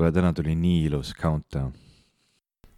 [0.00, 1.72] kuule, täna tuli nii ilus countdown.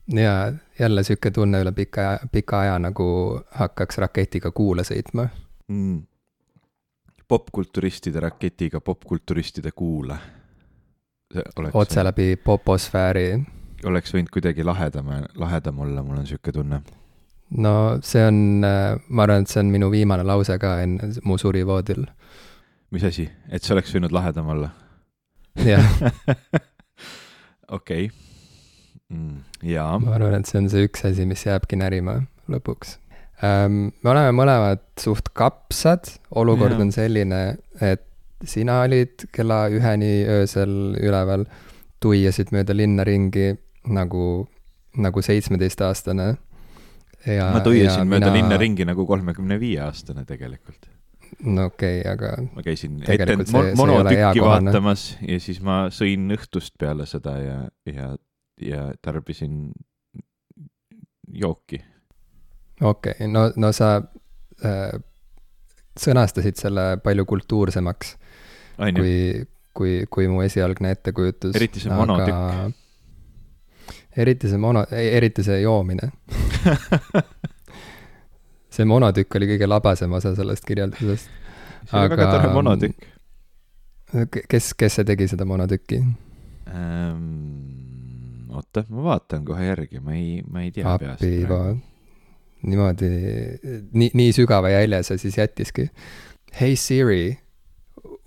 [0.09, 3.05] ja jälle sihuke tunne üle pika, pika aja nagu
[3.51, 5.29] hakkaks raketiga kuule sõitma
[5.69, 6.01] mm..
[7.29, 10.17] popkulturistide raketiga popkulturistide kuule.
[11.73, 13.43] otse läbi poposfääri.
[13.85, 16.83] oleks võinud kuidagi lahedam, lahedam olla, mul on sihuke tunne.
[17.51, 18.67] no see on,
[19.09, 22.03] ma arvan, et see on minu viimane lause ka enne mu surivoodil.
[22.91, 24.75] mis asi, et see oleks võinud lahedam olla?
[25.71, 25.87] jah.
[27.73, 28.11] okei.
[29.13, 29.99] Mm, jaa.
[30.01, 32.23] ma arvan, et see on see üks asi, mis jääbki närima
[32.53, 32.97] lõpuks
[33.45, 33.91] ähm,.
[34.01, 36.09] me oleme mõlemad suht kapsad,
[36.41, 36.81] olukord ja.
[36.87, 37.43] on selline,
[37.85, 38.07] et
[38.49, 41.45] sina olid kella üheni öösel üleval,
[42.03, 43.53] tuiasid mööda linna ringi
[43.93, 44.47] nagu,
[44.97, 46.33] nagu seitsmeteistaastane.
[47.29, 48.39] ma tuiasin mööda mina...
[48.39, 50.92] linna ringi nagu kolmekümne viie aastane tegelikult
[51.41, 52.33] no okei okay,, aga.
[52.55, 53.37] ma käisin ette
[53.77, 57.57] monotükki vaatamas ja siis ma sõin õhtust peale seda ja,
[57.89, 58.11] ja,
[58.63, 59.71] ja tarbisin
[61.29, 61.83] jooki.
[62.81, 63.95] okei okay,, no, no sa
[64.65, 64.93] äh,
[65.99, 68.17] sõnastasid selle palju kultuursemaks
[68.77, 69.17] kui,
[69.77, 71.57] kui, kui mu esialgne ettekujutus.
[71.57, 72.77] eriti see monotükk.
[74.17, 76.13] eriti see mono, eriti see joomine
[78.73, 81.31] see monotükk oli kõige labasem osa sellest kirjeldusest.
[81.85, 82.17] see oli aga...
[82.17, 83.07] väga tore monotükk.
[84.49, 86.03] kes, kes see tegi seda monotükki
[86.73, 87.29] ähm,?
[88.53, 91.79] oota, ma vaatan kohe järgi, ma ei, ma ei tea Appi, peast praegu.
[92.69, 93.09] niimoodi,
[93.93, 95.89] nii, nii sügava jälje see siis jättiski.
[96.61, 97.39] Hey Siri,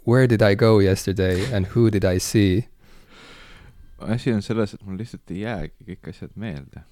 [0.08, 2.66] where did I go yesterday and who did I see?
[4.00, 6.84] asi on selles, et mul lihtsalt ei jäägi kõik asjad meelde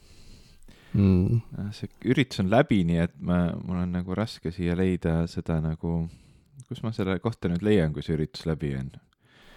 [0.94, 1.72] mm..
[1.76, 6.04] see üritus on läbi, nii et ma, mul on nagu raske siia leida seda nagu,
[6.70, 8.94] kus ma selle kohta nüüd leian, kui see üritus läbi on?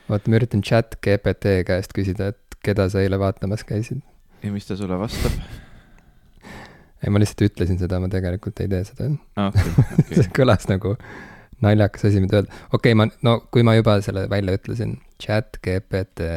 [0.08, 4.02] vaata, ma üritan chat GPT käest küsida, et keda sa eile vaatamas käisid.
[4.42, 5.36] ja mis ta sulle vastab?
[7.02, 9.50] ei, ma lihtsalt ütlesin seda, ma tegelikult ei tee seda ah,.
[9.50, 10.12] Okay, okay.
[10.20, 10.96] see kõlas nagu
[11.64, 12.62] naljakas asi, mida öelda.
[12.72, 16.30] okei okay,, ma, no kui ma juba selle välja ütlesin, chat GPT,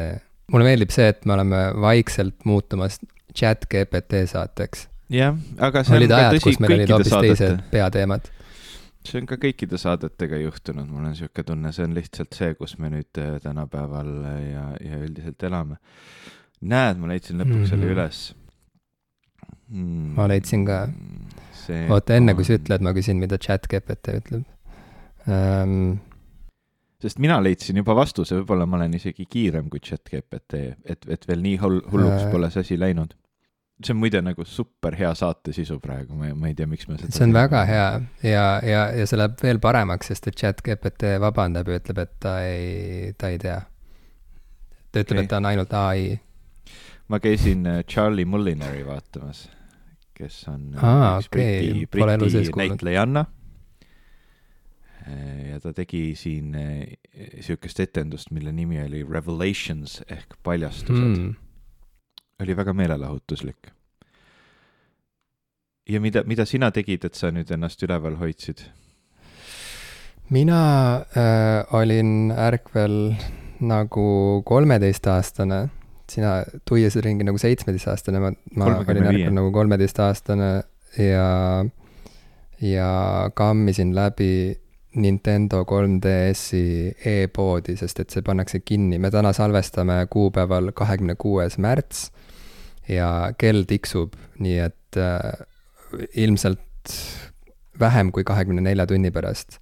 [0.52, 3.00] mulle meeldib see, et me oleme vaikselt muutumas
[3.36, 8.28] chat GPT saateks jah, aga see olid on ajad, kus meil olid hoopis teised peateemad.
[9.06, 12.76] see on ka kõikide saadetega juhtunud, mul on niisugune tunne, see on lihtsalt see, kus
[12.82, 15.80] me nüüd äh, tänapäeval äh, ja, ja üldiselt elame.
[16.60, 17.72] näed, ma leidsin lõpuks mm -hmm.
[17.72, 17.94] selle mhm.
[17.96, 18.20] üles
[19.68, 20.12] mm,.
[20.18, 20.84] ma leidsin ka.
[21.88, 24.44] oota, enne kui sa ütled, ma küsin, mida chat GPT ütleb
[25.26, 25.98] um,
[27.00, 31.26] sest mina leidsin juba vastuse, võib-olla ma olen isegi kiirem kui chat GPT, et, et
[31.28, 33.16] veel nii hull, hulluks äh, pole see asi läinud
[33.84, 36.98] see on muide nagu super hea saate sisu praegu, ma, ma ei tea, miks me
[36.98, 37.12] seda.
[37.14, 37.86] see on väga hea
[38.26, 42.14] ja, ja, ja see läheb veel paremaks, sest et chat GPT vabandab ja ütleb, et
[42.22, 43.60] ta ei, ta ei tea.
[44.90, 46.06] ta ütleb okay., et ta on ainult ai.
[47.08, 49.46] ma käisin äh, Charlie Mullinari vaatamas,
[50.16, 51.84] kes on äh, Aa, üks okay.
[51.90, 53.26] Briti, Briti näitlejanna.
[55.08, 56.52] Äh, ja ta tegi siin
[57.40, 61.38] sihukest etendust, mille nimi oli Revelations ehk paljastused mm
[62.40, 63.72] oli väga meelelahutuslik.
[65.88, 68.62] ja mida, mida sina tegid, et sa nüüd ennast üleval hoidsid?
[70.30, 70.60] mina
[71.16, 73.14] äh, olin ärkvel
[73.60, 75.68] nagu kolmeteistaastane,
[76.10, 80.50] sina tuiasid ringi nagu seitsmeteistaastane, ma, ma olin ärkvel nagu kolmeteistaastane
[80.98, 81.64] ja,
[82.62, 82.90] ja
[83.34, 84.60] kammisin läbi
[84.94, 86.62] Nintendo 3DS-i
[87.06, 92.08] e-poodi, sest et see pannakse kinni, me täna salvestame kuupäeval kahekümne kuues märts
[92.88, 95.32] ja kell tiksub, nii et äh,
[96.14, 96.94] ilmselt
[97.80, 99.58] vähem kui kahekümne nelja tunni pärast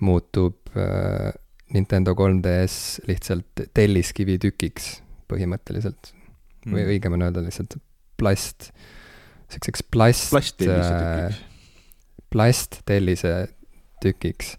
[0.00, 1.32] muutub äh,
[1.74, 5.00] Nintendo 3DS lihtsalt telliskivitükiks
[5.30, 6.74] põhimõtteliselt mm..
[6.74, 7.78] või õigem on öelda lihtsalt
[8.16, 8.70] plast,
[9.52, 10.30] siukseks plast.
[10.30, 11.42] plasttellise äh, tükiks.
[12.30, 13.34] plasttellise
[14.04, 14.54] tükiks.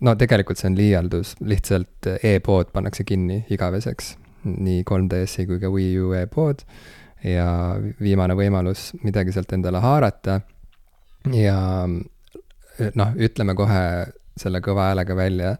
[0.00, 5.98] no tegelikult see on liialdus, lihtsalt e-pood pannakse kinni igaveseks, nii 3DS-i kui ka Wii
[6.02, 6.62] U e-pood
[7.24, 7.48] ja
[8.00, 10.40] viimane võimalus midagi sealt endale haarata.
[11.34, 11.58] ja
[12.94, 13.82] noh, ütleme kohe
[14.38, 15.56] selle kõva häälega välja,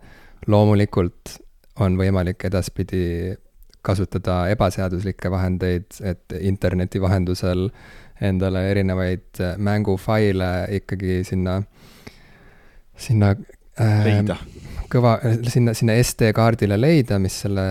[0.46, 1.38] loomulikult
[1.82, 3.34] on võimalik edaspidi
[3.82, 7.68] kasutada ebaseaduslikke vahendeid, et interneti vahendusel
[8.20, 10.50] endale erinevaid mängufaile
[10.80, 11.60] ikkagi sinna,
[12.98, 13.30] sinna
[13.80, 14.38] äh, leida.
[14.90, 17.66] kõva, sinna, sinna SD-kaardile leida, mis selle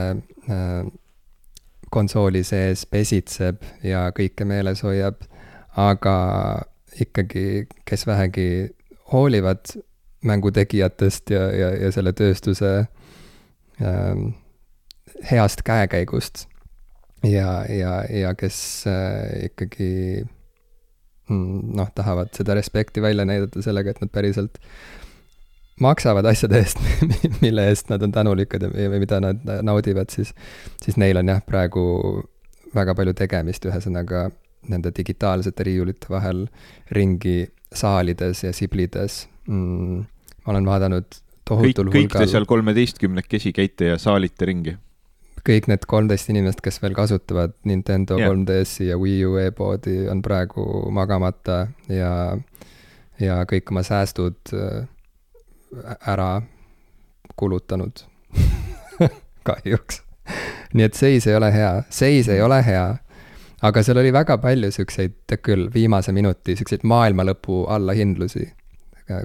[1.90, 5.22] konsooli sees pesitseb ja kõike meeles hoiab,
[5.78, 6.18] aga
[7.00, 8.50] ikkagi, kes vähegi
[9.12, 9.78] hoolivad
[10.28, 12.72] mängutegijatest ja, ja, ja selle tööstuse
[13.82, 14.32] ähm,
[15.32, 16.48] heast käekäigust,
[17.24, 18.60] ja, ja, ja kes
[18.90, 20.26] äh, ikkagi
[21.30, 24.60] mm, noh, tahavad seda respekti välja näidata sellega, et nad päriselt
[25.84, 26.82] maksavad asjade eest,
[27.44, 30.34] mille eest nad on tänulikud ja mida nad naudivad, siis,
[30.82, 31.84] siis neil on jah, praegu
[32.76, 34.28] väga palju tegemist, ühesõnaga
[34.68, 36.48] nende digitaalsete riiulite vahel
[36.96, 40.04] ringi saalides ja siblides mm,.
[40.46, 42.18] ma olen vaadanud tohutul kõik, hulgal.
[42.18, 44.76] kõik te seal kolmeteistkümnekesi käite ja saalite ringi?
[45.48, 48.34] kõik need kolmteist inimest, kes veel kasutavad Nintendo yeah.
[48.34, 52.12] 3DS-i ja Wii U e-poodi, on praegu magamata ja,
[53.22, 54.82] ja kõik oma säästud äh,
[56.08, 56.42] ära
[57.36, 58.04] kulutanud
[59.48, 60.02] kahjuks.
[60.74, 62.88] nii et seis ei ole hea, seis ei ole hea
[63.66, 68.46] aga seal oli väga palju siukseid, küll, viimase minuti siukseid maailmalõpu allahindlusi,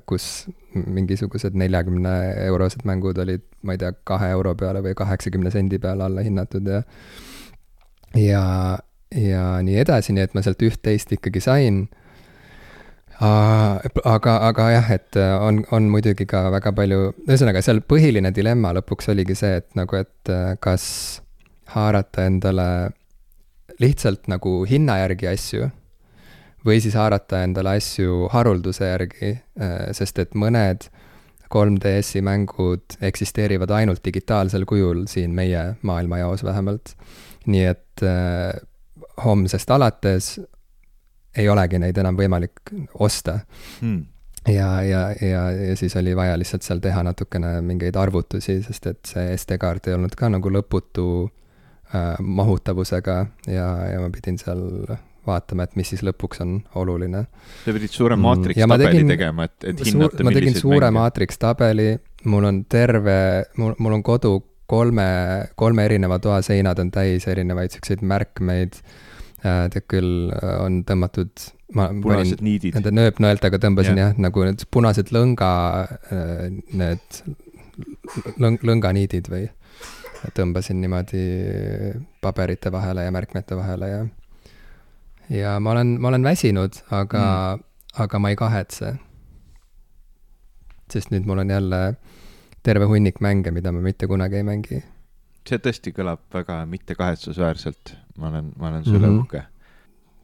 [0.07, 0.29] kus
[0.73, 2.15] mingisugused neljakümne
[2.47, 6.69] eurosed mängud olid, ma ei tea, kahe euro peale või kaheksakümne sendi peale alla hinnatud
[6.71, 6.83] ja
[8.17, 8.45] ja,
[9.17, 11.85] ja nii edasi, nii et ma sealt üht-teist ikkagi sain.
[13.23, 19.13] Aga, aga jah, et on, on muidugi ka väga palju, ühesõnaga seal põhiline dilemma lõpuks
[19.13, 20.33] oligi see, et nagu, et
[20.65, 20.85] kas
[21.75, 22.67] haarata endale
[23.81, 25.69] lihtsalt nagu hinna järgi asju
[26.67, 30.89] või siis haarata endale asju harulduse järgi, äh, sest et mõned
[31.53, 36.95] 3DS-i mängud eksisteerivad ainult digitaalsel kujul siin meie maailmajaos vähemalt.
[37.47, 38.55] nii et äh,
[39.25, 40.39] homsest alates
[41.37, 43.39] ei olegi neid enam võimalik osta
[43.81, 44.01] hmm.
[44.53, 49.15] ja, ja, ja, ja siis oli vaja lihtsalt seal teha natukene mingeid arvutusi, sest et
[49.15, 51.07] see SD-kaart ei olnud ka nagu lõputu
[51.95, 53.17] äh, mahutavusega
[53.49, 54.63] ja, ja ma pidin seal
[55.27, 57.27] vaatama, et mis siis lõpuks on oluline.
[57.65, 61.93] sa pidid suure maatriks-tabeli mm, tegema, et, et hinnata, ma tegin suure maatriks-tabeli,
[62.33, 63.15] mul on terve,
[63.61, 64.35] mul, mul on kodu
[64.73, 65.07] kolme,
[65.59, 69.01] kolme erineva toa seinad on täis erinevaid siukseid märkmeid äh,.
[69.43, 70.31] Tead küll,
[70.63, 71.47] on tõmmatud
[71.77, 72.77] ma punased panin, niidid.
[72.79, 74.13] Nende nööpnõeltega tõmbasin yeah.
[74.13, 75.51] jah, nagu need punased lõnga,
[76.15, 76.47] äh,
[76.79, 77.23] need
[78.43, 79.47] lõng-, lõnganiidid või
[80.37, 81.23] tõmbasin niimoodi
[82.23, 84.03] paberite vahele ja märkmete vahele ja
[85.33, 87.23] ja ma olen, ma olen väsinud, aga
[87.57, 87.65] mm.,
[88.03, 88.95] aga ma ei kahetse.
[90.93, 91.95] sest nüüd mul on jälle
[92.63, 94.83] terve hunnik mänge, mida ma mitte kunagi ei mängi.
[95.49, 99.21] see tõesti kõlab väga mittekahetsusväärselt, ma olen, ma olen sulle mm -hmm.
[99.21, 99.43] uhke.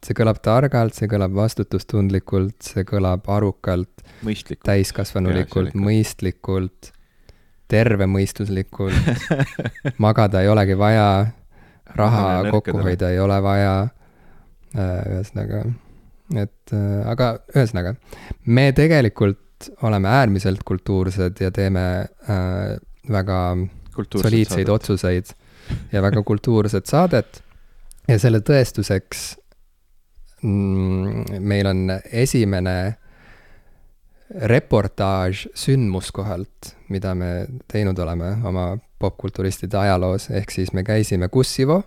[0.05, 4.05] see kõlab targalt, see kõlab vastutustundlikult, see kõlab arukalt,
[4.63, 6.93] täiskasvanulikult, mõistlikult
[7.69, 8.93] tervemõistuslikult
[10.05, 11.27] magada ei olegi vaja,
[11.95, 13.75] raha kokku hoida ei ole vaja.
[14.77, 15.63] Äh, ühesõnaga,
[16.37, 17.95] et äh, aga ühesõnaga,
[18.45, 22.75] me tegelikult oleme äärmiselt kultuursed ja teeme äh,
[23.09, 23.39] väga
[23.97, 24.73] soliidseid saadet.
[24.75, 25.31] otsuseid
[25.91, 27.41] ja väga kultuurset saadet.
[28.09, 29.23] Ja selle tõestuseks
[30.41, 32.75] mm, meil on esimene
[34.49, 37.31] reportaaž sündmuskohalt, mida me
[37.69, 38.71] teinud oleme oma
[39.01, 41.81] popkulturistide ajaloos, ehk siis me käisime Kussivo.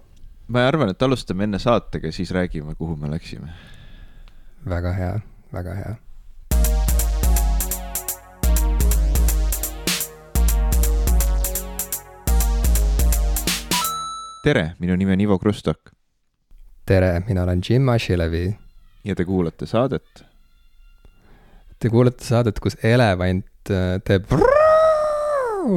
[0.49, 3.53] ma arvan, et alustame enne saatega, siis räägime, kuhu me läksime.
[4.69, 5.21] väga hea,
[5.53, 5.95] väga hea.
[14.43, 15.93] tere, minu nimi on Ivo Krustok.
[16.87, 18.57] Tere, mina olen Jim Ashilevi.
[19.05, 20.25] ja te kuulate saadet
[21.79, 24.29] Te kuulate saadet, kus elevant äh, teeb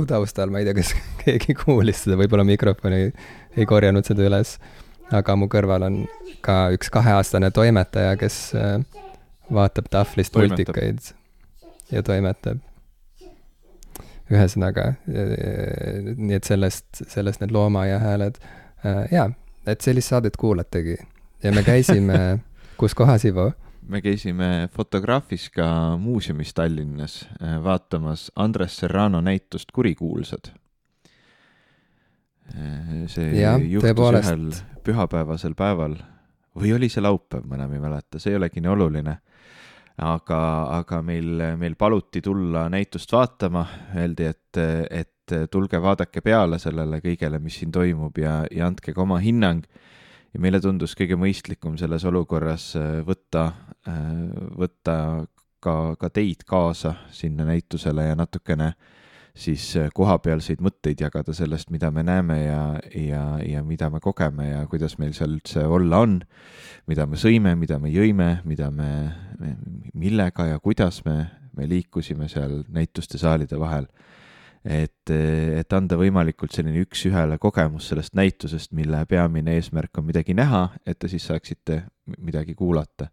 [0.09, 0.91] taustal, ma ei tea, kas
[1.23, 3.07] keegi kuulis seda, võib-olla mikrofoni
[3.57, 4.57] ei korjanud seda üles.
[5.13, 5.97] aga mu kõrval on
[6.45, 8.37] ka üks kaheaastane toimetaja, kes
[9.53, 11.11] vaatab tahvlist multikaid
[11.93, 12.61] ja toimetab.
[14.33, 18.39] ühesõnaga, nii et sellest, sellest need loomaaia hääled.
[19.13, 19.29] jaa,
[19.65, 20.97] et sellist saadet kuulategi
[21.43, 22.39] ja me käisime
[22.79, 23.51] kus kohas, Ivo?
[23.87, 30.49] me käisime Fotografiska muuseumis Tallinnas äh, vaatamas Andres Serrano näitust Kurikuulsad.
[32.55, 34.31] Äh, see ja, juhtus tõepoolest.
[34.31, 35.97] ühel pühapäevasel päeval
[36.55, 39.17] või oli see laupäev, ma enam ei mäleta, see ei olegi nii oluline.
[39.97, 40.39] aga,
[40.75, 44.57] aga meil, meil paluti tulla näitust vaatama, öeldi, et,
[44.89, 45.14] et
[45.51, 49.65] tulge vaadake peale sellele kõigele, mis siin toimub ja, ja andke ka oma hinnang.
[50.35, 53.45] Ja meile tundus kõige mõistlikum selles olukorras äh, võtta,
[53.87, 54.09] äh,
[54.59, 54.97] võtta
[55.63, 58.73] ka, ka teid kaasa sinna näitusele ja natukene
[59.35, 62.59] siis äh, kohapealseid mõtteid jagada sellest, mida me näeme ja,
[62.95, 66.19] ja, ja mida me kogeme ja kuidas meil seal üldse olla on,
[66.91, 68.91] mida me sõime, mida me jõime, mida me,
[69.93, 71.17] millega ja kuidas me,
[71.55, 73.87] me liikusime seal näituste saalide vahel
[74.65, 80.67] et, et anda võimalikult selline üks-ühele kogemus sellest näitusest, mille peamine eesmärk on midagi näha,
[80.85, 81.83] et te siis saaksite
[82.17, 83.11] midagi kuulata.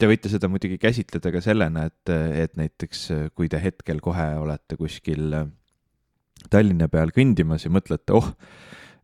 [0.00, 4.78] Te võite seda muidugi käsitleda ka sellena, et, et näiteks kui te hetkel kohe olete
[4.80, 5.34] kuskil
[6.48, 8.30] Tallinna peal kõndimas ja mõtlete, oh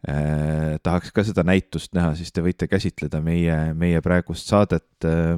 [0.08, 5.36] eh,, tahaks ka seda näitust näha, siis te võite käsitleda meie, meie praegust saadet eh,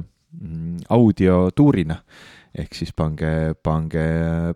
[0.95, 1.99] audiotuurina
[2.57, 4.03] ehk siis pange, pange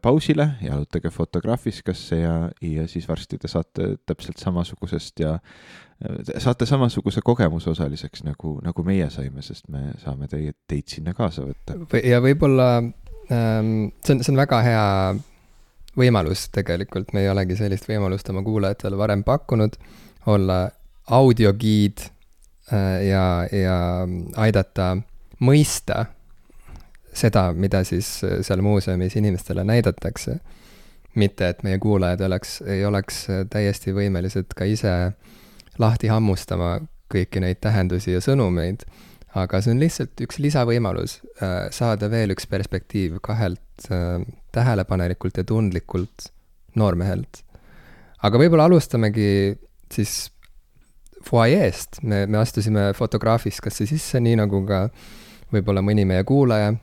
[0.02, 5.38] pausile, jalutage Fotograafiskasse ja, ja siis varsti te saate täpselt samasugusest ja
[6.42, 11.46] saate samasuguse kogemuse osaliseks, nagu, nagu meie saime, sest me saame teid, teid sinna kaasa
[11.46, 11.78] võtta.
[12.04, 14.88] ja võib-olla ähm, see on, see on väga hea
[16.00, 19.78] võimalus tegelikult, me ei olegi sellist võimalust oma kuulajatele varem pakkunud,
[20.34, 20.66] olla
[21.14, 22.04] audiogiid
[22.74, 23.24] äh, ja,
[23.54, 23.78] ja
[24.42, 24.96] aidata
[25.44, 26.08] mõista
[27.14, 30.40] seda, mida siis äh, seal muuseumis inimestele näidatakse.
[31.16, 35.14] mitte, et meie kuulajad oleks, ei oleks äh, täiesti võimelised ka ise
[35.78, 36.80] lahti hammustama
[37.14, 38.82] kõiki neid tähendusi ja sõnumeid,
[39.38, 43.62] aga see on lihtsalt üks lisavõimalus äh, saada veel üks perspektiiv kahelt
[44.54, 46.30] tähelepanelikult ja tundlikult
[46.76, 47.44] noormehelt.
[48.24, 49.58] aga võib-olla alustamegi
[49.94, 50.32] siis
[51.24, 54.88] fuajeest, me, me astusime Fotograafiskasse sisse, nii nagu ka
[55.54, 56.74] võib-olla mõni meie kuulaja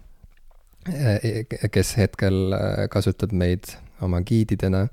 [1.70, 4.86] kes hetkel eh, kasutab meid oma giididena.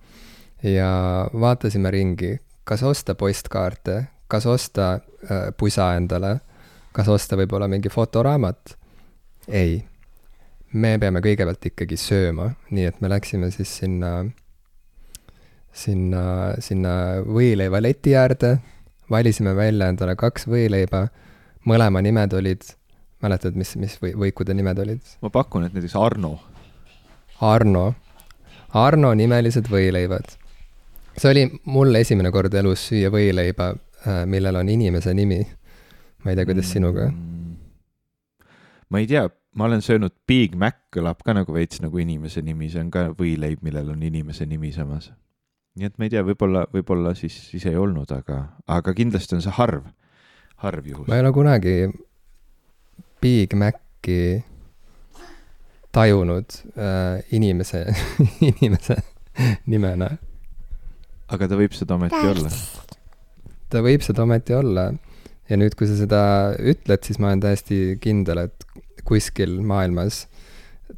[0.64, 0.90] Ja
[1.34, 6.40] vaatasime ringi, kas osta postkaarte, kas osta äh, pusa endale,
[6.92, 8.74] kas osta võib-olla mingi fotoraamat.
[9.48, 9.86] ei,
[10.74, 14.26] me peame kõigepealt ikkagi sööma, nii et me läksime siis sinna,
[15.72, 16.24] sinna,
[16.60, 18.58] sinna võileiva leti äärde,
[19.10, 21.06] valisime välja endale kaks võileiba,
[21.64, 22.66] mõlema nimed olid
[23.24, 25.16] mäletad, mis, mis või, võikude nimed olid?
[25.22, 26.38] ma pakun, et näiteks Arno.
[27.42, 27.88] Arno.
[28.78, 30.36] Arno nimelised võileivad.
[31.18, 33.74] see oli mul esimene kord elus süüa võileiba,
[34.06, 35.42] äh, millel on inimese nimi.
[36.24, 37.56] ma ei tea, kuidas sinuga mm.?
[38.90, 42.70] ma ei tea, ma olen söönud Big Mac kõlab ka nagu veits nagu inimese nimi,
[42.70, 45.12] see on ka võileib, millel on inimese nimi samas.
[45.78, 49.42] nii et ma ei tea, võib-olla, võib-olla siis, siis ei olnud, aga, aga kindlasti on
[49.46, 49.90] see harv,
[50.64, 51.08] harv juhus.
[51.10, 51.76] ma ei ole kunagi
[53.22, 54.44] Big Maci
[55.92, 57.86] tajunud äh, inimese
[58.52, 58.98] inimese
[59.66, 60.12] nimena.
[61.28, 62.52] aga ta võib seda ometi olla?
[63.72, 64.90] ta võib seda ometi olla.
[65.50, 66.22] ja nüüd, kui sa seda
[66.60, 68.66] ütled, siis ma olen täiesti kindel, et
[69.08, 70.26] kuskil maailmas,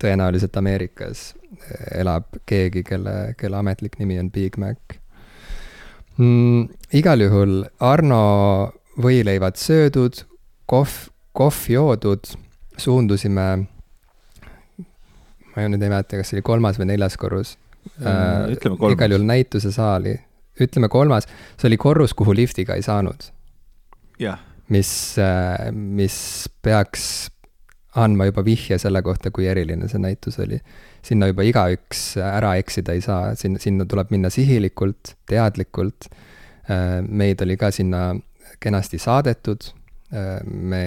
[0.02, 1.34] tõenäoliselt Ameerikas,
[1.94, 4.98] elab keegi, kelle, kelle ametlik nimi on Big Mac
[6.18, 6.68] mm,.
[6.98, 8.24] igal juhul Arno
[9.00, 10.26] võileivad söödud,
[10.70, 11.08] kohv
[11.40, 12.32] kohvi joodud,
[12.80, 13.48] suundusime,
[15.56, 17.56] ma nüüd ei mäleta, kas see oli kolmas või neljas korrus
[18.04, 18.52] äh,.
[18.56, 18.98] ütleme kolmas.
[18.98, 20.16] igal juhul näitusesaali,
[20.66, 21.28] ütleme kolmas,
[21.58, 23.30] see oli korrus, kuhu liftiga ei saanud.
[24.70, 24.92] mis,
[25.22, 26.20] äh, mis
[26.62, 27.30] peaks
[27.98, 30.60] andma juba vihje selle kohta, kui eriline see näitus oli.
[31.02, 36.10] sinna juba igaüks ära eksida ei saa, sinna, sinna tuleb minna sihilikult, teadlikult.
[36.70, 38.12] Äh, meid oli ka sinna
[38.60, 39.72] kenasti saadetud,
[40.10, 40.84] me,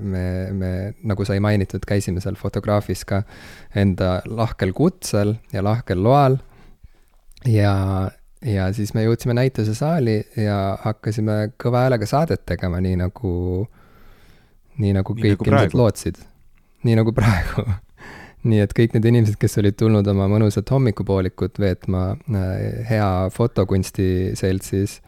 [0.00, 0.72] me, me,
[1.08, 3.22] nagu sai mainitud, käisime seal fotograafis ka
[3.74, 6.36] enda lahkel kutsel ja lahkel loal.
[7.48, 8.10] ja,
[8.44, 13.32] ja siis me jõudsime näitusesaali ja hakkasime kõva häälega saadet tegema, nii nagu,
[14.82, 16.22] nii nagu kõik nagu ilmselt lootsid.
[16.84, 17.64] nii nagu praegu
[18.50, 22.50] nii et kõik need inimesed, kes olid tulnud oma mõnusat hommikupoolikut veetma äh,
[22.90, 25.00] hea fotokunsti seltsis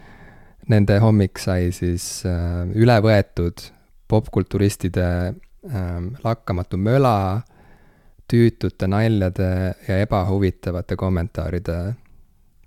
[0.68, 3.62] nende hommik sai siis äh, üle võetud
[4.08, 5.86] popkulturistide äh,
[6.24, 7.40] lakkamatu möla,
[8.28, 9.48] tüütute naljade
[9.88, 11.78] ja ebahuvitavate kommentaaride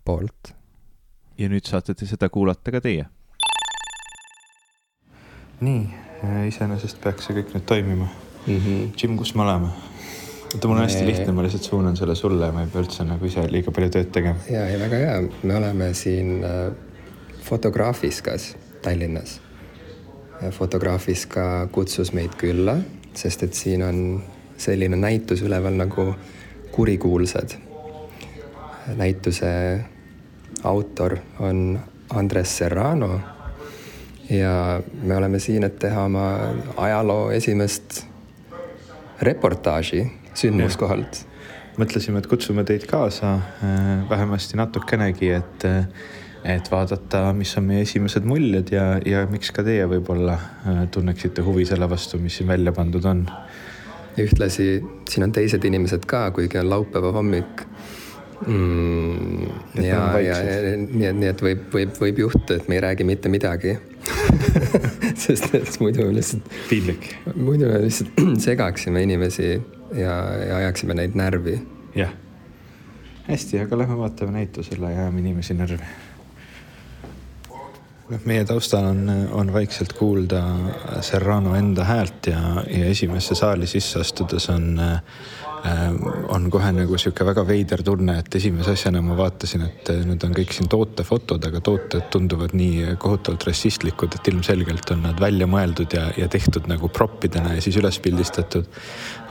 [0.06, 0.56] poolt.
[1.38, 3.06] ja nüüd saate te seda kuulata ka teie.
[5.62, 5.86] nii,
[6.26, 8.58] äh, iseenesest peaks see kõik nüüd toimima mm.
[8.58, 8.92] -hmm.
[8.98, 9.70] Jim, kus me oleme?
[10.54, 13.26] oota, mul on hästi lihtne, ma lihtsalt suunan selle sulle, ma ei pea üldse nagu
[13.26, 14.40] ise liiga palju tööd tegema.
[14.50, 16.72] ja, ja väga hea, me oleme siin äh,
[17.42, 19.42] Fotograafiskas Tallinnas.
[20.52, 22.78] Fotograafiska kutsus meid külla,
[23.14, 24.24] sest et siin on
[24.58, 26.14] selline näitus üleval nagu
[26.72, 27.58] Kurikuulsad.
[28.98, 29.80] näituse
[30.64, 31.80] autor on
[32.10, 33.20] Andres Serrano
[34.30, 36.26] ja me oleme siin, et teha oma
[36.78, 38.06] ajaloo esimest
[39.22, 41.26] reportaaži sündmuskohalt.
[41.78, 45.64] mõtlesime, et kutsume teid kaasa äh, vähemasti natukenegi, et
[46.44, 51.44] et vaadata, mis on meie esimesed muljed ja, ja miks ka teie võib-olla äh, tunneksite
[51.46, 53.28] huvi selle vastu, mis siin välja pandud on.
[54.20, 57.66] ühtlasi siin on teised inimesed ka, kuigi on laupäeva hommik.
[58.48, 59.46] mm,.
[59.84, 63.06] ja, ja, ja nii et, nii et võib, võib, võib juhtuda, et me ei räägi
[63.06, 63.78] mitte midagi
[65.24, 66.50] sest et muidu lihtsalt.
[66.70, 67.14] piinlik.
[67.36, 68.18] muidu me lihtsalt
[68.48, 69.54] segaksime inimesi
[69.94, 70.18] ja,
[70.48, 71.60] ja ajaksime neid närvi.
[71.96, 72.18] jah.
[73.30, 76.10] hästi, aga lähme vaatame näitusele ja ajame inimesi närvi
[78.12, 80.42] noh, meie taustal on, on vaikselt kuulda
[81.02, 84.80] Serrano enda häält ja, ja esimesse saali sisse astudes on
[86.32, 90.24] on kohe nagu sihuke väga veider tunne, et esimese asjana ma vaatasin, et äh, need
[90.26, 95.48] on kõik siin tootefotod, aga tooted tunduvad nii kohutavalt rassistlikud, et ilmselgelt on nad välja
[95.52, 98.70] mõeldud ja, ja tehtud nagu proppidena ja siis üles pildistatud.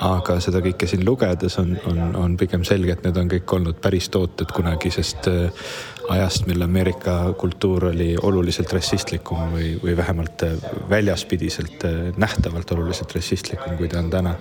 [0.07, 3.81] aga seda kõike siin lugedes on, on, on pigem selge, et need on kõik olnud
[3.83, 5.69] päris tooted kunagisest äh,
[6.11, 10.43] ajast, mil Ameerika kultuur oli oluliselt rassistlikum või, või vähemalt
[10.91, 11.87] väljaspidiselt
[12.19, 14.35] nähtavalt oluliselt rassistlikum, kui ta on täna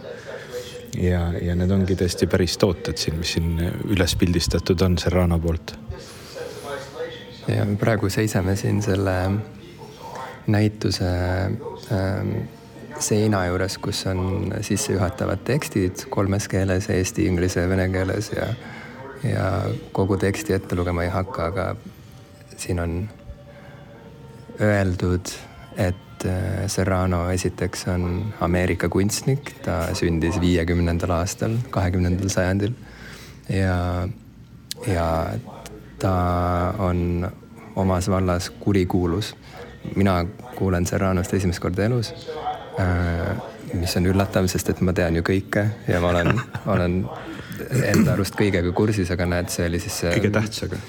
[0.98, 3.60] ja, ja need ongi tõesti päris tooted siin, mis siin
[3.94, 5.76] üles pildistatud on Serrano poolt.
[7.48, 9.16] ja praegu seisame siin selle
[10.50, 11.10] näituse
[11.94, 12.34] ähm,
[13.00, 18.50] seina juures, kus on sissejuhatavad tekstid kolmes keeles, eesti, inglise, vene keeles ja,
[19.24, 19.48] ja
[19.92, 21.76] kogu teksti ette lugema ei hakka, aga
[22.58, 23.00] siin on
[24.62, 25.32] öeldud,
[25.78, 32.74] et et äh, Serrano esiteks on Ameerika kunstnik, ta sündis viiekümnendal aastal, kahekümnendal sajandil
[33.50, 34.08] ja,
[34.88, 35.08] ja
[36.00, 36.14] ta
[36.80, 37.30] on
[37.76, 39.36] omas vallas kurikuulus.
[39.96, 42.14] mina kuulen Serranost esimest korda elus
[42.80, 43.38] äh,,
[43.74, 47.04] mis on üllatav, sest et ma tean ju kõike ja ma olen, olen
[47.94, 50.82] enda arust kõigega kursis, aga näed, see oli siis see kõige tähtsaga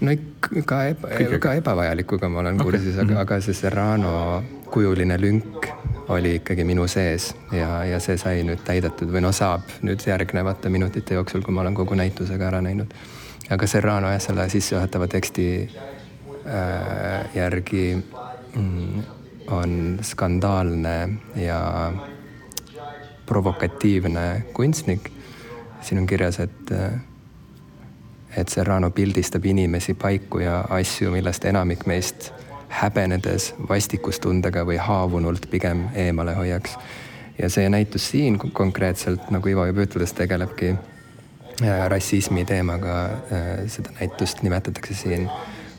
[0.00, 0.16] no
[0.64, 2.70] ka, eba, ka ebavajalikuga ma olen okay.
[2.70, 5.68] kursis, aga, aga see Serrano kujuline lünk
[6.10, 10.72] oli ikkagi minu sees ja, ja see sai nüüd täidetud või no saab nüüd järgnevate
[10.72, 12.94] minutite jooksul, kui ma olen kogu näitusega ära näinud.
[13.50, 19.04] aga Serrano jah, selle sissejuhatava teksti äh, järgi mm,
[19.50, 20.96] on skandaalne
[21.36, 21.92] ja
[23.26, 25.12] provokatiivne kunstnik.
[25.80, 27.00] siin on kirjas, et äh,
[28.36, 32.30] et Serrano pildistab inimesi, paiku ja asju, millest enamik meist
[32.70, 36.78] häbenedes, vastikustundega või haavunult pigem eemale hoiaks.
[37.38, 42.96] ja see näitus siin konkreetselt, nagu Ivo juba ütles, tegelebki äh, rassismi teemaga.
[43.32, 45.30] Äh, seda näitust nimetatakse siin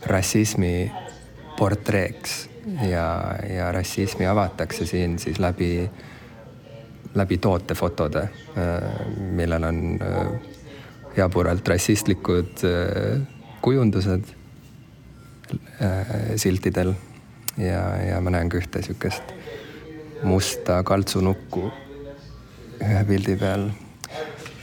[0.06, 0.92] rassismi
[1.58, 2.50] portreeks
[2.90, 5.90] ja, ja rassismi avatakse siin siis läbi,
[7.16, 8.22] läbi tootefotode,
[8.58, 10.00] äh, millel on
[11.18, 13.22] jaburalt rassistlikud äh,
[13.62, 14.24] kujundused
[15.82, 16.94] äh, siltidel
[17.58, 19.36] ja, ja ma näen ka ühte niisugust
[20.24, 21.72] musta kaltsunukku
[22.82, 23.68] ühe pildi peal.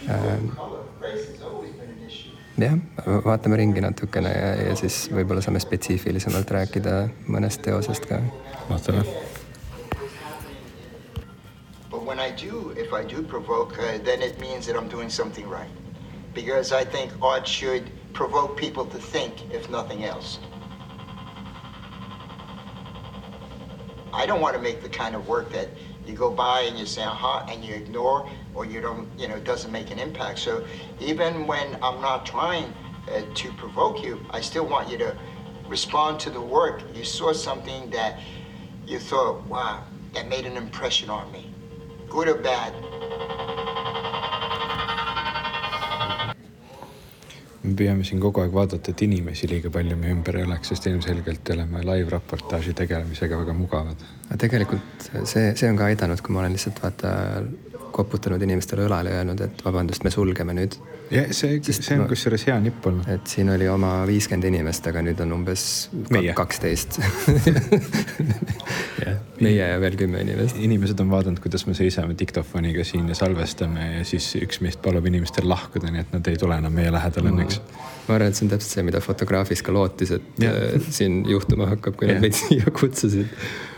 [0.08, 0.38] Äh,
[2.58, 2.78] jah,
[3.24, 8.22] vaatame ringi natukene ja, ja siis võib-olla saame spetsiifilisemalt rääkida mõnest teosest ka.
[8.70, 9.04] vaatame.
[11.90, 14.88] But when I do, if I do provoke, uh, then it means that I am
[14.88, 15.87] doing something right.
[16.44, 20.38] Because I think art should provoke people to think, if nothing else.
[24.12, 25.68] I don't want to make the kind of work that
[26.06, 29.34] you go by and you say, aha, and you ignore, or you don't, you know,
[29.34, 30.38] it doesn't make an impact.
[30.38, 30.64] So
[31.00, 32.72] even when I'm not trying
[33.10, 35.18] uh, to provoke you, I still want you to
[35.66, 36.84] respond to the work.
[36.94, 38.20] You saw something that
[38.86, 39.82] you thought, wow,
[40.14, 41.52] that made an impression on me,
[42.08, 43.57] good or bad.
[47.62, 50.86] Me püüame siin kogu aeg vaadata, et inimesi liiga palju meie ümber ei oleks, sest
[50.90, 54.04] ilmselgelt oleme live-raportaaži tegelemisega väga mugavad.
[54.38, 57.14] tegelikult see, see on ka aidanud, kui ma olen lihtsalt vaata
[57.98, 60.78] koputanud inimestele õlale ja öelnud, et vabandust, me sulgeme nüüd.
[61.10, 63.08] ja see, see on kusjuures hea nipp olnud.
[63.10, 65.64] et siin oli oma viiskümmend inimest, aga nüüd on umbes
[66.38, 66.98] kaksteist
[69.44, 70.58] meie ja veel kümme inimest.
[70.62, 75.06] inimesed on vaadanud, kuidas me seisame diktofoniga siin ja salvestame ja siis üks meist palub
[75.10, 77.84] inimestel lahkuda, nii et nad ei tule enam meie lähedale õnneks mm.
[78.08, 80.54] ma arvan, et see on täpselt see, mida fotograafis ka lootis, et ja.
[80.54, 83.30] Äh, siin juhtuma hakkab, kui nad meid siia kutsusid.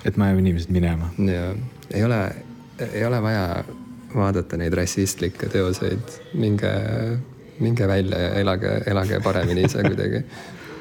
[0.04, 1.12] et me ajame inimesed minema.
[1.24, 1.52] ja
[1.90, 2.34] ei ole,
[2.92, 3.64] ei ole vaja
[4.14, 6.72] vaadata neid rassistlikke teoseid, minge,
[7.60, 10.24] minge välja ja elage, elage paremini ise kuidagi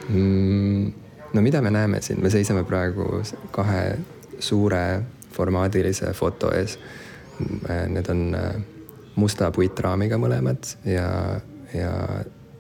[0.10, 0.94] mm,.
[1.34, 3.84] no mida me näeme siin, me seisame praegu kahe
[4.40, 4.84] suure
[5.36, 6.78] formaadilise foto ees.
[7.88, 8.56] Need on äh,
[9.20, 11.40] musta puitraamiga mõlemad ja,
[11.72, 11.94] ja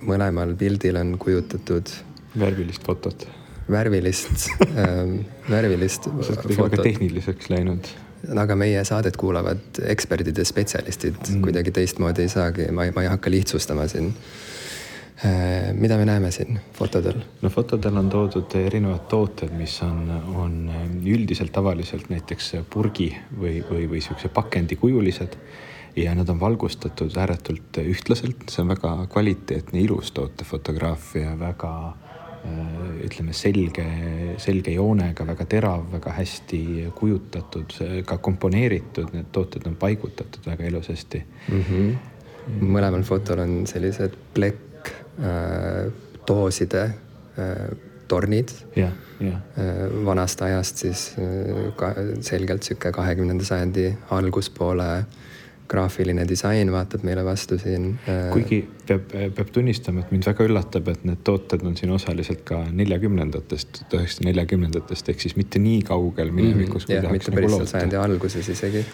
[0.07, 1.91] mõlemal pildil on kujutatud.
[2.39, 3.27] värvilist fotot.
[3.69, 7.89] värvilist ähm, värvilist sa oled kuidagi väga tehniliseks läinud.
[8.43, 11.41] Aga meie saadet kuulavad eksperdid ja spetsialistid mm.
[11.45, 14.11] kuidagi teistmoodi ei saagi, ma ei, ma ei hakka lihtsustama siin.
[15.19, 17.19] Äh, mida me näeme siin fotodel?
[17.41, 20.05] no fotodel on toodud erinevad tooted, mis on,
[20.35, 20.53] on
[21.03, 25.35] üldiselt tavaliselt näiteks purgi või, või, või siukse pakendikujulised
[25.99, 32.08] ja nad on valgustatud ääretult ühtlaselt, see on väga kvaliteetne, ilus tootefotograafia, väga Äh,
[33.05, 33.85] ütleme selge,
[34.41, 36.61] selge joonega, väga terav, väga hästi
[36.95, 37.75] kujutatud,
[38.07, 41.63] ka komponeeritud, need tooted on paigutatud väga ilusasti mm.
[41.69, 42.63] -hmm.
[42.63, 45.91] mõlemal fotol on sellised plekk äh,
[46.27, 47.69] dooside äh,
[48.07, 48.51] tornid.
[48.75, 49.41] jah, jah.
[49.57, 55.05] Äh, vanast ajast siis äh, ka selgelt sihuke kahekümnenda sajandi alguspoole äh,
[55.69, 57.91] graafiline disain vaatab meile vastu siin.
[58.09, 62.41] Äh, kuigi peab, peab tunnistama, et mind väga üllatab, et need tooted on siin osaliselt
[62.47, 66.95] ka neljakümnendatest, üheksasada neljakümnendatest ehk siis mitte nii kaugel minevikus mm.
[66.95, 67.17] -hmm.
[67.17, 68.85] mitte päris seal sajandi alguses isegi.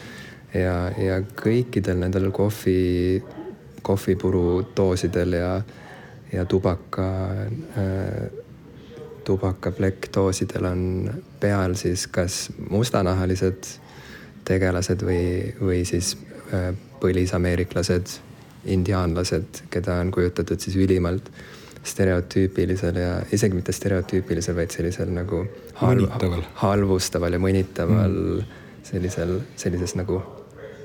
[0.54, 0.76] ja,
[1.08, 3.24] ja kõikidel nendel kohvi,
[3.82, 4.46] kohvipuru
[4.78, 5.52] doosidel ja,
[6.34, 7.08] ja tubaka
[7.78, 8.44] äh,
[9.26, 13.72] tubakaplekkdoosidel on peal siis kas mustanahalised
[14.46, 16.14] tegelased või, või siis
[17.02, 18.20] põlisameeriklased,
[18.66, 21.30] indiaanlased, keda on kujutatud siis ülimalt
[21.86, 25.44] stereotüüpilisel ja isegi mitte stereotüüpilisel, vaid sellisel nagu
[25.82, 26.08] halv,
[26.64, 28.64] halvustaval ja mõnitaval mm.
[28.88, 30.22] sellisel, sellises nagu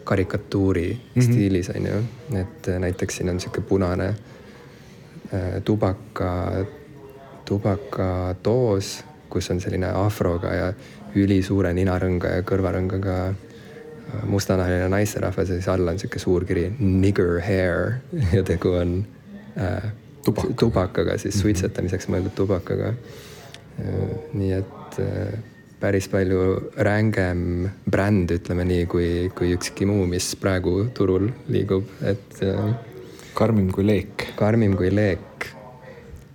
[0.05, 1.25] karikatuuri mm -hmm.
[1.25, 2.03] stiilis on ju.
[2.41, 6.65] et äh, näiteks siin on sihuke punane äh, tubaka,
[7.45, 10.73] tubakadoos, kus on selline afroga ja
[11.15, 13.35] ülisuure ninarõnga ja kõrvarõngaga
[14.27, 18.01] mustanahaline naisterahvas ja siis all on sihuke suur kiri nigger hair
[18.37, 19.01] ja tegu on
[19.59, 19.91] äh,
[20.25, 20.51] Tubak.
[20.61, 21.43] tubakaga, siis mhm.
[21.43, 24.11] suitsetamiseks mõeldud tubakaga äh,.
[24.37, 25.39] nii et äh,
[25.81, 32.43] päris palju rängem bränd, ütleme nii, kui, kui ükski muu, mis praegu turul liigub, et
[32.45, 32.75] äh,.
[33.35, 34.31] karmim kui leek.
[34.37, 35.49] karmim kui leek.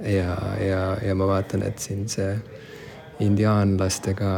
[0.01, 2.33] ja, ja, ja ma vaatan, et siin see
[3.23, 4.31] indiaanlastega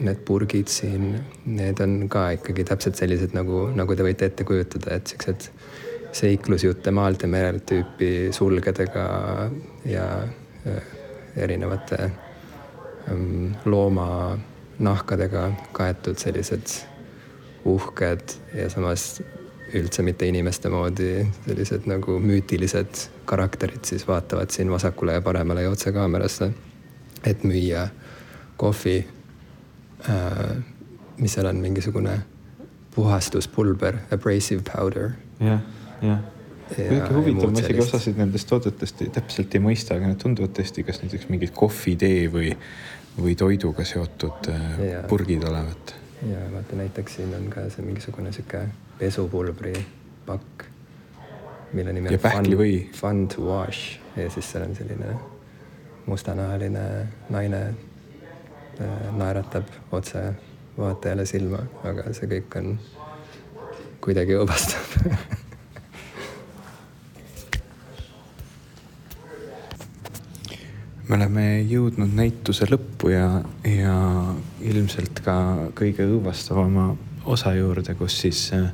[0.00, 1.14] need purgid siin,
[1.46, 5.48] need on ka ikkagi täpselt sellised nagu, nagu te võite ette kujutada, et siuksed
[6.16, 9.06] seiklusjutte maalt ja merelt tüüpi sulgedega
[9.88, 10.06] ja
[11.36, 11.98] erinevate
[13.10, 16.78] ähm, loomanahkadega kaetud sellised
[17.66, 19.20] uhked ja samas
[19.76, 25.74] üldse mitte inimeste moodi sellised nagu müütilised karakterid siis vaatavad siin vasakule ja paremale ja
[25.74, 26.52] otse kaamerasse,
[27.26, 27.88] et müüa
[28.56, 29.15] kohvi äh,
[31.18, 32.18] mis seal on, mingisugune
[32.94, 35.10] puhastuspulber, abrasive powder.
[35.40, 35.60] jah,
[36.02, 36.24] jah
[36.74, 40.98] kuidagi huvitav, ma isegi osasid nendest toodetest täpselt ei mõista, aga need tunduvad tõesti kas
[41.02, 42.50] näiteks mingid kohvitee või,
[43.18, 45.04] või toiduga seotud äh, ja.
[45.06, 45.94] purgid olevat.
[46.26, 48.64] ja vaata näiteks siin on ka see mingisugune sihuke
[48.98, 49.76] pesupulbri
[50.26, 50.66] pakk,
[51.72, 52.52] mille nimi on fun,
[52.98, 55.14] fun to wash ja siis seal on selline
[56.06, 56.88] mustanahaline
[57.30, 57.85] naine Äh,
[59.16, 59.64] naeratab
[59.96, 60.22] otse
[60.78, 62.78] vaatajale silma, aga see kõik on
[64.04, 64.94] kuidagi õõvastav.
[71.06, 73.26] Me oleme jõudnud näituse lõppu ja,
[73.62, 73.94] ja
[74.66, 75.36] ilmselt ka
[75.78, 76.88] kõige õõvastavama
[77.30, 78.72] osa juurde, kus siis äh,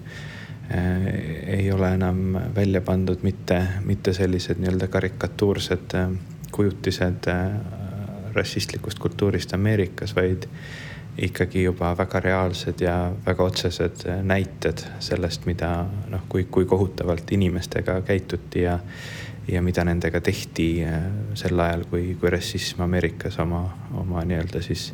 [1.46, 6.16] ei ole enam välja pandud mitte, mitte sellised nii-öelda karikatuursed äh,
[6.56, 7.81] kujutised äh,
[8.34, 10.48] rassistlikust kultuurist Ameerikas, vaid
[11.18, 18.00] ikkagi juba väga reaalsed ja väga otsesed näited sellest, mida noh, kui, kui kohutavalt inimestega
[18.00, 18.78] käituti ja,
[19.48, 21.02] ja mida nendega tehti äh,
[21.34, 23.66] sel ajal, kui, kui rassism Ameerikas oma,
[24.00, 24.92] oma nii-öelda siis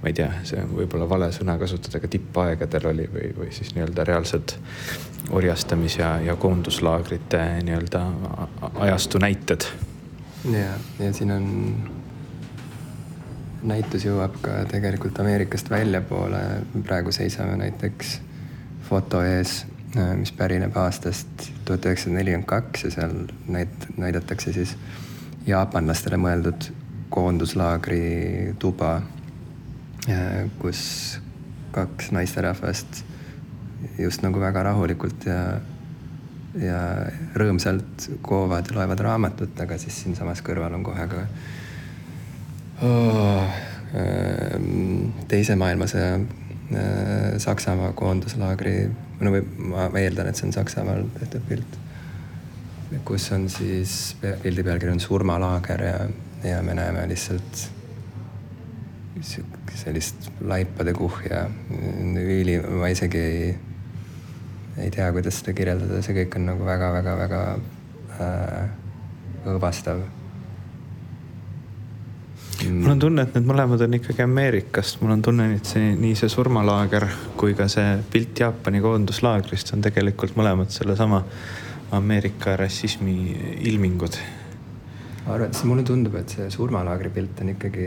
[0.00, 3.74] ma ei tea, see on võib-olla vale sõna kasutada, aga tippaegadel oli või, või siis
[3.74, 4.54] nii-öelda reaalsed
[5.36, 8.04] orjastamis- ja, ja koonduslaagrite nii-öelda
[8.86, 9.66] ajastu näited.
[10.52, 11.50] ja, ja siin on
[13.62, 16.40] näitus jõuab ka tegelikult Ameerikast väljapoole.
[16.84, 18.20] praegu seisame näiteks
[18.88, 19.64] foto ees,
[20.16, 23.14] mis pärineb aastast tuhat üheksasada nelikümmend kaks ja seal
[23.48, 24.76] näit-, näidatakse siis
[25.46, 26.70] jaapanlastele mõeldud
[27.10, 29.00] koonduslaagri tuba,
[30.58, 30.82] kus
[31.74, 33.04] kaks naisterahvast
[33.98, 35.40] just nagu väga rahulikult ja,
[36.60, 36.80] ja
[37.38, 41.24] rõõmsalt koovad ja loevad raamatut, aga siis siinsamas kõrval on kohe ka
[45.28, 48.74] teise maailmasõja äh, Saksamaa koonduslaagri,
[49.20, 51.78] no või ma eeldan, et see on Saksamaal tehtud pilt,
[53.06, 55.98] kus on siis pildi pealkiri on surmalaager ja,
[56.46, 57.68] ja me näeme lihtsalt
[59.80, 61.44] sellist laipade kuhja,
[62.20, 63.50] üli, ma isegi ei,
[64.80, 67.42] ei tea, kuidas seda kirjeldada, see kõik on nagu väga-väga-väga
[68.20, 68.72] äh,
[69.50, 70.02] õõvastav.
[72.68, 76.16] Mul on tunne, et need mõlemad on ikkagi Ameerikast, mul on tunne, et see nii
[76.18, 77.06] see surmalaager
[77.40, 81.22] kui ka see pilt Jaapani koonduslaagrist on tegelikult mõlemad sellesama
[81.96, 83.14] Ameerika rassismi
[83.70, 84.18] ilmingud.
[85.26, 87.86] arvad, siis mulle tundub, et see surmalaagri pilt on ikkagi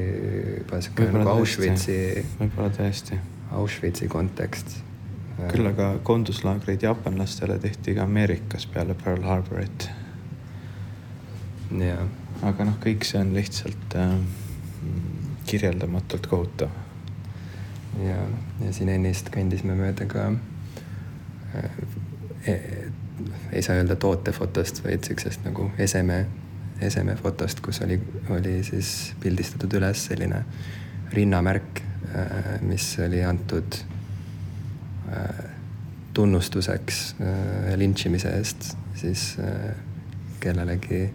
[0.59, 1.97] juba sihuke nagu Auschwitzi.
[2.39, 3.19] võib-olla tõesti.
[3.53, 4.77] Auschwitzi kontekst.
[5.49, 9.89] küll aga koonduslaagreid jaapanlastele tehti ka Ameerikas peale Pearl Harborit.
[12.43, 14.17] aga noh, kõik see on lihtsalt äh,
[15.53, 16.69] kirjeldamatult kohutav.
[18.01, 18.17] ja,
[18.65, 20.27] ja siin ennist kõndisime mööda ka
[21.55, 21.79] äh,
[22.49, 22.57] e,
[23.53, 26.25] ei saa öelda tootefotost, vaid siuksest nagu eseme,
[26.81, 27.99] esemefotost, kus oli,
[28.33, 30.43] oli siis pildistatud üles selline
[31.13, 33.77] rinnamärk äh,, mis oli antud
[35.13, 35.43] äh,
[36.13, 39.75] tunnustuseks äh, lintšimise eest siis äh,
[40.39, 41.13] kellelegi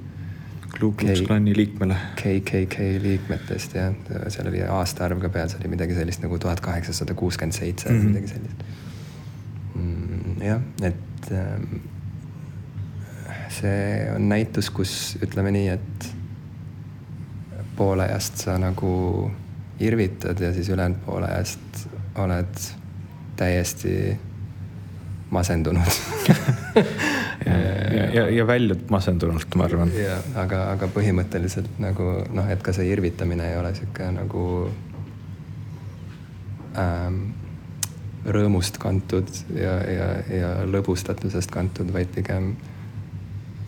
[0.69, 1.97] Ku Klux Klani liikmele.
[2.17, 3.95] KKK liikmetest jah,
[4.29, 8.13] seal oli aastaarv ka peal, see oli midagi sellist nagu tuhat kaheksasada kuuskümmend seitse, mhm.
[8.13, 8.65] midagi sellist
[9.75, 10.37] mm,.
[10.45, 11.81] jah, et ähm,
[13.59, 13.83] see
[14.15, 16.09] on näitus, kus ütleme nii, et
[17.79, 18.93] poole ajast sa nagu
[19.81, 21.87] irvitad ja siis ülejäänud poole ajast
[22.19, 22.65] oled
[23.39, 24.19] täiesti
[25.31, 25.99] masendunud
[27.47, 29.93] ja, ja, ja väljub masendunult, ma arvan.
[29.97, 34.45] ja, aga, aga põhimõtteliselt nagu noh, et ka see irvitamine ei ole sihuke nagu
[36.79, 37.21] ähm,
[38.29, 42.53] rõõmust kantud ja, ja, ja lõbustatusest kantud, vaid pigem,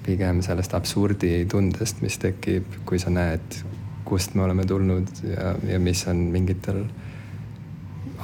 [0.07, 3.61] pigem sellest absurditundest, mis tekib, kui sa näed,
[4.09, 6.85] kust me oleme tulnud ja, ja mis on mingitel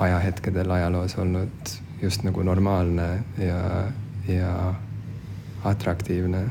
[0.02, 3.60] ajahetkedel ajaloos olnud just nagu normaalne ja,
[4.30, 4.52] ja
[5.66, 6.44] atraktiivne,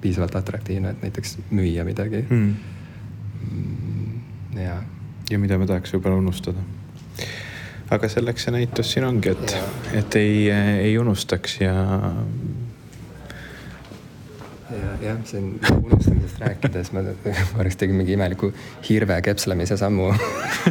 [0.00, 2.54] piisavalt atraktiivne, et näiteks müüa midagi hmm.
[3.50, 4.60] mm,.
[4.64, 4.80] ja.
[5.30, 6.64] ja mida me tahaks võib-olla unustada.
[7.90, 9.56] aga selleks see näitus siin ongi, et,
[10.02, 10.48] et ei,
[10.88, 11.74] ei unustaks ja.
[15.00, 17.04] Ja jah, siin unustamisest rääkides ma
[17.54, 18.52] korraks tegin mingi imeliku
[18.88, 20.10] hirve kepslemise sammu.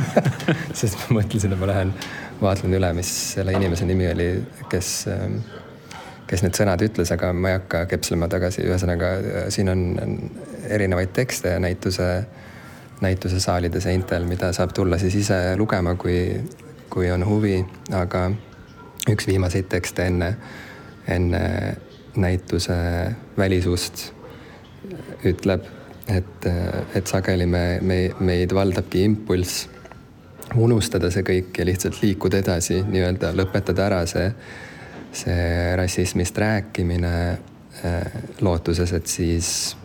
[0.79, 1.93] Sest ma mõtlesin, et ma lähen
[2.41, 4.29] vaatlen üle, mis selle inimese nimi oli,
[4.69, 5.39] kes ähm,
[6.29, 9.13] kes need sõnad ütles, aga ma ei hakka kepslema tagasi, ühesõnaga
[9.53, 9.81] siin on
[10.69, 12.09] erinevaid tekste näituse,
[13.01, 16.21] näitusesaalide seintel, mida saab tulla siis ise lugema, kui,
[16.93, 17.57] kui on huvi,
[17.97, 18.27] aga
[19.09, 20.33] üks viimaseid tekste enne,
[21.09, 21.43] enne
[22.19, 22.77] näituse
[23.37, 24.09] välisust
[25.27, 25.67] ütleb,
[26.07, 26.47] et,
[26.95, 29.67] et sageli me, me, meid valdabki impulss
[30.55, 34.31] unustada see kõik ja lihtsalt liikuda edasi, nii-öelda lõpetada ära see
[35.11, 37.31] see rassismist rääkimine
[37.85, 38.01] äh,
[38.41, 39.77] lootuses, et siis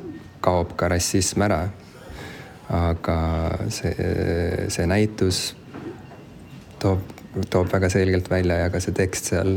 [0.45, 1.69] kaob ka rassism ära.
[2.65, 3.15] aga
[3.69, 3.91] see,
[4.73, 5.41] see näitus
[6.81, 7.03] toob,
[7.53, 9.51] toob väga selgelt välja ja ka see tekst seal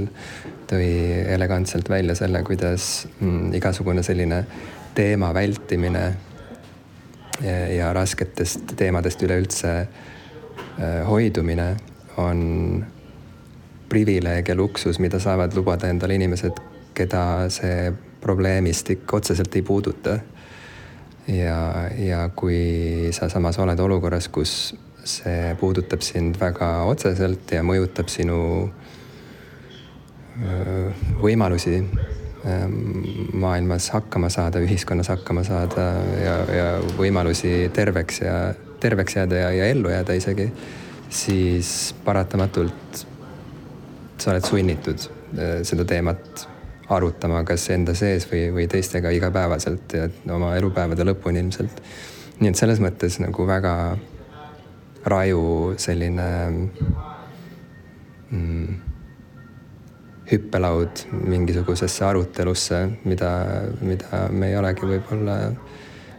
[0.68, 0.90] tõi
[1.32, 4.42] elegantselt välja selle, kuidas mm, igasugune selline
[4.98, 6.06] teema vältimine
[7.78, 11.76] ja, rasketest teemadest üleüldse äh, hoidumine
[12.18, 12.86] on
[13.90, 16.58] privileeg ja luksus, mida saavad lubada endale inimesed,
[16.98, 17.22] keda
[17.54, 20.18] see probleemistik otseselt ei puuduta.
[21.28, 24.76] ja, ja kui sa samas oled olukorras, kus
[25.08, 28.40] see puudutab sind väga otseselt ja mõjutab sinu
[31.22, 31.80] võimalusi
[33.34, 35.88] maailmas hakkama saada, ühiskonnas hakkama saada
[36.22, 38.38] ja, ja võimalusi terveks ja
[38.80, 40.48] terveks jääda ja, ja ellu jääda isegi,
[41.10, 43.06] siis paratamatult
[44.18, 45.08] sa oled sunnitud
[45.38, 46.48] äh, seda teemat
[46.90, 51.82] arutama, kas enda sees või, või teistega igapäevaselt ja oma elupäevade lõpuni ilmselt.
[52.40, 53.74] nii et selles mõttes nagu väga
[55.08, 56.28] raju selline
[58.32, 58.76] mm,
[60.32, 63.32] hüppelaud mingisugusesse arutelusse, mida,
[63.82, 65.38] mida me ei olegi võib-olla,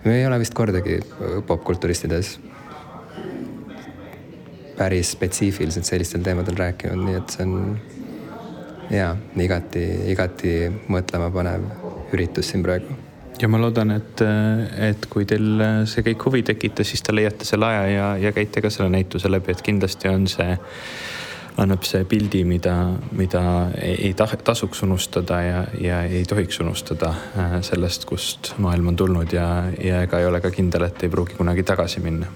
[0.04, 1.00] me ei ole vist kordagi
[1.46, 2.38] popkulturistides
[4.78, 7.56] päris spetsiifiliselt sellistel teemadel rääkinud, nii et see on
[8.94, 10.54] ja igati, igati
[10.88, 11.66] mõtlemapanev
[12.14, 12.94] üritus siin praegu.
[13.38, 14.22] ja ma loodan, et,
[14.88, 18.62] et kui teil see kõik huvi tekitas, siis te leiate selle aja ja, ja käite
[18.64, 20.56] ka selle näituse läbi, et kindlasti on see,
[21.58, 22.74] annab see pildi, mida,
[23.18, 23.42] mida
[23.82, 29.48] ei tasuks unustada ja, ja ei tohiks unustada äh, sellest, kust maailm on tulnud ja,
[29.82, 32.30] ja ega ei ole ka kindel, et ei pruugi kunagi tagasi minna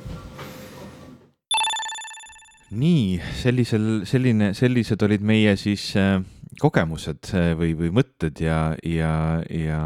[2.73, 6.17] nii, sellisel, selline, sellised olid meie siis äh,
[6.61, 9.13] kogemused äh, või, või mõtted ja, ja,
[9.53, 9.83] ja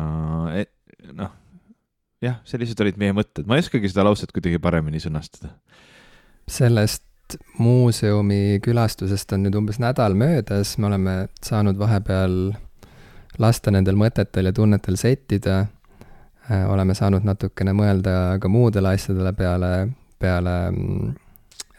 [0.62, 0.72] et,
[1.16, 1.34] noh,
[2.22, 5.56] jah, sellised olid meie mõtted, ma ei oskagi seda lauset kuidagi paremini sõnastada.
[6.46, 7.05] sellest
[7.58, 12.54] muuseumi külastusest on nüüd umbes nädal möödas, me oleme saanud vahepeal
[13.42, 15.66] lasta nendel mõtetel ja tunnetel settida.
[16.46, 19.70] Äh, oleme saanud natukene mõelda ka muudele asjadele peale,
[20.22, 21.14] peale mm,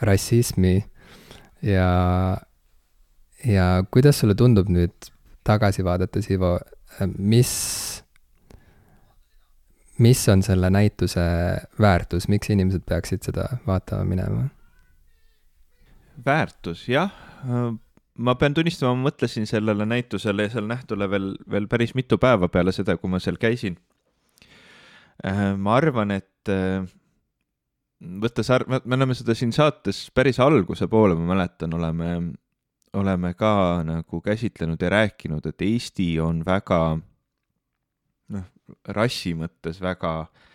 [0.04, 0.76] rassismi
[1.64, 1.92] ja,
[3.46, 5.12] ja kuidas sulle tundub nüüd
[5.48, 6.58] tagasi vaadates, Ivo,
[7.18, 7.54] mis,
[10.04, 11.24] mis on selle näituse
[11.80, 14.48] väärtus, miks inimesed peaksid seda vaatama minema?
[16.26, 17.12] Väärtus, jah.
[18.18, 22.50] ma pean tunnistama, ma mõtlesin sellele näitusele ja seal nähtule veel, veel päris mitu päeva
[22.50, 23.78] peale seda, kui ma seal käisin.
[25.58, 26.52] ma arvan, et
[28.22, 32.12] võttes arv-, me oleme seda siin saates päris alguse poole, ma mäletan, oleme,
[32.94, 36.82] oleme ka nagu käsitlenud ja rääkinud, et Eesti on väga
[38.34, 38.46] noh,
[38.94, 40.46] rassi mõttes väga äh,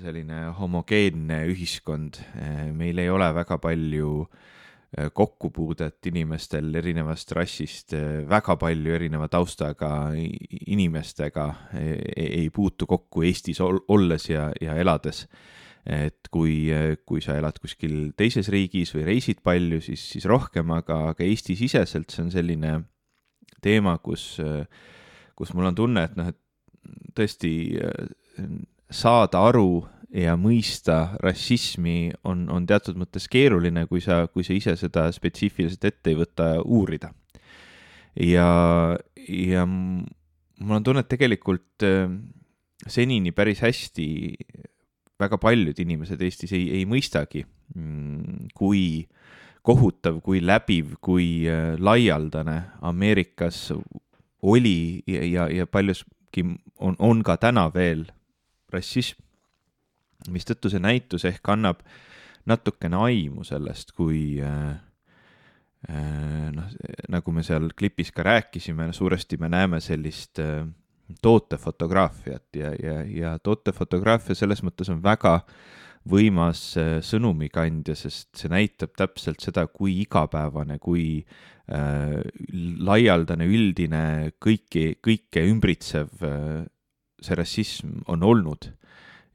[0.00, 7.92] selline homogeenne ühiskond, äh, meil ei ole väga palju äh, kokkupuudet inimestel erinevast rassist,
[8.28, 11.46] väga palju erineva taustaga inimestega
[11.80, 15.26] ei, ei puutu kokku Eestis olles ja, ja elades.
[15.82, 16.70] Et kui,
[17.08, 22.12] kui sa elad kuskil teises riigis või reisid palju, siis, siis rohkem, aga, aga Eesti-siseselt
[22.14, 22.76] see on selline
[23.64, 24.36] teema, kus,
[25.34, 26.38] kus mul on tunne, et noh, et
[27.18, 27.50] tõesti
[28.92, 34.76] saada aru ja mõista rassismi on, on teatud mõttes keeruline, kui sa, kui sa ise
[34.80, 37.12] seda spetsiifiliselt ette ei võta uurida.
[38.20, 38.48] ja,
[39.28, 41.86] ja mul on tunne, et tegelikult
[42.86, 44.08] senini päris hästi
[45.22, 47.44] väga paljud inimesed Eestis ei, ei mõistagi,
[47.76, 49.06] mm, kui
[49.62, 53.70] kohutav, kui läbiv, kui äh, laialdane Ameerikas
[54.42, 56.44] oli ja, ja, ja paljuski
[56.82, 58.08] on, on ka täna veel
[58.72, 59.20] rassism.
[60.30, 61.80] mistõttu see näitus ehk annab
[62.46, 64.76] natukene aimu sellest, kui äh,
[65.88, 66.70] äh, noh,
[67.10, 70.66] nagu me seal klipis ka rääkisime, suuresti me näeme sellist äh,
[71.22, 75.40] tootefotograafiat ja, ja, ja tootefotograafia selles mõttes on väga
[76.08, 76.60] võimas
[77.06, 81.22] sõnumikandja, sest see näitab täpselt seda, kui igapäevane, kui
[81.70, 82.16] äh,
[82.82, 84.04] laialdane, üldine,
[84.42, 86.64] kõiki, kõike ümbritsev äh,
[87.22, 88.72] see rassism on olnud.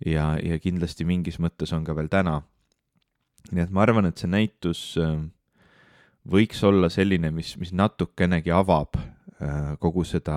[0.06, 2.42] ja, ja kindlasti mingis mõttes on ka veel täna.
[3.52, 5.20] nii et ma arvan, et see näitus äh,
[6.28, 8.98] võiks olla selline, mis, mis natukenegi avab
[9.38, 10.36] Äh, kogu seda,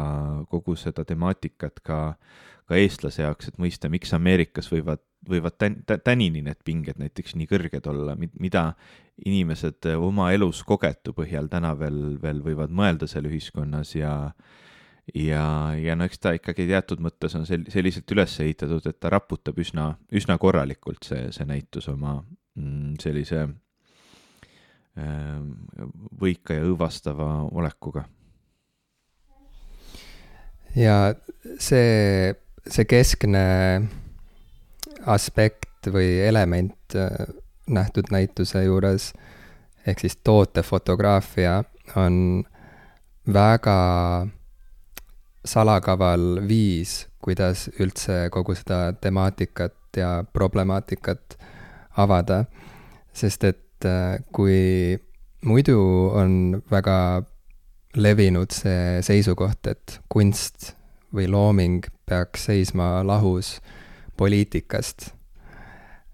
[0.53, 1.99] kogu seda temaatikat ka,
[2.69, 7.49] ka eestlase jaoks, et mõista, miks Ameerikas võivad, võivad tän-, tänini need pinged näiteks nii
[7.49, 8.67] kõrged olla, mida
[9.25, 14.13] inimesed oma elus kogetu põhjal täna veel, veel võivad mõelda seal ühiskonnas ja
[15.14, 15.44] ja,
[15.79, 19.59] ja no eks ta ikkagi teatud mõttes on sel-, selliselt üles ehitatud, et ta raputab
[19.61, 22.18] üsna, üsna korralikult, see, see näitus oma
[22.59, 23.42] mm, sellise
[25.01, 25.40] äh,
[26.20, 28.07] võika ja õõvastava olekuga.
[30.77, 31.14] Ja
[31.59, 32.35] see,
[32.66, 33.44] see keskne
[35.11, 37.33] aspekt või element äh,
[37.70, 39.12] nähtud näituse juures,
[39.87, 41.62] ehk siis tootefotograafia,
[41.99, 42.44] on
[43.33, 43.79] väga
[45.44, 51.38] salakaval viis, kuidas üldse kogu seda temaatikat ja problemaatikat
[51.96, 52.44] avada.
[53.12, 54.96] sest et äh, kui
[55.42, 55.81] muidu
[56.14, 57.22] on väga
[57.96, 60.74] levinud see seisukoht, et kunst
[61.14, 63.57] või looming peaks seisma lahus
[64.16, 65.11] poliitikast.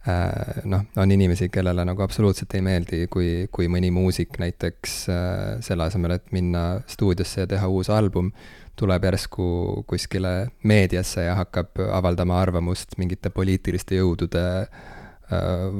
[0.07, 5.41] Äh, noh, on inimesi, kellele nagu absoluutselt ei meeldi, kui, kui mõni muusik näiteks äh,
[5.67, 8.31] selle asemel, et minna stuudiosse ja teha uus album,
[8.77, 9.47] tuleb järsku
[9.89, 14.71] kuskile meediasse ja hakkab avaldama arvamust mingite poliitiliste jõudude äh,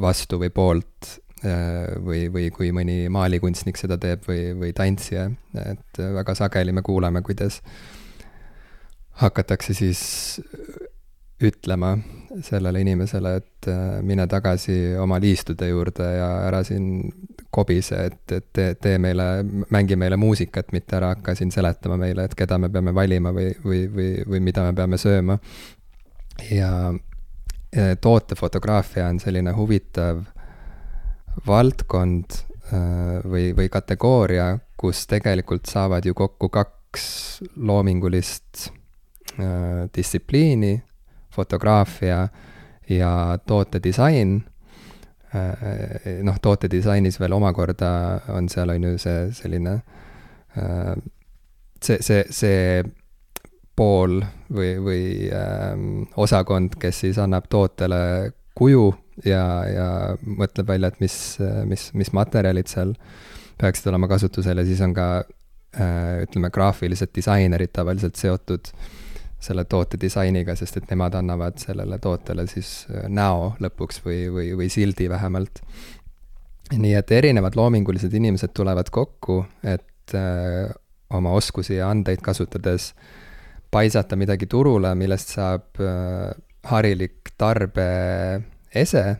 [0.01, 5.27] vastu või poolt Äh, või, või kui mõni maalikunstnik seda teeb või, või tantsija,
[5.69, 7.59] et väga sageli me kuuleme, kuidas
[9.21, 10.01] hakatakse siis
[11.45, 11.93] ütlema
[12.41, 17.13] sellele inimesele, et äh, mine tagasi oma liistude juurde ja ära siin
[17.57, 19.27] kobise, et, et tee, tee meile,
[19.73, 23.51] mängi meile muusikat, mitte ära hakka siin seletama meile, et keda me peame valima või,
[23.65, 25.39] või, või, või mida me peame sööma.
[26.51, 26.71] ja
[28.01, 30.23] tootefotograafia on selline huvitav
[31.47, 37.07] valdkond äh, või, või kategooria, kus tegelikult saavad ju kokku kaks
[37.57, 38.69] loomingulist
[39.39, 40.79] äh, distsipliini,
[41.31, 42.29] fotograafia
[42.89, 44.39] ja tootedisain
[46.27, 47.91] noh, tootedisainis veel omakorda
[48.35, 49.77] on seal, on ju, see selline
[51.83, 52.83] see, see, see
[53.77, 54.21] pool
[54.53, 55.03] või, või
[55.37, 58.89] ähm, osakond, kes siis annab tootele kuju
[59.29, 59.89] ja, ja
[60.25, 61.17] mõtleb välja, et mis,
[61.69, 62.95] mis, mis materjalid seal
[63.61, 68.73] peaksid olema kasutusel ja siis on ka äh, ütleme, graafilised disainerid tavaliselt seotud
[69.41, 74.49] selle toote disainiga, sest et nemad annavad sellele tootele siis äh, näo lõpuks või, või,
[74.57, 75.63] või sildi vähemalt.
[76.77, 80.73] nii et erinevad loomingulised inimesed tulevad kokku, et äh,
[81.11, 82.95] oma oskusi ja andeid kasutades
[83.71, 86.33] paisata midagi turule, millest saab äh,
[86.67, 89.19] harilik tarbeese äh,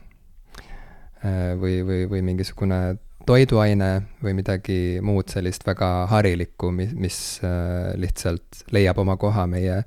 [1.59, 2.97] või, või, või mingisugune
[3.27, 3.91] toiduaine
[4.23, 9.81] või midagi muud sellist väga harilikku, mis, mis äh, lihtsalt leiab oma koha meie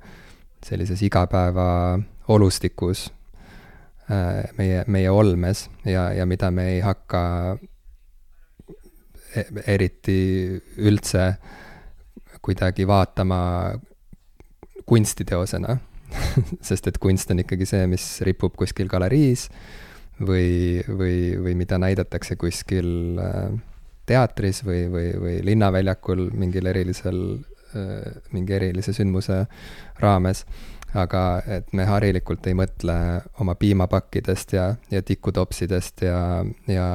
[0.65, 1.99] sellises igapäeva
[2.31, 3.09] olustikus,
[4.57, 7.21] meie, meie olmes ja, ja mida me ei hakka
[9.35, 10.19] e-, eriti
[10.77, 11.51] üldse äh,
[12.41, 13.73] kuidagi vaatama
[14.85, 15.77] kunstiteosena.
[16.67, 19.47] Sest et kunst on ikkagi see, mis ripub kuskil galeriis
[20.19, 23.53] või, või, või mida näidatakse kuskil äh,
[24.09, 27.50] teatris või, või, või linnaväljakul mingil erilisel, äh,
[28.31, 29.45] mingi erilise sündmuse
[29.99, 30.45] raames.
[30.93, 32.93] aga et me harilikult ei mõtle
[33.39, 36.87] oma piimapakkidest ja, ja tikutopsidest ja, ja,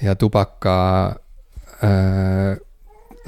[0.00, 0.76] ja tubaka
[1.84, 2.56] äh,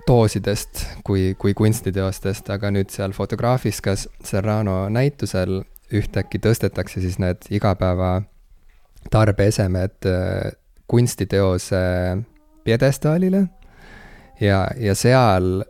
[0.06, 5.60] doosidest kui, kui kunstiteostest, aga nüüd seal Fotografiskas Serrano näitusel
[5.92, 8.22] ühtäkki tõstetakse siis need igapäeva
[9.12, 10.52] tarbeesemed äh,
[10.88, 11.82] kunstiteose
[12.64, 13.46] pjedestaalile
[14.42, 15.62] ja, ja seal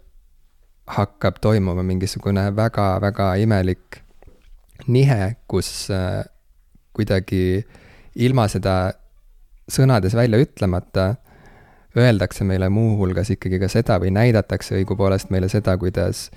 [0.92, 4.00] hakkab toimuma mingisugune väga-väga imelik
[4.88, 6.24] nihe, kus äh,
[6.96, 7.62] kuidagi
[8.14, 8.92] ilma seda
[9.70, 11.14] sõnades välja ütlemata
[11.96, 16.30] öeldakse meile muuhulgas ikkagi ka seda või näidatakse õigupoolest meile seda, kuidas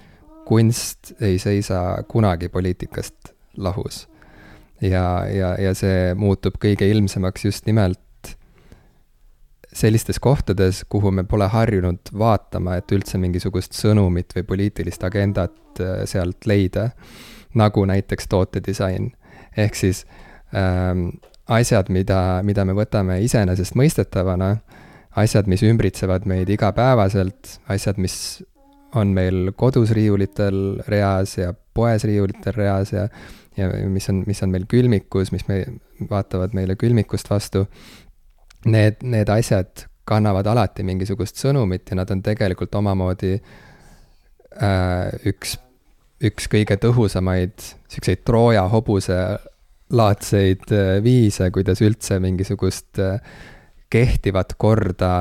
[0.46, 4.08] kunst ei seisa kunagi poliitikast lahus.
[4.82, 8.00] ja, ja, ja see muutub kõige ilmsemaks just nimelt
[9.76, 16.04] sellistes kohtades, kuhu me pole harjunud vaatama, et üldse mingisugust sõnumit või poliitilist agendat äh,
[16.10, 16.90] sealt leida,
[17.56, 19.12] nagu näiteks tootedisain.
[19.58, 20.06] ehk siis
[20.56, 21.10] ähm,
[21.48, 24.56] asjad, mida, mida me võtame iseenesestmõistetavana
[25.16, 28.44] asjad, mis ümbritsevad meid igapäevaselt, asjad, mis
[28.96, 33.10] on meil kodus riiulitel reas ja poes riiulitel reas ja
[33.58, 35.62] ja mis on, mis on meil külmikus, mis me,
[36.10, 37.66] vaatavad meile külmikust vastu,
[38.66, 45.58] need, need asjad kannavad alati mingisugust sõnumit ja nad on tegelikult omamoodi äh, üks,
[46.26, 49.18] üks kõige tõhusamaid niisuguseid Trooja hobuse
[49.96, 53.20] laadseid äh, viise, kuidas üldse mingisugust äh,
[53.90, 55.12] kehtivat korda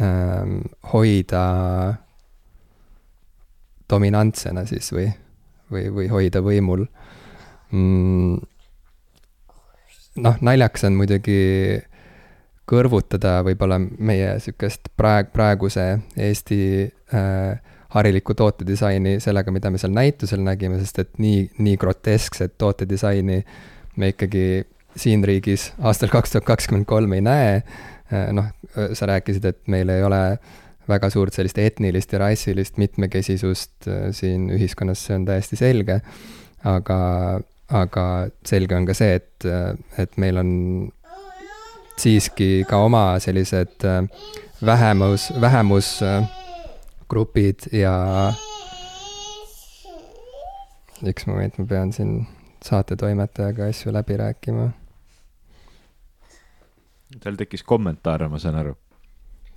[0.00, 0.60] ähm,
[0.92, 1.44] hoida
[3.90, 5.08] dominantsena siis või,
[5.72, 6.86] või, või hoida võimul
[7.72, 8.40] mm,.
[10.24, 11.38] noh, naljakas on muidugi
[12.70, 20.42] kõrvutada võib-olla meie sihukest praeg-, praeguse Eesti äh, harilikku tootedisaini sellega, mida me seal näitusel
[20.46, 23.40] nägime, sest et nii, nii groteskset tootedisaini
[23.98, 24.44] me ikkagi
[24.96, 27.54] siin riigis aastal kaks tuhat kakskümmend kolm ei näe.
[28.10, 30.22] Äh, noh, äh, sa rääkisid, et meil ei ole
[30.90, 36.00] väga suurt sellist etnilist ja rassilist mitmekesisust äh, siin ühiskonnas, see on täiesti selge.
[36.64, 36.96] aga,
[37.72, 38.06] aga
[38.44, 39.46] selge on ka see, et,
[39.98, 40.50] et meil on
[42.00, 43.76] siiski ka oma sellised
[44.66, 48.32] vähemus, vähemusgrupid ja
[51.06, 52.26] üks moment, ma pean siin
[52.64, 54.70] saatetoimetajaga asju läbi rääkima
[57.18, 58.74] tal tekkis kommentaare, ma saan aru.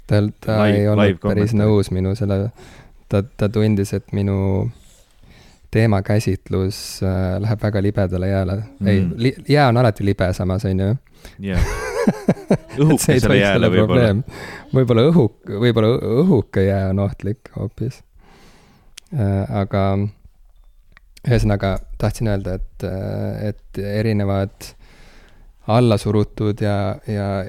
[0.08, 2.50] tal, ta live, ei olnud päris nõus minu selle,
[3.10, 4.70] ta, ta tundis, et minu
[5.74, 8.88] teemakäsitlus äh, läheb väga libedale jääle mm..
[8.88, 10.96] ei li,, jää on alati libe samas, on ju.
[11.50, 11.74] jah.
[12.84, 14.10] õhuke selle jääle võib-olla.
[14.74, 15.94] võib-olla õhuk, võib-olla
[16.24, 18.02] õhuke jää on ohtlik hoopis
[19.14, 19.44] äh,.
[19.64, 19.84] aga
[21.24, 24.74] ühesõnaga tahtsin öelda, et, äh, et erinevad
[25.68, 27.46] alla surutud ja, ja,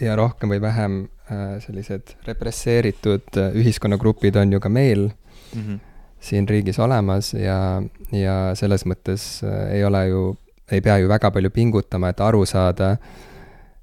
[0.00, 0.98] ja rohkem või vähem
[1.30, 5.78] äh, sellised represseeritud äh, ühiskonnagrupid on ju ka meil mm -hmm.
[6.20, 10.36] siin riigis olemas ja, ja selles mõttes äh, ei ole ju,
[10.70, 12.96] ei pea ju väga palju pingutama, et aru saada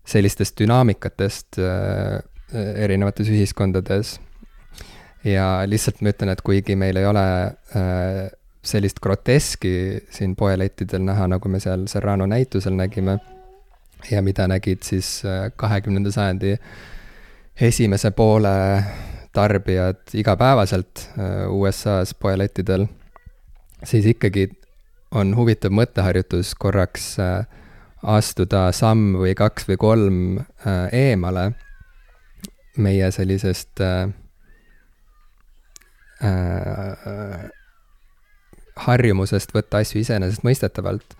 [0.07, 1.59] sellistest dünaamikatest
[2.55, 4.17] erinevates ühiskondades.
[5.23, 7.23] ja lihtsalt ma ütlen, et kuigi meil ei ole
[8.63, 13.17] sellist groteski siin poelettidel näha, nagu me seal Serrano näitusel nägime
[14.11, 15.21] ja mida nägid siis
[15.55, 16.55] kahekümnenda sajandi
[17.61, 18.83] esimese poole
[19.33, 21.09] tarbijad igapäevaselt
[21.49, 22.87] USA-s poelettidel,
[23.83, 24.47] siis ikkagi
[25.11, 27.15] on huvitav mõtteharjutus korraks
[28.07, 30.19] astuda samm või kaks või kolm
[30.95, 31.49] eemale
[32.77, 34.09] meie sellisest äh,
[36.23, 37.49] äh,
[38.87, 41.17] harjumusest võtta asju iseenesestmõistetavalt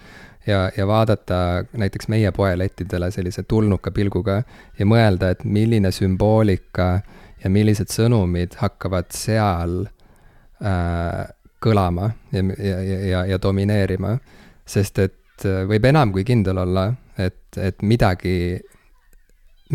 [0.48, 4.42] ja, ja vaadata näiteks meie poelettidele sellise tulnuka pilguga
[4.80, 6.90] ja mõelda, et milline sümboolika
[7.44, 9.80] ja millised sõnumid hakkavad seal
[10.62, 11.26] äh,
[11.64, 12.82] kõlama ja, ja,
[13.12, 14.18] ja, ja domineerima.
[14.68, 15.16] sest et
[15.46, 18.60] äh, võib enam kui kindel olla, et, et midagi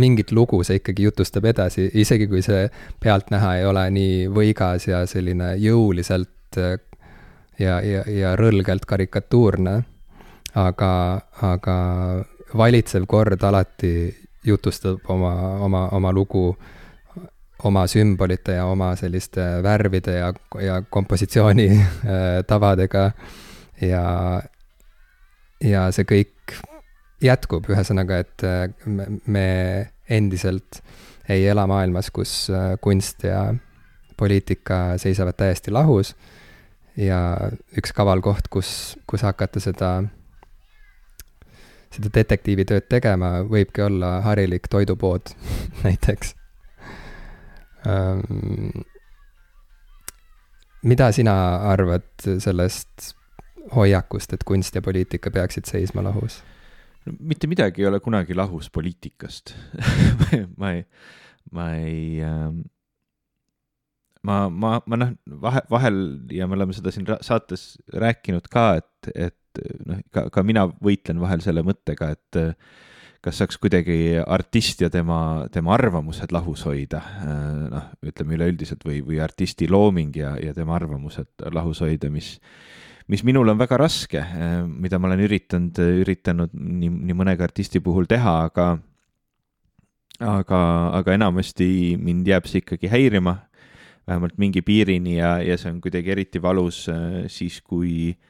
[0.01, 2.65] mingit lugu see ikkagi jutustab edasi, isegi kui see
[3.03, 6.79] pealtnäha ei ole nii võigas ja selline jõuliselt äh,
[7.61, 9.83] ja, ja, ja rõlgelt karikatuurne.
[10.55, 11.75] aga, aga
[12.57, 14.13] valitsev kord alati
[14.45, 15.33] jutustab oma,
[15.65, 16.57] oma, oma lugu
[17.65, 23.11] oma sümbolite ja oma selliste värvide ja, ja kompositsiooni äh, tavadega
[23.81, 24.43] ja,
[25.65, 26.57] ja see kõik
[27.23, 28.67] jätkub, ühesõnaga, et äh,
[29.27, 29.47] me
[30.11, 30.83] endiselt
[31.31, 33.53] ei ela maailmas, kus äh, kunst ja
[34.19, 36.15] poliitika seisavad täiesti lahus.
[36.97, 37.39] ja
[37.79, 40.03] üks kaval koht, kus, kus hakata seda,
[41.95, 45.33] seda detektiivitööd tegema, võibki olla harilik toidupood
[45.87, 46.35] näiteks
[50.83, 51.35] mida sina
[51.73, 52.05] arvad
[52.43, 53.15] sellest
[53.75, 56.43] hoiakust, et kunst ja poliitika peaksid seisma lahus?
[57.07, 59.55] no mitte midagi ei ole kunagi lahus poliitikast
[60.61, 60.85] ma ei,
[61.51, 62.63] ma ei ähm,
[64.27, 65.13] ma, ma, ma noh,
[65.43, 65.99] vahe, vahel
[66.33, 71.21] ja me oleme seda siin saates rääkinud ka, et, et noh, ka, ka mina võitlen
[71.23, 72.41] vahel selle mõttega, et
[73.23, 77.03] kas saaks kuidagi artist ja tema, tema arvamused lahus hoida,
[77.71, 82.37] noh, ütleme üleüldiselt või, või artisti looming ja, ja tema arvamused lahus hoida, mis
[83.13, 87.83] mis minul on väga raske, eh, mida ma olen üritanud, üritanud nii, nii mõnegi artisti
[87.85, 88.73] puhul teha, aga
[90.23, 90.61] aga,
[91.01, 93.37] aga enamasti mind jääb see ikkagi häirima,
[94.09, 98.29] vähemalt mingi piirini ja, ja see on kuidagi eriti valus eh, siis, kui äh,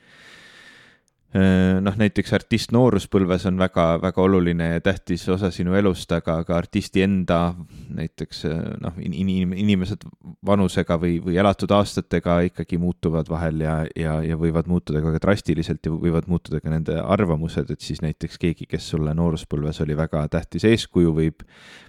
[1.32, 7.00] noh, näiteks artist nooruspõlves on väga-väga oluline ja tähtis osa sinu elust, aga ka artisti
[7.06, 7.54] enda
[7.92, 10.04] näiteks äh, noh in,, in, inimesed
[10.46, 15.86] vanusega või, või elatud aastatega ikkagi muutuvad vahel ja, ja, ja võivad muutuda ka drastiliselt
[15.86, 20.26] ja võivad muutuda ka nende arvamused, et siis näiteks keegi, kes sulle nooruspõlves oli väga
[20.32, 21.46] tähtis eeskuju, võib,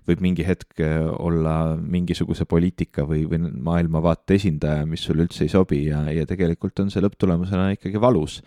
[0.08, 5.52] võib mingi hetk äh, olla mingisuguse poliitika või, või maailmavaate esindaja, mis sulle üldse ei
[5.52, 8.40] sobi ja, ja tegelikult on see lõpptulemusena ikkagi valus.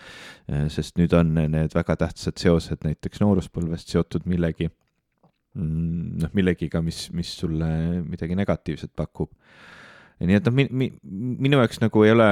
[0.47, 4.71] Sest sest nüüd on need väga tähtsad seosed näiteks nooruspõlvest seotud millegi,
[5.59, 7.69] mm, noh, millegiga, mis, mis sulle
[8.07, 9.33] midagi negatiivset pakub.
[10.23, 12.29] nii et noh, mi-, mi-, minu jaoks nagu ei ole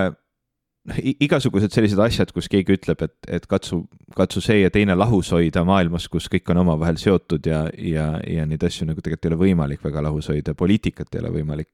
[0.89, 3.83] noh, igasugused sellised asjad, kus keegi ütleb, et, et katsu,
[4.17, 8.47] katsu see ja teine lahus hoida maailmas, kus kõik on omavahel seotud ja, ja, ja
[8.49, 11.71] neid asju nagu tegelikult ei ole võimalik väga lahus hoida, poliitikat ei ole võimalik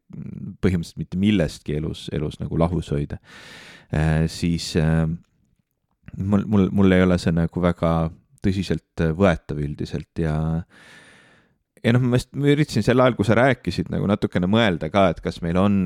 [0.64, 3.20] põhimõtteliselt mitte millestki elus, elus nagu lahus hoida
[3.95, 5.07] äh,, siis äh,
[6.17, 7.93] mul, mul, mul ei ole see nagu väga
[8.41, 10.35] tõsiselt võetav üldiselt ja
[11.85, 15.23] ja noh, ma ma üritasin sel ajal, kui sa rääkisid nagu natukene mõelda ka, et
[15.25, 15.81] kas meil on,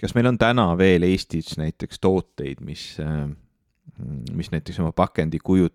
[0.00, 2.94] kas meil on täna veel Eestis näiteks tooteid, mis,
[4.36, 5.70] mis näiteks oma pakendi kuju,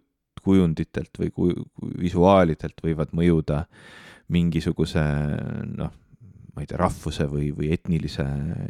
[0.46, 1.68] kujunditelt või kuju,
[2.00, 3.66] visuaalidelt võivad mõjuda
[4.34, 5.04] mingisuguse
[5.76, 5.94] noh,
[6.56, 8.26] ma ei tea, rahvuse või, või etnilise,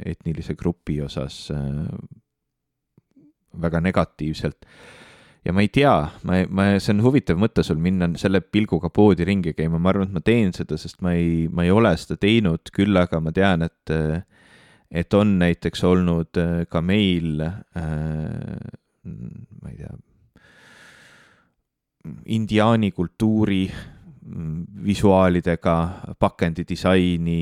[0.05, 1.45] etnilise grupi osas
[3.61, 4.65] väga negatiivselt.
[5.45, 5.93] ja ma ei tea,
[6.25, 10.09] ma, ma, see on huvitav mõte sul minna selle pilguga poodi ringi käima, ma arvan,
[10.09, 13.33] et ma teen seda, sest ma ei, ma ei ole seda teinud, küll aga ma
[13.35, 13.93] tean, et
[14.95, 16.37] et on näiteks olnud
[16.69, 18.65] ka meil äh,,
[19.05, 19.93] ma ei tea,
[22.37, 23.65] indiaani kultuuri
[24.85, 25.75] visuaalidega,
[26.19, 27.41] pakendidisaini,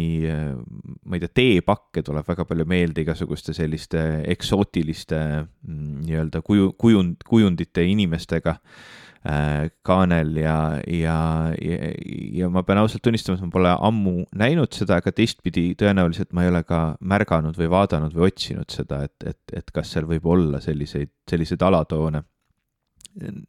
[1.06, 4.02] ma ei tea, teepakke tuleb väga palju meelde igasuguste selliste
[4.34, 9.72] eksootiliste mm, nii-öelda kuju, kujund, kujundite inimestega äh,.
[9.82, 10.58] kaanel ja,
[10.88, 11.16] ja,
[11.56, 11.94] ja,
[12.42, 16.44] ja ma pean ausalt tunnistama, et ma pole ammu näinud seda, aga teistpidi tõenäoliselt ma
[16.44, 20.28] ei ole ka märganud või vaadanud või otsinud seda, et, et, et kas seal võib
[20.28, 22.26] olla selliseid, selliseid alatoone.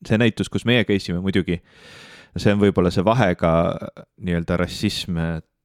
[0.07, 2.03] see näitus, kus meie käisime muidugi äh,
[2.37, 3.51] see on võib-olla see vahe ka
[4.24, 5.18] nii-öelda rassism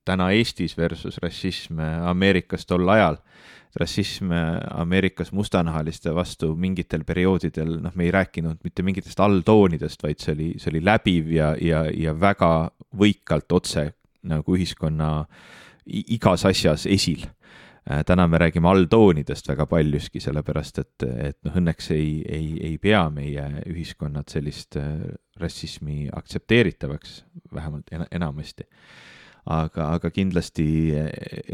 [0.07, 3.19] täna Eestis versus rassism Ameerikas tol ajal.
[3.77, 4.31] rassism
[4.71, 10.47] Ameerikas mustanahaliste vastu mingitel perioodidel, noh, me ei rääkinud mitte mingitest alltoonidest, vaid see oli,
[10.57, 13.91] see oli läbiv ja, ja, ja väga võikalt otse
[14.25, 15.27] nagu ühiskonna
[15.85, 17.38] igas asjas esil Äh,
[18.05, 23.01] täna me räägime alltoonidest väga paljuski, sellepärast et, et noh, õnneks ei, ei, ei pea
[23.13, 24.99] meie ühiskonnad sellist äh,
[25.39, 27.23] rassismi aktsepteeritavaks,
[27.53, 28.67] vähemalt enamasti.
[29.49, 30.65] aga, aga kindlasti
[30.99, 31.07] äh,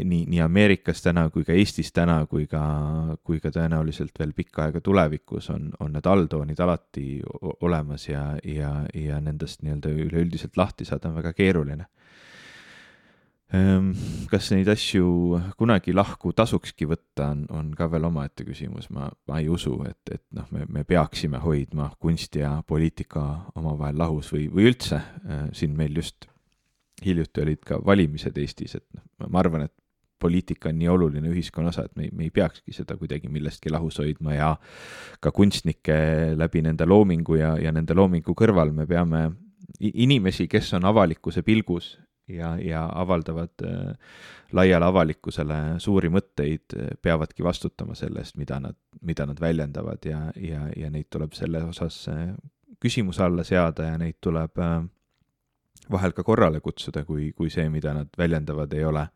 [0.04, 2.62] nii, nii Ameerikas täna kui ka Eestis täna kui ka,
[3.24, 7.22] kui ka tõenäoliselt veel pikka aega tulevikus on, on need alltoonid alati
[7.60, 11.86] olemas ja, ja, ja nendest nii-öelda üleüldiselt lahti saada on väga keeruline
[14.30, 15.08] kas neid asju
[15.58, 20.00] kunagi lahku tasukski võtta, on, on ka veel omaette küsimus, ma, ma ei usu, et,
[20.10, 23.22] et noh, me, me peaksime hoidma kunsti ja poliitika
[23.54, 26.26] omavahel lahus või, või üldse, äh, siin meil just
[27.04, 29.74] hiljuti olid ka valimised Eestis, et noh, ma arvan, et
[30.18, 34.00] poliitika on nii oluline ühiskonna osa, et me, me ei peakski seda kuidagi millestki lahus
[34.00, 34.54] hoidma ja
[35.22, 35.98] ka kunstnikke
[36.34, 39.28] läbi nende loomingu ja, ja nende loomingu kõrval me peame
[39.78, 41.92] inimesi, kes on avalikkuse pilgus
[42.28, 43.94] ja, ja avaldavad äh,
[44.52, 50.26] laiale avalikkusele suuri mõtteid, äh, peavadki vastutama selle eest, mida nad, mida nad väljendavad ja,
[50.40, 52.28] ja, ja neid tuleb selle osas äh,
[52.82, 54.58] küsimuse alla seada ja neid tuleb
[55.90, 59.06] vahel ka korrale kutsuda, kui, kui see, mida nad väljendavad, ei ole,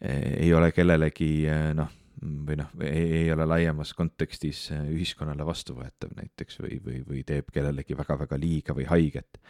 [0.00, 1.28] ei ole kellelegi
[1.74, 1.90] noh,
[2.22, 8.38] või noh, ei ole laiemas kontekstis ühiskonnale vastuvõetav näiteks või, või, või teeb kellelegi väga-väga
[8.40, 9.42] liiga või haiget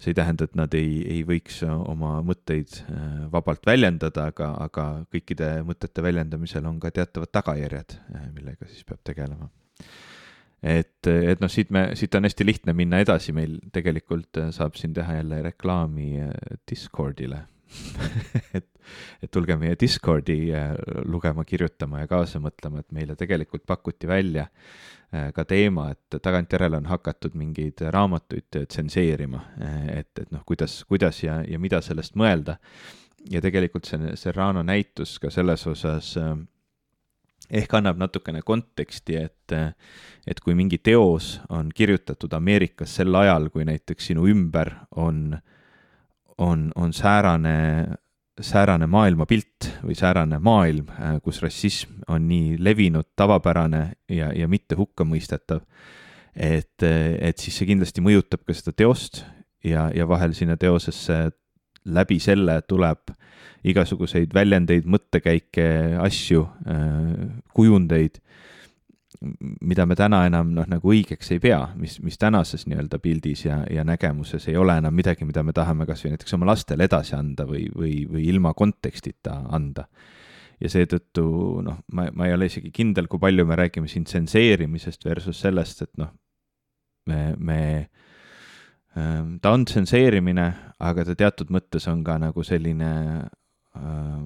[0.00, 4.86] see ei tähenda, et nad ei, ei võiks oma mõtteid äh, vabalt väljendada, aga, aga
[5.12, 9.50] kõikide mõtete väljendamisel on ka teatavad tagajärjed, äh, millega siis peab tegelema.
[10.62, 14.80] et, et noh, siit me, siit on hästi lihtne minna edasi, meil tegelikult äh, saab
[14.80, 16.12] siin teha jälle reklaami
[16.70, 17.44] Discordile
[18.58, 18.68] et,
[19.22, 20.38] et tulge meie Discordi
[21.06, 26.22] lugema, kirjutama ja kaasa mõtlema, et meile tegelikult pakuti välja äh, Äh, ka teema, et
[26.22, 31.80] tagantjärele on hakatud mingeid raamatuid tsenseerima, äh, et, et noh, kuidas, kuidas ja, ja mida
[31.82, 32.60] sellest mõelda.
[33.30, 36.36] ja tegelikult see Serrano näitus ka selles osas äh,
[37.50, 39.52] ehk annab natukene konteksti, et,
[40.26, 45.40] et kui mingi teos on kirjutatud Ameerikas sel ajal, kui näiteks sinu ümber on,
[46.40, 47.56] on, on säärane
[48.40, 54.78] säärane maailmapilt või säärane maailm, äh, kus rassism on nii levinud, tavapärane ja, ja mitte
[54.78, 55.60] hukkamõistetav,
[56.34, 59.24] et, et siis see kindlasti mõjutab ka seda teost
[59.66, 61.26] ja, ja vahel sinna teosesse
[61.84, 63.12] läbi selle tuleb
[63.66, 65.66] igasuguseid väljendeid, mõttekäike,
[66.00, 68.20] asju, äh, kujundeid
[69.20, 73.58] mida me täna enam noh, nagu õigeks ei pea, mis, mis tänases nii-öelda pildis ja,
[73.68, 77.14] ja nägemuses ei ole enam midagi, mida me tahame kas või näiteks oma lastele edasi
[77.18, 79.84] anda või, või, või ilma kontekstita anda.
[80.60, 81.24] ja seetõttu
[81.64, 85.82] noh, ma, ma ei ole isegi kindel, kui palju me räägime siin tsenseerimisest versus sellest,
[85.84, 86.14] et noh,
[87.12, 87.60] me, me
[88.96, 90.48] ähm, ta on tsenseerimine,
[90.80, 92.90] aga ta teatud mõttes on ka nagu selline
[93.76, 94.24] äh,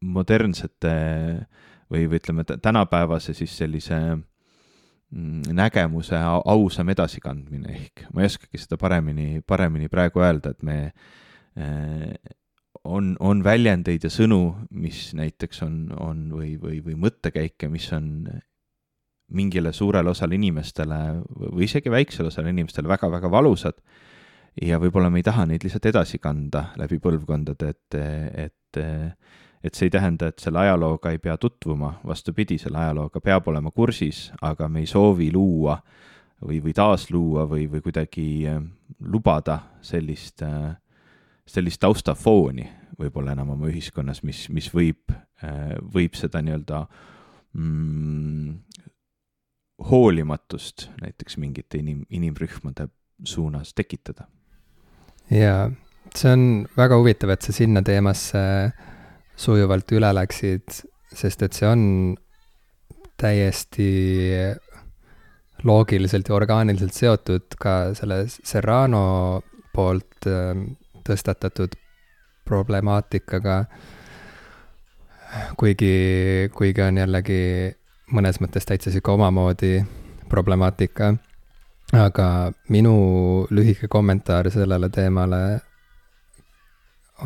[0.00, 8.04] modernsete äh, või, või ütleme, tänapäevase siis sellise mm, nägemuse ausam edasikandmine ehk.
[8.14, 12.36] Ma ei oskagi seda paremini, paremini praegu öelda, et me äh,
[12.84, 18.28] on, on väljendeid ja sõnu, mis näiteks on, on või, või, või mõttekäike, mis on
[19.30, 20.96] mingile suurele osale inimestele
[21.52, 23.76] või isegi väiksele osale inimestele väga-väga valusad
[24.58, 27.98] ja võib-olla me ei taha neid lihtsalt edasi kanda läbi põlvkondade, et,
[28.48, 28.80] et
[29.64, 33.70] et see ei tähenda, et selle ajalooga ei pea tutvuma, vastupidi, selle ajalooga peab olema
[33.70, 35.76] kursis, aga me ei soovi luua
[36.40, 38.60] või, või taasluua või, või kuidagi äh,
[39.04, 40.72] lubada sellist, äh,
[41.46, 42.68] sellist taustafooni
[43.00, 45.12] võib-olla enam oma ühiskonnas, mis, mis võib,
[45.44, 46.82] äh, võib seda nii-öelda
[47.56, 48.56] mm,
[49.90, 52.88] hoolimatust näiteks mingite inim, inimrühmade
[53.24, 54.26] suunas tekitada.
[55.30, 55.68] jaa,
[56.16, 56.46] see on
[56.76, 58.89] väga huvitav, et sa sinna teemasse äh,
[59.40, 60.82] sujuvalt üle läksid,
[61.16, 61.82] sest et see on
[63.20, 63.90] täiesti
[65.64, 69.42] loogiliselt ja orgaaniliselt seotud ka selle Serrano
[69.74, 70.72] poolt ähm,
[71.06, 71.76] tõstatatud
[72.48, 73.64] problemaatikaga,
[75.60, 75.94] kuigi,
[76.56, 77.40] kuigi on jällegi
[78.10, 79.80] mõnes mõttes täitsa sihuke omamoodi
[80.28, 81.14] problemaatika.
[81.92, 85.60] aga minu lühike kommentaar sellele teemale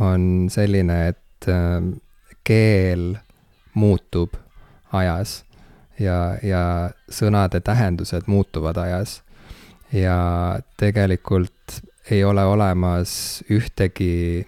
[0.01, 1.91] on selline, et ähm,
[2.45, 3.15] keel
[3.75, 4.37] muutub
[4.93, 5.45] ajas
[6.01, 9.23] ja, ja sõnade tähendused muutuvad ajas.
[9.93, 11.81] ja tegelikult
[12.11, 14.47] ei ole olemas ühtegi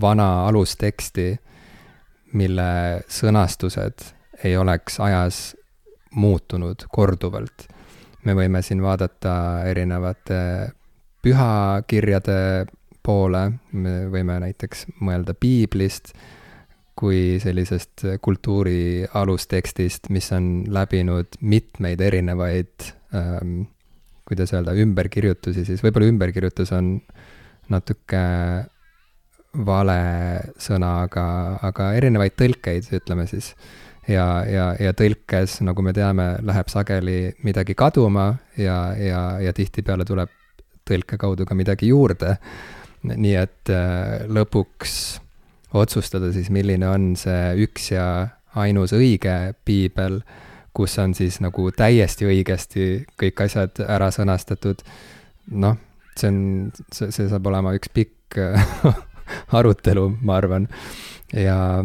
[0.00, 1.38] vana alusteksti,
[2.32, 4.04] mille sõnastused
[4.44, 5.56] ei oleks ajas
[6.14, 7.68] muutunud korduvalt.
[8.24, 10.72] me võime siin vaadata erinevate
[11.22, 12.66] pühakirjade
[13.02, 16.12] poole, me võime näiteks mõelda piiblist
[16.94, 23.64] kui sellisest kultuuri alustekstist, mis on läbinud mitmeid erinevaid ähm,
[24.24, 26.96] kuidas öelda, ümberkirjutusi, siis võib-olla ümberkirjutus on
[27.72, 28.22] natuke
[29.66, 29.98] vale
[30.60, 31.24] sõna, aga,
[31.62, 33.52] aga erinevaid tõlkeid, ütleme siis.
[34.08, 40.04] ja, ja, ja tõlkes, nagu me teame, läheb sageli midagi kaduma ja, ja, ja tihtipeale
[40.04, 40.32] tuleb
[40.84, 42.36] tõlke kaudu ka midagi juurde.
[43.04, 45.20] nii et äh, lõpuks
[45.74, 48.06] otsustada siis, milline on see üks ja
[48.54, 50.20] ainus õige piibel
[50.74, 52.86] kus on siis nagu täiesti õigesti
[53.20, 54.82] kõik asjad ära sõnastatud.
[55.54, 55.78] noh,
[56.18, 56.38] see on,
[56.92, 58.38] see, see saab olema üks pikk
[59.58, 60.68] arutelu, ma arvan.
[61.32, 61.84] ja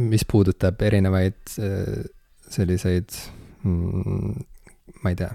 [0.00, 2.04] mis puudutab erinevaid äh,
[2.52, 3.16] selliseid
[3.64, 4.34] mm,
[5.02, 5.30] ma ei tea,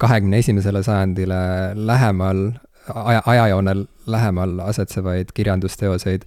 [0.00, 1.40] kahekümne esimesele sajandile
[1.74, 2.50] lähemal,
[2.94, 6.22] aja, ajajoonel lähemal asetsevaid kirjandusteoseid,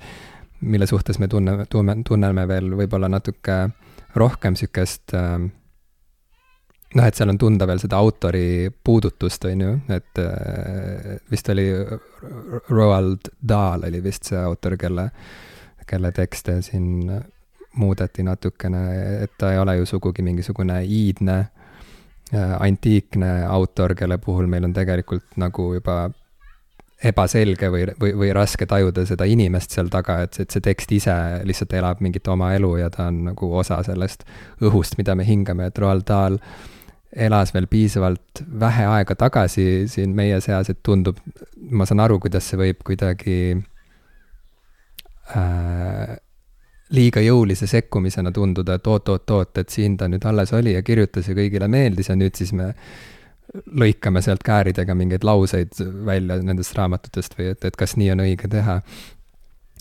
[0.62, 3.58] mille suhtes me tunne, tunne, tunneme veel võib-olla natuke
[4.16, 5.40] rohkem sihukest äh,
[6.96, 11.68] noh, et seal on tunda veel seda autori puudutust, on ju, et äh, vist oli
[12.70, 15.10] Roald Dahl oli vist see autor, kelle,
[15.88, 17.08] kelle tekste siin
[17.80, 18.84] muudeti natukene,
[19.24, 24.76] et ta ei ole ju sugugi mingisugune iidne äh, antiikne autor, kelle puhul meil on
[24.76, 26.04] tegelikult nagu juba
[27.04, 31.16] ebaselge või, või, või raske tajuda seda inimest seal taga, et, et see tekst ise
[31.48, 34.26] lihtsalt elab mingit oma elu ja ta on nagu osa sellest
[34.62, 36.38] õhust, mida me hingame, et Roald Dahl
[37.12, 41.18] elas veel piisavalt vähe aega tagasi siin meie seas, et tundub,
[41.72, 43.40] ma saan aru, kuidas see võib kuidagi
[45.36, 46.14] äh,
[46.92, 51.36] liiga jõulise sekkumisena tunduda, et oot-oot-oot, et siin ta nüüd alles oli ja kirjutas ja
[51.36, 52.72] kõigile meeldis ja nüüd siis me
[53.54, 55.76] lõikame sealt kääridega mingeid lauseid
[56.06, 58.80] välja nendest raamatutest või et, et kas nii on õige teha.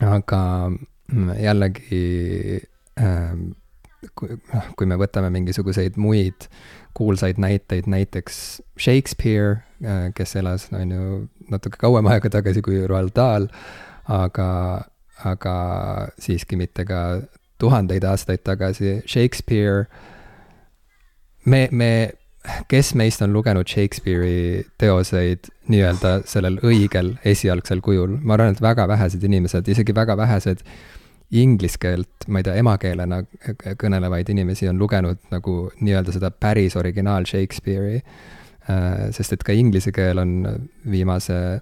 [0.01, 2.05] aga mm, jällegi
[3.01, 3.33] äh,
[4.14, 6.49] kui, noh, kui me võtame mingisuguseid muid
[6.97, 13.14] kuulsaid näiteid, näiteks Shakespeare äh,, kes elas, on ju, natuke kauem aega tagasi kui Roald
[13.16, 13.47] Dahl,
[14.11, 14.49] aga,
[15.25, 15.55] aga
[16.18, 17.21] siiski mitte ka
[17.61, 19.87] tuhandeid aastaid tagasi, Shakespeare,
[21.45, 21.93] me, me
[22.68, 28.86] kes meist on lugenud Shakespeare'i teoseid nii-öelda sellel õigel esialgsel kujul, ma arvan, et väga
[28.88, 30.64] vähesed inimesed, isegi väga vähesed
[31.30, 33.20] inglise keelt, ma ei tea, emakeelena
[33.78, 38.01] kõnelevaid inimesi on lugenud nagu nii-öelda seda päris originaal Shakespeare'i.
[38.70, 40.34] Äh, sest et ka inglise keel on
[40.91, 41.61] viimase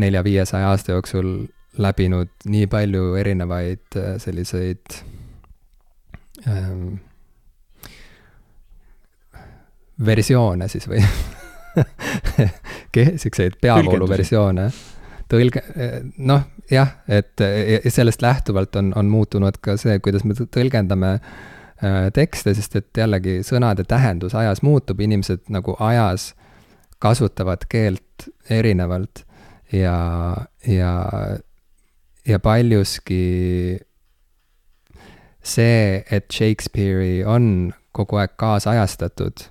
[0.00, 1.46] nelja-viiesaja aasta jooksul
[1.80, 5.00] läbinud nii palju erinevaid äh, selliseid
[6.48, 6.96] ähm,
[10.04, 11.02] versioone siis või
[13.22, 14.70] siukseid peavooluversioone.
[15.28, 15.62] tõlge,
[16.18, 17.42] noh, jah, et
[17.88, 23.40] sellest lähtuvalt on, on muutunud ka see, kuidas me tõlgendame äh, tekste, sest et jällegi
[23.46, 26.34] sõnade tähendus ajas muutub, inimesed nagu ajas
[27.02, 29.24] kasutavad keelt erinevalt
[29.72, 29.96] ja,
[30.66, 30.92] ja,
[32.26, 33.76] ja paljuski
[35.42, 39.46] see, et Shakespeare'i on kogu aeg kaasajastatud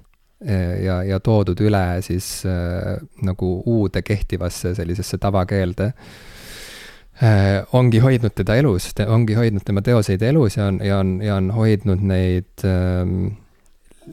[0.86, 5.92] ja, ja toodud üle siis äh, nagu uude kehtivasse sellisesse tavakeelde
[7.24, 7.66] äh,.
[7.74, 11.52] ongi hoidnud teda elus, ongi hoidnud tema teoseid elus ja on, ja on, ja on
[11.56, 13.08] hoidnud neid äh,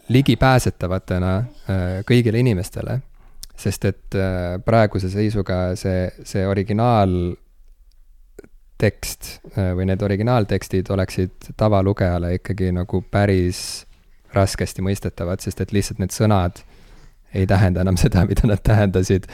[0.08, 1.46] ligipääsetavatena äh,
[2.08, 3.00] kõigile inimestele.
[3.56, 7.36] sest et äh, praeguse seisuga see, see originaal
[8.82, 13.84] tekst või need originaaltekstid oleksid tavalugejale ikkagi nagu päris
[14.34, 16.62] raskesti mõistetavad, sest et lihtsalt need sõnad
[17.34, 19.26] ei tähenda enam seda, mida nad tähendasid.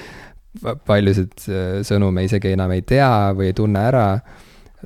[0.86, 4.20] paljusid äh, sõnu me isegi enam ei tea või ei tunne ära.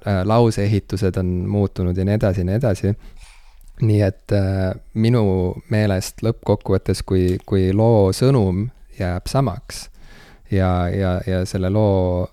[0.07, 2.95] Äh, lauseehitused on muutunud ja nii edasi ja nii edasi.
[3.83, 5.25] nii et äh, minu
[5.71, 9.89] meelest lõppkokkuvõttes, kui, kui loo sõnum jääb samaks
[10.51, 12.29] ja, ja, ja selle loo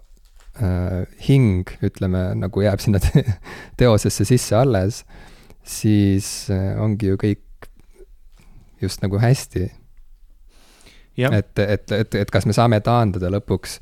[0.62, 3.24] äh, hing, ütleme, nagu jääb sinna te
[3.80, 5.04] teosesse sisse alles,
[5.64, 6.50] siis
[6.80, 7.49] ongi ju kõik
[8.82, 9.72] just nagu hästi.
[11.18, 13.80] et, et, et, et kas me saame taandada lõpuks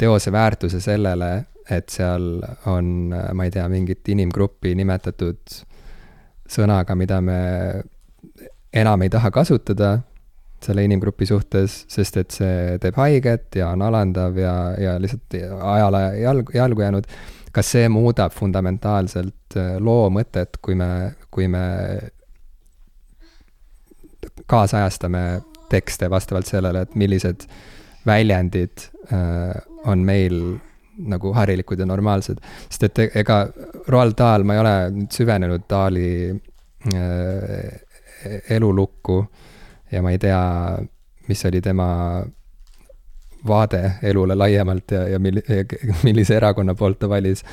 [0.00, 5.58] teose väärtuse sellele, et seal on, ma ei tea, mingit inimgruppi nimetatud
[6.50, 7.40] sõnaga, mida me
[8.72, 9.98] enam ei taha kasutada
[10.64, 16.02] selle inimgrupi suhtes, sest et see teeb haiget ja on alandav ja, ja lihtsalt ajale
[16.20, 17.06] jalg, jalgu jäänud.
[17.52, 21.62] kas see muudab fundamentaalselt äh, loo mõtet, kui me, kui me
[24.46, 27.46] kaasajastame tekste vastavalt sellele, et millised
[28.06, 30.58] väljendid äh, on meil
[31.00, 32.40] nagu harilikud ja normaalsed.
[32.68, 33.46] sest et ega
[33.88, 36.10] Roald Dahl, ma ei ole nüüd süvenenud Dahli
[36.94, 37.80] äh,
[38.50, 39.22] elulukku
[39.92, 40.42] ja ma ei tea,
[41.28, 41.88] mis oli tema
[43.46, 45.44] vaade elule laiemalt ja, ja milli-,
[46.04, 47.44] millise erakonna poolt ta valis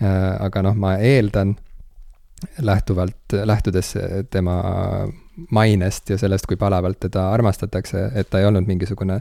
[0.00, 0.36] äh,.
[0.40, 1.56] aga noh, ma eeldan
[2.60, 3.94] lähtuvalt, lähtudes
[4.30, 4.56] tema
[5.50, 9.20] mainest ja sellest, kui palavalt teda armastatakse, et ta ei olnud mingisugune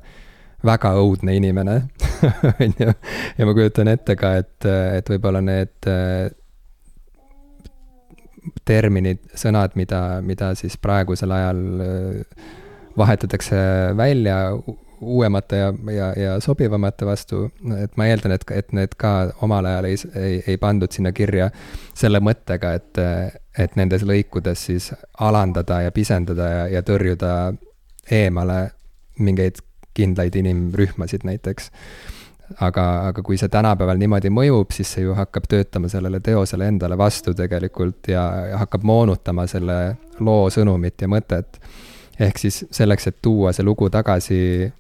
[0.66, 1.76] väga õudne inimene
[2.64, 2.94] on ju.
[3.38, 6.30] ja ma kujutan ette ka, et, et võib-olla need äh,
[8.66, 12.50] terminid, sõnad, mida, mida siis praegusel ajal äh,
[12.98, 13.60] vahetatakse
[13.98, 14.40] välja
[15.02, 17.46] uuemate ja, ja, ja sobivamate vastu,
[17.78, 19.12] et ma eeldan, et, et need ka
[19.46, 21.50] omal ajal ei, ei, ei pandud sinna kirja
[21.94, 23.04] selle mõttega, et,
[23.58, 27.36] et nendes lõikudes siis alandada ja pisendada ja, ja tõrjuda
[28.12, 28.60] eemale
[29.20, 29.62] mingeid
[29.96, 31.72] kindlaid inimrühmasid näiteks.
[32.62, 36.98] aga, aga kui see tänapäeval niimoodi mõjub, siis see ju hakkab töötama sellele teosele endale
[36.98, 41.58] vastu tegelikult ja, ja hakkab moonutama selle loo sõnumit ja mõtet.
[42.20, 44.72] ehk siis selleks, et tuua see lugu tagasi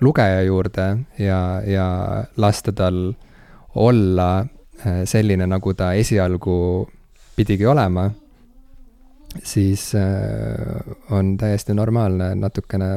[0.00, 0.86] lugeja juurde
[1.18, 1.86] ja, ja
[2.36, 3.12] lasta tal
[3.74, 6.88] olla äh, selline, nagu ta esialgu
[7.36, 8.10] pidigi olema,
[9.42, 10.02] siis äh,
[11.10, 12.90] on täiesti normaalne natukene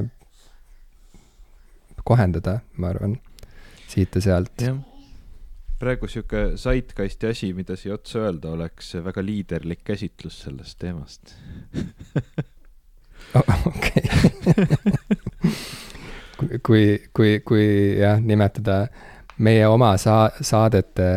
[2.04, 3.18] kohendada, ma arvan,
[3.88, 4.66] siit ja sealt.
[5.80, 11.36] praegu sihuke saitkasti asi, mida siia otsa öelda, oleks väga liiderlik käsitlus sellest teemast.
[13.68, 14.04] Okei
[16.65, 17.65] kui, kui, kui
[17.99, 18.87] jah, nimetada
[19.43, 21.07] meie oma saa-, saadete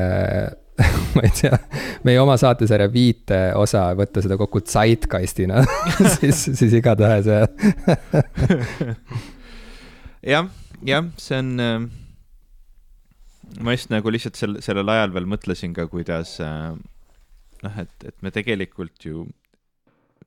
[1.17, 1.57] ma ei tea,
[2.05, 5.63] meie oma saatesarja viite osa, võtta seda kokku Zeitgeistina
[6.17, 7.31] siis, siis igatahes
[10.35, 10.51] jah,
[10.85, 11.49] jah, see on
[13.63, 18.31] ma just nagu lihtsalt sel, sellel ajal veel mõtlesin ka, kuidas noh, et, et me
[18.35, 19.25] tegelikult ju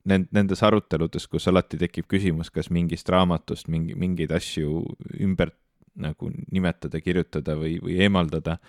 [0.06, 4.84] nend-, nendes aruteludes, kus alati tekib küsimus, kas mingist raamatust mingi, mingeid asju
[5.20, 5.52] ümber
[6.00, 8.60] nagu nimetada, kirjutada või, või eemaldada,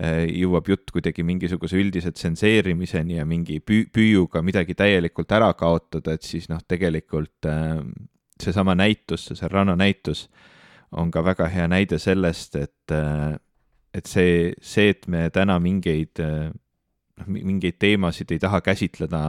[0.00, 6.16] äh, jõuab jutt kuidagi mingisuguse üldise tsenseerimiseni ja mingi püü-, püüuga midagi täielikult ära kaotada,
[6.16, 7.46] et siis noh, tegelikult
[8.42, 10.50] seesama näitus, see Serrano näitus äh,
[10.96, 13.36] on ka väga hea näide sellest, et, äh,
[13.94, 16.50] et see, see, et me täna mingeid, äh,
[17.20, 19.24] noh, mingeid teemasid ei taha käsitleda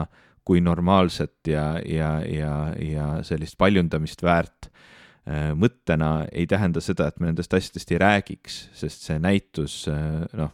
[0.45, 7.19] kui normaalset ja, ja, ja, ja sellist paljundamist väärt äh, mõttena, ei tähenda seda, et
[7.19, 10.53] me nendest asjadest ei räägiks, sest see näitus noh,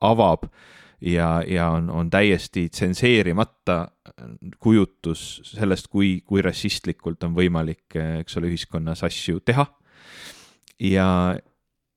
[0.00, 0.48] avab
[1.00, 3.88] ja, ja on, on täiesti tsenseerimata
[4.58, 9.66] kujutus sellest, kui, kui rassistlikult on võimalik, eks ole, ühiskonnas asju teha.
[10.82, 11.08] Ja,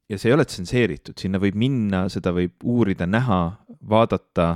[0.10, 3.42] ja see ei ole tsenseeritud, sinna võib minna, seda võib uurida, näha,
[3.90, 4.50] vaadata,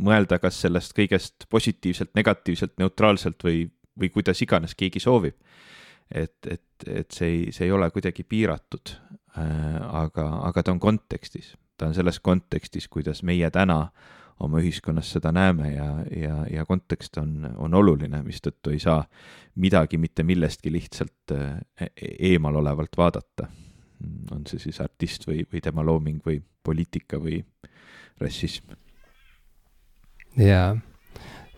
[0.00, 3.66] mõelda, kas sellest kõigest positiivselt, negatiivselt, neutraalselt või,
[4.00, 5.36] või kuidas iganes keegi soovib.
[6.10, 8.92] et, et, et see ei, see ei ole kuidagi piiratud
[9.38, 13.90] äh,, aga, aga ta on kontekstis, ta on selles kontekstis, kuidas meie täna
[14.44, 19.04] oma ühiskonnas seda näeme ja, ja, ja kontekst on, on oluline, mistõttu ei saa
[19.62, 21.90] midagi mitte millestki lihtsalt e-,
[22.30, 23.48] eemalolevalt vaadata.
[24.30, 27.38] on see siis artist või, või tema looming või poliitika või
[28.20, 28.74] rassism.
[30.38, 30.74] jaa,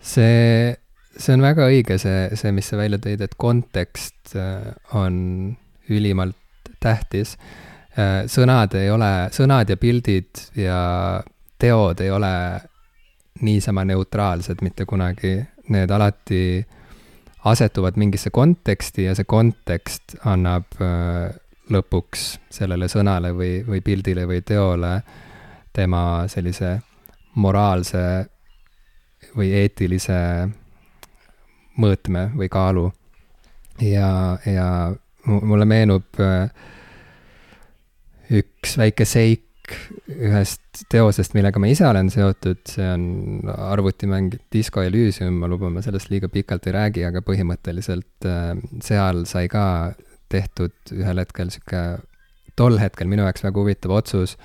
[0.01, 0.75] see,
[1.17, 5.17] see on väga õige, see, see, mis sa välja tõid, et kontekst äh, on
[5.93, 7.37] ülimalt tähtis.
[7.97, 10.79] Äh, sõnad ei ole, sõnad ja pildid ja
[11.59, 12.33] teod ei ole
[13.47, 15.39] niisama neutraalsed mitte kunagi,
[15.73, 16.65] need alati
[17.47, 21.31] asetuvad mingisse konteksti ja see kontekst annab äh,
[21.73, 24.93] lõpuks sellele sõnale või, või pildile või teole
[25.77, 26.03] tema
[26.33, 26.79] sellise
[27.37, 28.03] moraalse
[29.37, 30.19] või eetilise
[31.77, 32.91] mõõtme või kaalu.
[33.85, 34.69] ja, ja
[35.27, 36.49] mulle meenub äh,
[38.33, 39.43] üks väike seik,
[40.07, 45.83] ühest teosest, millega ma ise olen seotud, see on arvutimäng Disco Elysium, ma luban, ma
[45.83, 48.53] sellest liiga pikalt ei räägi, aga põhimõtteliselt äh,
[48.87, 49.67] seal sai ka
[50.33, 51.83] tehtud ühel hetkel sihuke,
[52.57, 54.37] tol hetkel minu jaoks väga huvitav otsus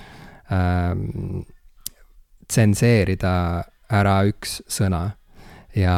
[0.53, 1.43] ähm,
[2.47, 3.33] tsenseerida
[3.91, 5.03] ära üks sõna
[5.75, 5.97] ja,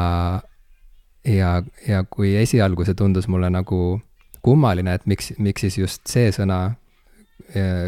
[1.26, 1.51] ja,
[1.88, 3.99] ja kui esialgu see tundus mulle nagu
[4.43, 6.76] kummaline, et miks, miks siis just see sõna,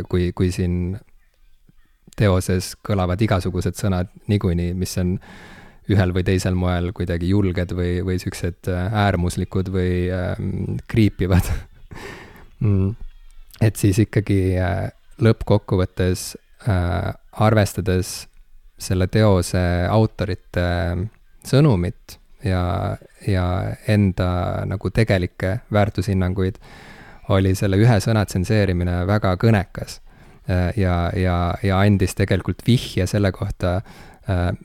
[0.10, 0.96] kui, kui siin
[2.16, 5.18] teoses kõlavad igasugused sõnad niikuinii, mis on
[5.92, 11.46] ühel või teisel moel kuidagi julged või, või siuksed äärmuslikud või ähm, kriipivad
[12.64, 12.96] mm.
[13.62, 14.88] et siis ikkagi äh,
[15.22, 16.32] lõppkokkuvõttes
[16.70, 18.28] äh, arvestades
[18.78, 20.66] selle teose autorite
[21.46, 22.98] sõnumit ja,
[23.28, 23.46] ja
[23.88, 24.30] enda
[24.68, 26.58] nagu tegelikke väärtushinnanguid,
[27.30, 30.02] oli selle ühe sõna tsenseerimine väga kõnekas.
[30.78, 33.80] ja, ja, ja andis tegelikult vihje selle kohta,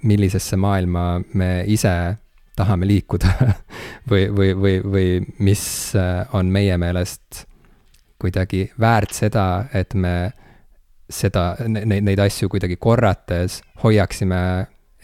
[0.03, 2.17] millisesse maailma me ise
[2.57, 3.31] tahame liikuda
[4.11, 5.07] või, või, või, või
[5.39, 5.95] mis
[6.37, 7.47] on meie meelest
[8.21, 10.33] kuidagi väärt seda, et me
[11.11, 14.41] seda, neid, neid asju kuidagi korrates hoiaksime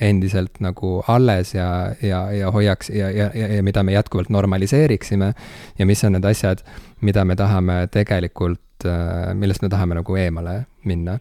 [0.01, 5.33] endiselt nagu alles ja, ja, ja hoiaks ja, ja, ja, ja mida me jätkuvalt normaliseeriksime.
[5.79, 6.61] ja mis on need asjad,
[7.01, 11.19] mida me tahame tegelikult, äh, millest me tahame nagu eemale minna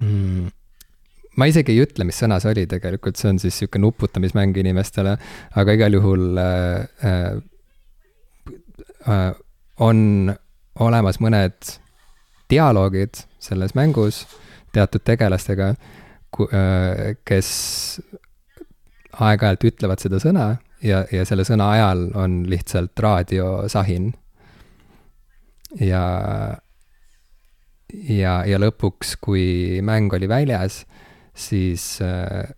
[0.00, 0.50] mm
[1.36, 5.16] ma isegi ei ütle, mis sõna see oli tegelikult, see on siis sihuke nuputamismäng inimestele,
[5.56, 7.06] aga igal juhul äh,
[9.08, 9.30] äh,
[9.82, 10.32] on
[10.82, 11.72] olemas mõned
[12.52, 14.24] dialoogid selles mängus
[14.72, 15.74] teatud tegelastega
[16.32, 17.48] Äh, kes
[19.20, 20.46] aeg-ajalt ütlevad seda sõna
[20.80, 24.14] ja, ja selle sõna ajal on lihtsalt raadiosahin.
[25.76, 26.04] ja,
[27.92, 29.44] ja, ja lõpuks, kui
[29.84, 30.86] mäng oli väljas,
[31.36, 32.48] siis äh,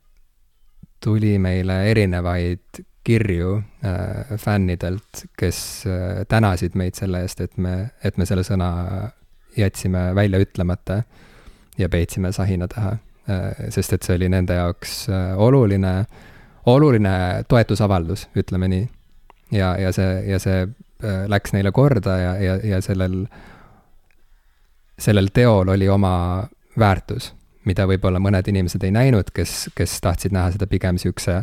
[1.02, 5.58] tuli meile erinevaid kirju äh, fännidelt, kes
[5.90, 8.70] äh, tänasid meid selle eest, et me, et me selle sõna
[9.56, 11.02] jätsime välja ütlemata
[11.78, 12.96] ja peitsime sahina taha
[13.28, 15.92] Äh, sest et see oli nende jaoks äh, oluline,
[16.68, 17.12] oluline
[17.48, 18.88] toetusavaldus, ütleme nii.
[19.56, 23.22] ja, ja see, ja see äh, läks neile korda ja, ja, ja sellel,
[25.00, 26.12] sellel teol oli oma
[26.76, 27.30] väärtus,
[27.64, 31.40] mida võib-olla mõned inimesed ei näinud, kes, kes tahtsid näha seda pigem niisuguse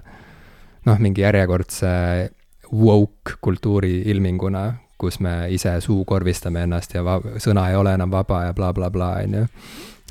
[0.85, 1.95] noh, mingi järjekordse
[2.69, 4.67] woke kultuuri ilminguna,
[5.01, 7.01] kus me ise suukorvistame ennast ja
[7.41, 9.47] sõna ei ole enam vaba ja blablabla bla, bla, on ju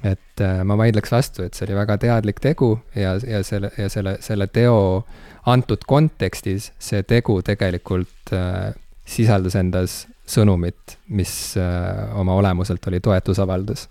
[0.04, 3.88] et äh, ma vaidleks vastu, et see oli väga teadlik tegu ja, ja selle, ja
[3.92, 5.04] selle, selle teo
[5.50, 8.72] antud kontekstis see tegu tegelikult äh,
[9.04, 13.88] sisaldas endas sõnumit, mis äh, oma olemuselt oli toetusavaldus.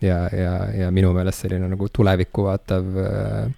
[0.00, 3.50] ja, ja, ja minu meelest selline nagu tulevikku vaatav äh,,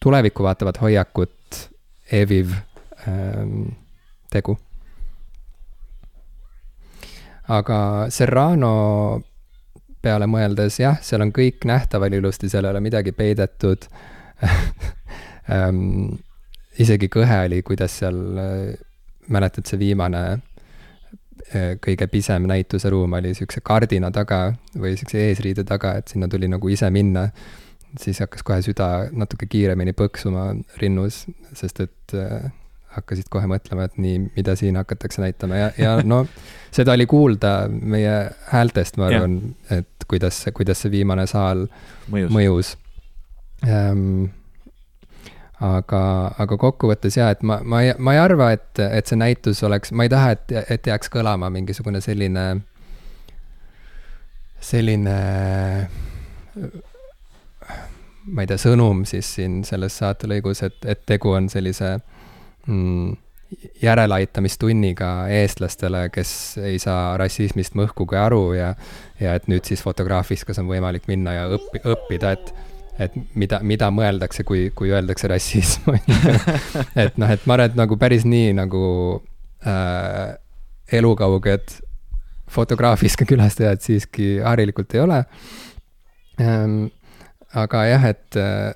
[0.00, 1.60] tulevikku vaatavat hoiakut
[2.12, 3.44] eviv äh,
[4.30, 4.56] tegu.
[7.52, 7.78] Aga
[8.10, 9.22] Serrano
[10.02, 13.88] peale mõeldes, jah, seal on kõik nähtaval ilusti, seal ei ole midagi peidetud
[15.50, 16.14] um,
[16.84, 18.18] isegi kõhe oli, kuidas seal,
[19.32, 25.96] mäletad, see viimane äh, kõige pisem näituseruum oli niisuguse kardina taga või niisuguse eesriide taga,
[26.00, 27.28] et sinna tuli nagu ise minna.
[27.96, 30.50] siis hakkas kohe süda natuke kiiremini põksuma
[30.82, 31.24] rinnus,
[31.56, 32.50] sest et äh,
[32.96, 35.60] hakkasid kohe mõtlema, et nii, mida siin hakatakse näitama.
[35.60, 36.24] Ja, ja no
[36.74, 38.16] seda oli kuulda meie
[38.50, 39.38] häältest, ma arvan,
[39.70, 41.66] et kuidas, kuidas see viimane saal
[42.12, 42.72] mõjus, mõjus..
[43.66, 44.28] Ähm,
[45.64, 46.02] aga,
[46.38, 49.92] aga kokkuvõttes jaa, et ma, ma ei, ma ei arva, et, et see näitus oleks,
[49.92, 52.48] ma ei taha, et, et jääks kõlama mingisugune selline,
[54.60, 55.16] selline
[58.26, 62.15] ma ei tea, sõnum siis siin selles saatelõigus, et, et tegu on sellise mm,
[63.82, 68.72] järeleaitamistunniga eestlastele, kes ei saa rassismist mõhkugi aru ja,
[69.20, 72.50] ja et nüüd siis fotograafikas on võimalik minna ja õppi, õppida, et,
[73.06, 76.34] et mida, mida mõeldakse, kui, kui öeldakse rassism, on ju.
[77.06, 78.82] et noh, et ma arvan, et nagu päris nii nagu
[79.66, 80.34] äh,
[80.98, 81.78] elukauged
[82.50, 85.22] fotograafiska külastajad siiski harilikult ei ole
[86.42, 86.86] ähm,.
[87.56, 88.74] aga jah, et äh,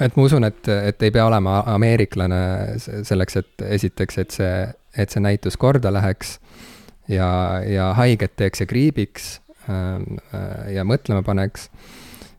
[0.00, 2.40] et ma usun, et, et ei pea olema ameeriklane
[2.78, 4.54] selleks, et esiteks, et see,
[4.96, 6.38] et see näitus korda läheks
[7.08, 7.30] ja,
[7.66, 9.32] ja haiget teeks ja kriibiks
[9.68, 11.70] ähm, äh, ja mõtlema paneks.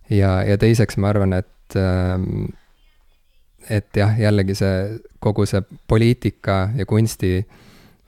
[0.10, 2.18] ja, ja teiseks ma arvan, et äh,
[3.70, 7.36] et jah, jällegi see, kogu see poliitika ja kunsti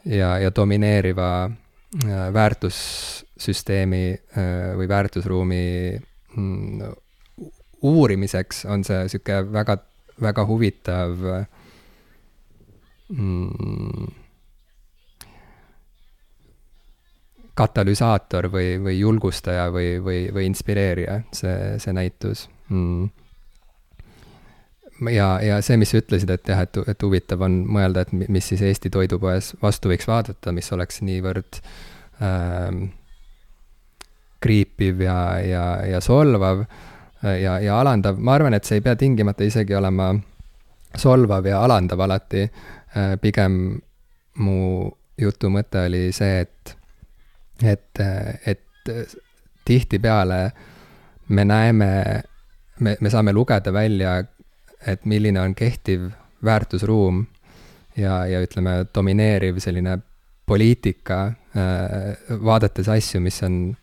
[0.05, 5.65] ja, ja domineeriva äh, väärtussüsteemi äh, või väärtusruumi
[6.35, 6.93] mm,
[7.83, 9.77] uurimiseks on see sihuke väga,
[10.21, 11.23] väga huvitav
[13.09, 14.11] mm,
[17.53, 23.09] katalüsaator või, või julgustaja või, või, või inspireerija, see, see näitus mm..
[25.13, 28.49] ja, ja see, mis sa ütlesid, et jah, et, et huvitav on mõelda, et mis
[28.49, 31.61] siis Eesti toidupoes vastu võiks vaadata, mis oleks niivõrd
[32.25, 32.87] ähm,
[34.43, 36.65] kriipiv ja, ja, ja solvav
[37.23, 40.11] ja, ja alandav, ma arvan, et see ei pea tingimata isegi olema
[40.97, 43.15] solvav ja alandav alati äh,.
[43.21, 43.79] pigem
[44.43, 46.75] mu jutu mõte oli see, et,
[47.63, 48.01] et,
[48.45, 48.93] et
[49.65, 50.39] tihtipeale
[51.29, 51.89] me näeme,
[52.79, 54.17] me, me saame lugeda välja
[54.87, 56.09] et milline on kehtiv
[56.43, 57.25] väärtusruum
[57.97, 59.97] ja, ja ütleme, domineeriv selline
[60.45, 61.19] poliitika,
[61.55, 63.77] äh, vaadates asju, mis on,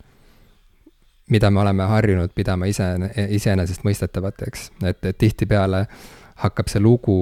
[1.31, 2.87] mida me oleme harjunud pidama ise,
[3.39, 5.87] iseenesestmõistetavateks, et, et tihtipeale
[6.43, 7.17] hakkab see lugu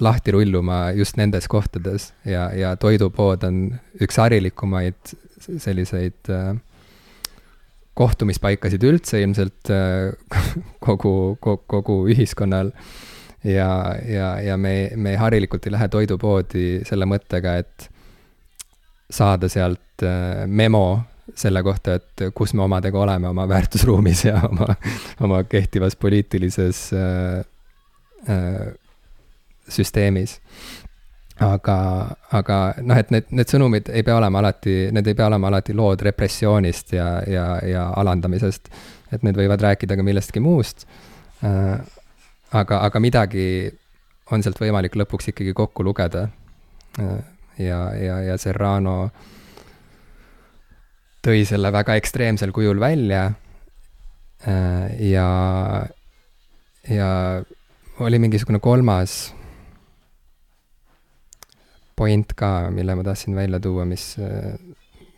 [0.00, 3.60] lahti rulluma just nendes kohtades ja, ja toidupood on
[4.00, 6.54] üks harilikumaid selliseid äh,
[7.98, 10.14] kohtumispaikasid üldse ilmselt äh,
[10.86, 12.72] kogu, kogu, kogu ühiskonnal.
[13.44, 13.70] ja,
[14.06, 17.88] ja, ja me, me harilikult ei lähe toidupoodi selle mõttega, et
[19.10, 21.00] saada sealt äh, memo
[21.36, 24.74] selle kohta, et kus me omadega oleme oma väärtusruumis ja oma,
[25.20, 27.44] oma kehtivas poliitilises äh,
[28.28, 28.68] äh,
[29.68, 30.38] süsteemis
[31.44, 31.76] aga,
[32.34, 35.74] aga noh, et need, need sõnumid ei pea olema alati, need ei pea olema alati
[35.76, 38.70] lood repressioonist ja, ja, ja alandamisest.
[39.12, 40.86] et need võivad rääkida ka millestki muust
[41.44, 41.78] äh,.
[42.52, 43.70] aga, aga midagi
[44.32, 46.28] on sealt võimalik lõpuks ikkagi kokku lugeda
[46.98, 47.18] äh,.
[47.58, 49.10] ja, ja, ja Serrano
[51.24, 53.32] tõi selle väga ekstreemsel kujul välja
[54.46, 55.00] äh,.
[55.10, 55.28] ja,
[56.88, 57.10] ja
[58.00, 59.34] oli mingisugune kolmas
[61.98, 64.04] point ka, mille ma tahtsin välja tuua, mis,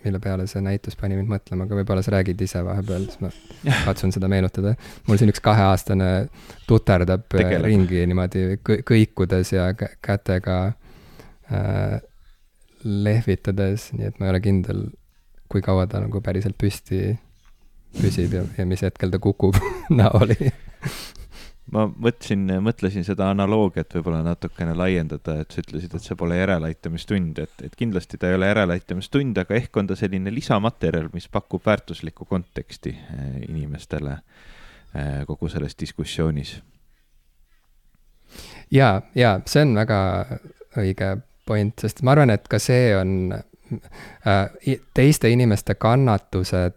[0.05, 3.33] mille peale see näitus pani mind mõtlema, aga võib-olla sa räägid ise vahepeal, siis ma
[3.89, 4.75] katsun seda meenutada.
[5.09, 6.11] mul siin üks kaheaastane
[6.69, 7.69] tuterdab Tegeleb.
[7.69, 10.61] ringi niimoodi kõikudes ja kätega
[11.53, 12.01] äh,
[12.85, 14.87] lehvitades, nii et ma ei ole kindel,
[15.51, 17.17] kui kaua ta nagu päriselt püsti
[18.01, 19.59] püsib ja, ja mis hetkel ta kukub
[20.01, 20.39] näoli
[21.75, 27.39] ma mõtlesin, mõtlesin seda analoogiat võib-olla natukene laiendada, et sa ütlesid, et see pole järeleaitamistund,
[27.45, 31.63] et, et kindlasti ta ei ole järeleaitamistund, aga ehk on ta selline lisamaterjal, mis pakub
[31.67, 36.57] väärtuslikku konteksti eh, inimestele eh, kogu selles diskussioonis.
[38.71, 40.01] ja, ja see on väga
[40.81, 43.35] õige point, sest ma arvan, et ka see on
[44.95, 46.75] teiste inimeste kannatused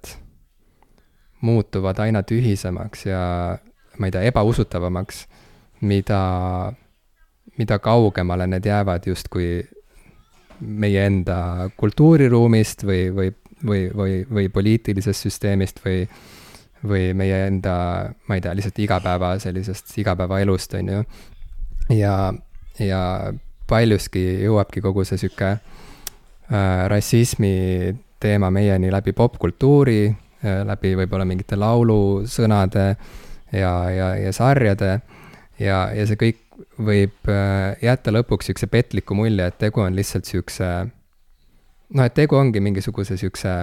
[1.41, 3.21] muutuvad aina tühisemaks ja
[3.97, 5.27] ma ei tea, ebausutavamaks,
[5.81, 6.21] mida,
[7.57, 9.63] mida kaugemale need jäävad justkui
[10.59, 13.33] meie enda kultuuriruumist või, või,
[13.65, 16.07] või, või, või poliitilisest süsteemist või,
[16.87, 17.75] või meie enda,
[18.27, 21.03] ma ei tea, lihtsalt igapäeva sellisest igapäevaelust, on ju.
[21.97, 22.17] ja,
[22.79, 23.01] ja
[23.67, 25.82] paljuski jõuabki kogu see sihuke äh,
[26.87, 33.05] rassismi teema meieni läbi popkultuuri äh,, läbi võib-olla mingite laulusõnade äh,,
[33.53, 34.99] ja, ja, ja sarjade.
[35.59, 36.41] Ja, ja see kõik
[36.81, 40.69] võib äh, jätta lõpuks niisuguse petliku mulje, et tegu on lihtsalt niisuguse,
[41.93, 43.53] noh, et tegu ongi mingisuguse niisuguse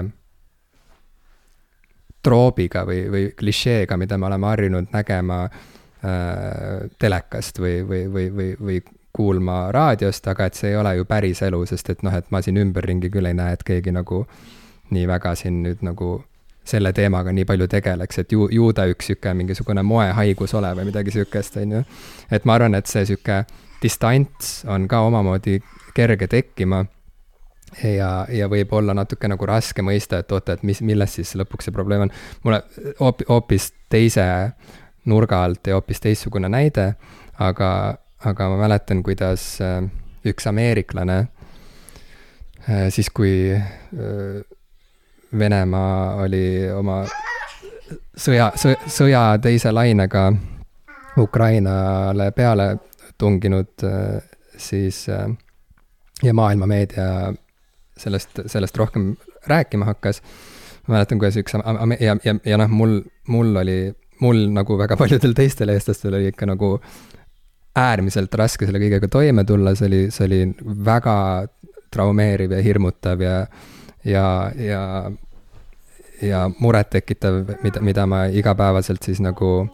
[2.22, 8.50] troobiga või, või klišeega, mida me oleme harjunud nägema äh, telekast või, või, või, või,
[8.60, 8.80] või
[9.12, 12.42] kuulma raadiost, aga et see ei ole ju päris elu, sest et noh, et ma
[12.42, 14.24] siin ümberringi küll ei näe, et keegi nagu
[14.90, 16.12] nii väga siin nüüd nagu
[16.70, 20.90] selle teemaga nii palju tegeleks, et ju, ju ta üks sihuke mingisugune moehaigus ole või
[20.90, 21.82] midagi sihukest, on ju.
[22.30, 23.42] et ma arvan, et see sihuke
[23.82, 25.58] distants on ka omamoodi
[25.94, 26.84] kerge tekkima.
[27.82, 31.68] ja, ja võib olla natuke nagu raske mõista, et oota, et mis, milles siis lõpuks
[31.68, 32.12] see probleem on.
[32.44, 32.62] mulle
[33.00, 34.26] hoop-, hoopis teise
[35.06, 36.94] nurga alt ja hoopis teistsugune näide,
[37.38, 37.70] aga,
[38.24, 39.82] aga ma mäletan, kuidas äh,
[40.26, 41.18] üks ameeriklane
[42.68, 44.40] äh, siis, kui äh,
[45.38, 47.04] Venemaa oli oma
[48.18, 48.50] sõja,
[48.90, 50.24] sõja teise lainega
[51.22, 52.66] Ukrainale peale
[53.18, 53.84] tunginud,
[54.58, 57.06] siis ja maailmameedia
[57.96, 59.12] sellest, sellest rohkem
[59.46, 60.22] rääkima hakkas.
[60.88, 63.78] ma mäletan, kuidas üks ja, ja, ja noh, mul, mul oli,
[64.20, 66.80] mul nagu väga paljudel teistel eestlastel oli ikka nagu
[67.76, 70.40] äärmiselt raske selle kõigega toime tulla, see oli, see oli
[70.86, 71.16] väga
[71.90, 73.36] traumeeriv ja hirmutav ja
[74.04, 75.12] ja, ja,
[76.22, 79.68] ja murettekitav, mida, mida ma igapäevaselt siis nagu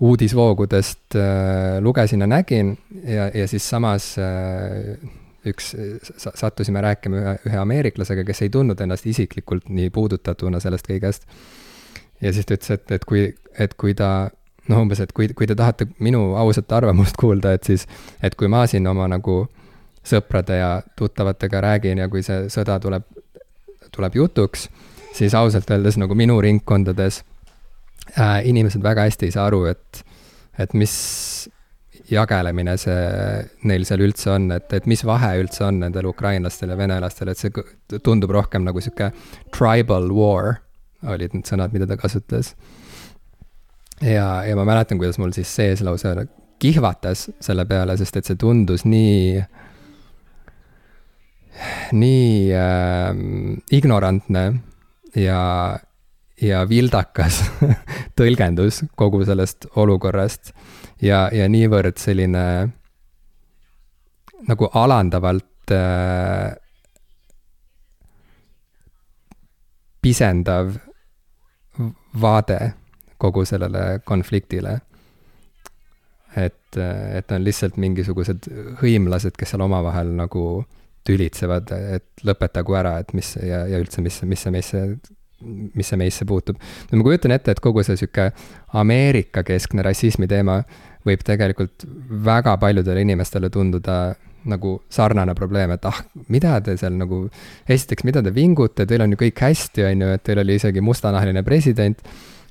[0.00, 4.98] uudisvoogudest äh, lugesin ja nägin ja, ja siis samas äh,
[5.46, 5.72] üks,
[6.34, 11.26] sattusime rääkima ühe, ühe ameeriklasega, kes ei tundnud ennast isiklikult nii puudutatuna sellest kõigest.
[12.20, 13.24] ja siis ta ütles, et, et kui,
[13.58, 14.30] et kui ta
[14.68, 17.86] noh, umbes, et kui, kui te tahate minu ausat arvamust kuulda, et siis,
[18.22, 19.40] et kui ma siin oma nagu
[20.08, 23.04] sõprade ja tuttavatega räägin ja kui see sõda tuleb,
[23.94, 24.68] tuleb jutuks,
[25.16, 27.22] siis ausalt öeldes nagu minu ringkondades
[28.14, 30.04] äh, inimesed väga hästi ei saa aru, et,
[30.58, 30.94] et mis
[32.08, 33.00] jagelemine see
[33.68, 37.40] neil seal üldse on, et, et mis vahe üldse on nendel ukrainlastel ja venelastel, et
[37.40, 39.10] see tundub rohkem nagu sihuke
[39.54, 40.62] tribal war
[41.06, 42.54] olid need sõnad, mida ta kasutas.
[44.02, 46.14] Ja, ja ma mäletan, kuidas mul siis sees lausa
[46.58, 49.42] kihvatas selle peale, sest et see tundus nii,
[51.98, 53.20] nii äh,
[53.78, 54.44] ignorantne
[55.18, 55.42] ja,
[56.42, 57.42] ja vildakas
[58.18, 60.52] tõlgendus kogu sellest olukorrast.
[61.02, 62.44] Ja, ja niivõrd selline
[64.48, 66.56] nagu alandavalt äh,
[70.02, 70.74] pisendav
[72.18, 72.72] vaade
[73.18, 74.80] kogu sellele konfliktile.
[76.36, 78.46] et, et on lihtsalt mingisugused
[78.82, 80.42] hõimlased, kes seal omavahel nagu
[81.08, 84.82] tülitsevad, et lõpetagu ära, et mis ja, ja üldse, mis, mis see meisse,
[85.40, 86.60] mis see meisse puutub.
[86.90, 88.28] no ma kujutan ette, et kogu see sihuke
[88.76, 90.60] Ameerika-keskne rassismi teema
[91.08, 91.86] võib tegelikult
[92.24, 93.98] väga paljudele inimestele tunduda
[94.48, 96.00] nagu sarnane probleem, et ah,
[96.32, 97.24] mida te seal nagu,
[97.68, 100.84] esiteks, mida te vingute, teil on ju kõik hästi, on ju, et teil oli isegi
[100.84, 102.02] mustanahaline president.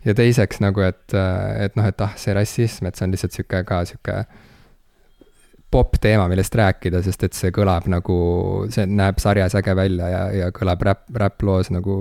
[0.07, 1.15] Ja teiseks nagu, et,
[1.59, 4.19] et noh, et ah, see rassism, et see on lihtsalt sihuke ka sihuke
[5.71, 8.17] popp teema, millest rääkida, sest et see kõlab nagu,
[8.71, 11.97] see näeb sarjas äge välja ja, ja kõlab räpp, räpploos nagu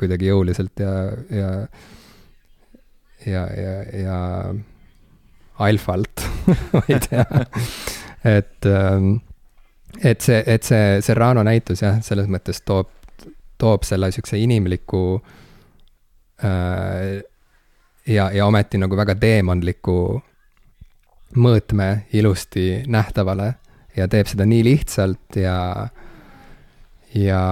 [0.00, 0.94] kuidagi jõuliselt ja,
[1.30, 1.52] ja
[3.24, 4.18] ja, ja, ja
[5.64, 6.26] alfalt
[6.74, 7.24] ma ei tea.
[8.24, 9.14] Et, ähm,
[10.02, 12.90] et see, et see Serrano näitus jah, selles mõttes toob,
[13.60, 15.40] toob selle sihukese inimliku äh,
[16.42, 20.22] ja, ja ometi nagu väga teemantliku
[21.36, 23.54] mõõtme ilusti nähtavale
[23.96, 25.58] ja teeb seda nii lihtsalt ja,
[27.14, 27.42] ja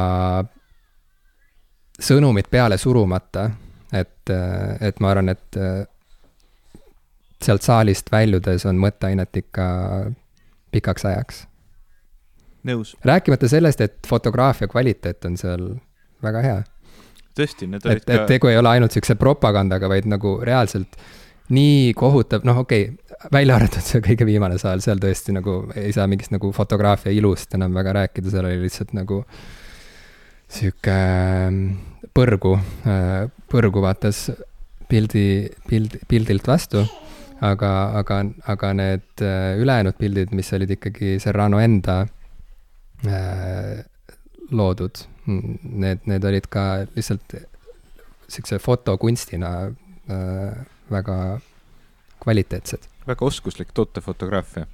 [2.03, 3.49] sõnumit peale surumata,
[3.93, 4.31] et,
[4.81, 5.61] et ma arvan, et
[7.43, 9.67] sealt saalist väljudes on mõtteainet ikka
[10.73, 11.47] pikaks ajaks.
[12.65, 12.97] nõus.
[13.05, 15.75] rääkimata sellest, et fotograafia kvaliteet on seal
[16.23, 16.63] väga hea.
[17.37, 18.29] Tõesti, need olid et, ka.
[18.31, 20.99] tegu ei ole ainult siukse propagandaga, vaid nagu reaalselt
[21.53, 25.93] nii kohutav, noh, okei okay,, välja arvatud see kõige viimane saal, seal tõesti nagu ei
[25.95, 29.23] saa mingist nagu fotograafia ilust enam väga rääkida, seal oli lihtsalt nagu
[30.53, 31.61] sihuke ähm,
[32.15, 32.57] põrgu,
[32.89, 34.27] äh, põrgu vaatas
[34.89, 35.25] pildi,
[35.69, 36.85] pild, pildilt vastu
[37.43, 38.19] aga, aga,
[38.55, 42.03] aga need äh, ülejäänud pildid, mis olid ikkagi Serrano enda
[43.07, 43.83] äh,
[44.53, 47.37] loodud, need, need olid ka lihtsalt
[48.33, 51.17] siukse fotokunstina äh, väga
[52.23, 52.89] kvaliteetsed.
[53.07, 54.67] väga oskuslik tootefotograafia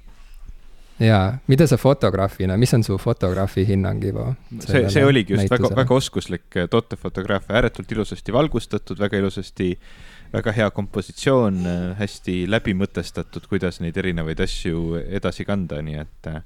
[0.99, 4.33] jaa, mida sa fotograafina, mis on su fotograafi hinnang, Ivo?
[4.59, 5.69] see, see oligi just näitusele.
[5.69, 11.63] väga, väga oskuslik tootefotograafia, ääretult ilusasti valgustatud, väga ilusasti äh, väga hea kompositsioon,
[11.97, 16.41] hästi läbimõtestatud, kuidas neid erinevaid asju edasi kanda, nii et äh,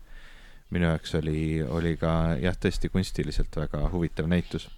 [0.70, 4.70] minu jaoks oli, oli ka jah, tõesti kunstiliselt väga huvitav näitus.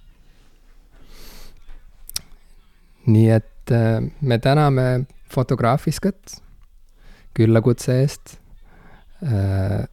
[3.05, 6.37] nii et äh, me täname Fotograafiskat
[7.33, 8.37] küllakutse eest.
[9.23, 9.83] Äh,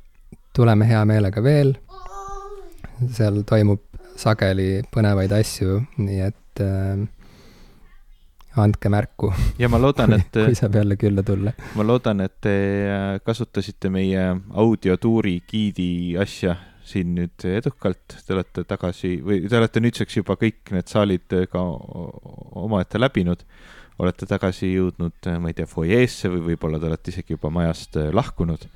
[0.52, 1.74] tuleme hea meelega veel.
[3.12, 3.82] seal toimub
[4.16, 6.62] sageli põnevaid asju, nii et
[8.56, 9.32] andke märku.
[9.58, 11.54] ja ma loodan, et kui saab jälle külla tulla.
[11.74, 12.54] ma loodan, et te
[12.88, 19.80] äh, kasutasite meie audiotuuri giidi asja siin nüüd edukalt, te olete tagasi või te olete
[19.80, 23.44] nüüdseks juba kõik need saalid ka omaette läbinud,
[24.02, 27.96] olete tagasi jõudnud, äh, ma ei tea, fuajeesse või võib-olla te olete isegi juba majast
[28.00, 28.68] äh, lahkunud.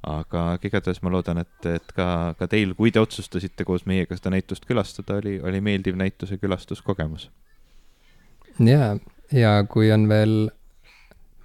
[0.00, 4.30] aga igatahes ma loodan, et, et ka, ka teil, kui te otsustasite koos meiega seda
[4.32, 7.28] näitust külastada, oli, oli meeldiv näituse külastuskogemus
[8.66, 8.96] ja,
[9.32, 10.34] ja kui on veel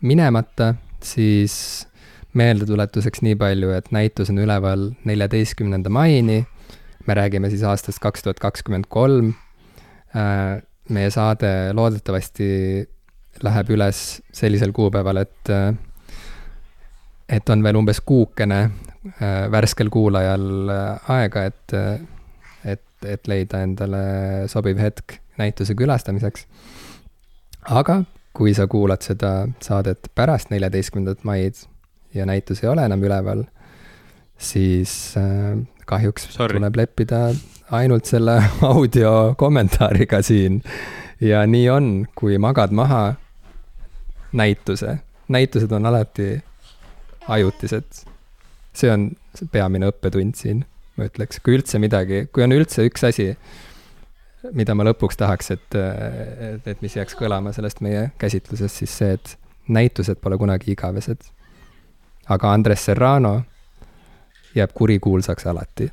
[0.05, 0.73] minemata,
[1.03, 1.87] siis
[2.35, 6.45] meeldetuletuseks nii palju, et näitus on üleval neljateistkümnenda maini.
[7.07, 9.33] me räägime siis aastast kaks tuhat kakskümmend kolm.
[10.15, 12.47] Äh, meie saade loodetavasti
[13.43, 15.75] läheb üles sellisel kuupäeval, et, äh,
[17.29, 20.71] et on veel umbes kuukene äh, värskel kuulajal
[21.07, 21.77] aega, et,
[22.65, 24.01] et, et leida endale
[24.49, 26.47] sobiv hetk näituse külastamiseks
[27.69, 28.03] aga
[28.35, 31.61] kui sa kuulad seda saadet pärast neljateistkümnendat maid
[32.13, 33.43] ja näitus ei ole enam üleval,
[34.37, 35.55] siis äh,
[35.85, 36.57] kahjuks Sorry.
[36.57, 37.29] tuleb leppida
[37.71, 38.37] ainult selle
[38.73, 40.61] audio kommentaariga siin.
[41.21, 43.15] ja nii on, kui magad maha
[44.33, 44.97] näituse.
[45.27, 46.43] näitused on alati
[47.27, 48.05] ajutised.
[48.73, 49.11] see on
[49.51, 50.65] peamine õppetund siin,
[50.97, 53.31] ma ütleks, kui üldse midagi, kui on üldse üks asi,
[54.53, 59.17] mida ma lõpuks tahaks, et, et, et mis jääks kõlama sellest meie käsitlusest, siis see,
[59.17, 59.35] et
[59.67, 61.21] näitused pole kunagi igavesed.
[62.29, 63.41] aga Andres Serrano
[64.55, 65.89] jääb kurikuulsaks alati.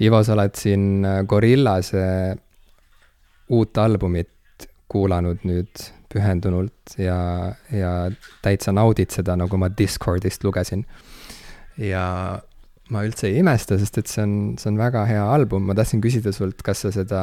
[0.00, 2.36] Ivo, sa oled siin Gorillase
[3.48, 7.16] uut albumit kuulanud nüüd pühendunult ja,
[7.72, 7.92] ja
[8.42, 10.84] täitsa naudid seda, nagu ma Discordist lugesin.
[11.76, 12.40] ja
[12.92, 16.02] ma üldse ei imesta, sest et see on, see on väga hea album, ma tahtsin
[16.04, 17.22] küsida sult, kas sa seda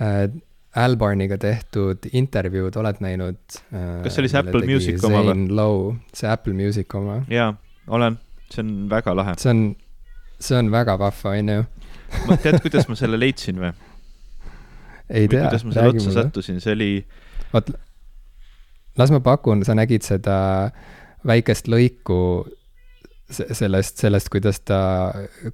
[0.00, 0.26] äh,
[0.80, 3.40] Albarniga tehtud intervjuud oled näinud
[3.74, 4.02] äh,?
[4.04, 5.46] kas see oli see Apple Music oma või?
[5.56, 5.80] Low,
[6.14, 7.20] see Apple Music oma.
[7.32, 7.54] jaa,
[7.88, 8.20] olen,
[8.52, 9.34] see on väga lahe.
[9.40, 9.64] see on,
[10.38, 11.64] see on väga vahva, on ju.
[12.44, 13.72] tead, kuidas ma selle leidsin või?
[15.08, 15.48] ei tea.
[15.48, 16.92] kuidas ma selle otsa sattusin, see oli.
[17.54, 17.74] vot,
[19.00, 20.38] las ma pakun, sa nägid seda
[21.26, 22.20] väikest lõiku
[23.30, 24.78] sellest, sellest, kuidas ta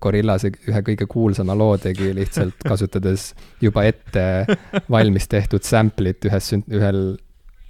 [0.03, 3.31] Gorillase ühe kõige kuulsama loo tegi lihtsalt kasutades
[3.63, 4.47] juba ette
[4.93, 7.03] valmis tehtud sample'it ühes, ühel,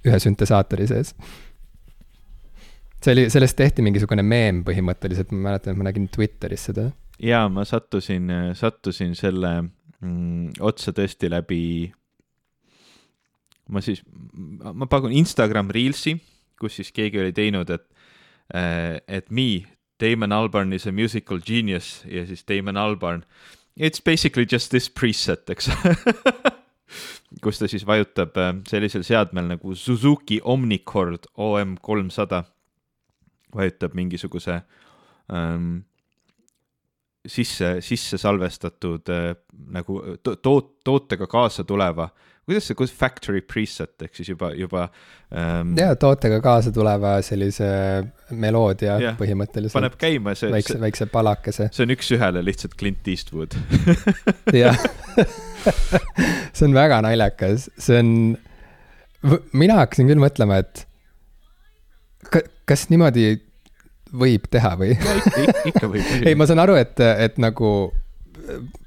[0.07, 1.13] ühe süntesaatori sees.
[3.03, 6.89] see oli, sellest tehti mingisugune meem põhimõtteliselt, ma mäletan, et ma nägin Twitteris seda.
[7.23, 11.61] jaa, ma sattusin, sattusin selle mm, otsa tõesti läbi,
[13.69, 14.03] ma siis,
[14.33, 16.15] ma pakun Instagram Reelsi,
[16.57, 17.87] kus siis keegi oli teinud, et
[18.47, 19.67] et me,
[19.99, 23.23] Damon Albarn is a musical genius ja siis Damon Albarn,
[23.75, 25.69] it's basically just this preset, eks.
[27.43, 32.43] Kus ta siis vajutab äh, sellisel seadmel nagu Suzuki Omnicord OM kolmsada,
[33.55, 34.61] vajutab mingisuguse
[35.33, 35.81] ähm,
[37.27, 39.35] sisse, sisse salvestatud äh,
[39.75, 42.09] nagu to toot, tootega kaasa tuleva,
[42.47, 44.85] kuidas see, kuidas factory preset ehk siis juba, juba
[45.35, 45.73] ähm,.
[45.79, 47.67] jaa, tootega kaasa tuleva sellise
[48.31, 49.75] meloodia yeah, põhimõtteliselt.
[49.75, 50.51] paneb käima see.
[50.53, 51.67] väikse, väikse palakese.
[51.75, 53.57] see on üks-ühele lihtsalt Clint Eastwood
[54.55, 54.79] jah
[56.55, 58.13] see on väga naljakas, see on,
[59.51, 60.85] mina hakkasin küll mõtlema, et
[62.67, 63.29] kas niimoodi
[64.17, 64.95] võib teha või?
[65.67, 66.11] ikka võib.
[66.23, 67.91] ei, ma saan aru, et, et nagu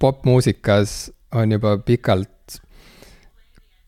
[0.00, 2.30] popmuusikas on juba pikalt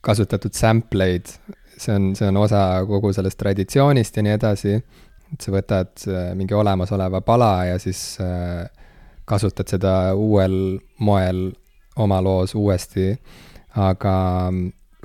[0.03, 1.31] kasutatud sample eid,
[1.79, 4.77] see on, see on osa kogu sellest traditsioonist ja nii edasi.
[5.33, 8.67] et sa võtad äh, mingi olemasoleva pala ja siis äh,
[9.25, 11.53] kasutad seda uuel moel
[11.97, 13.17] oma loos uuesti.
[13.77, 14.15] aga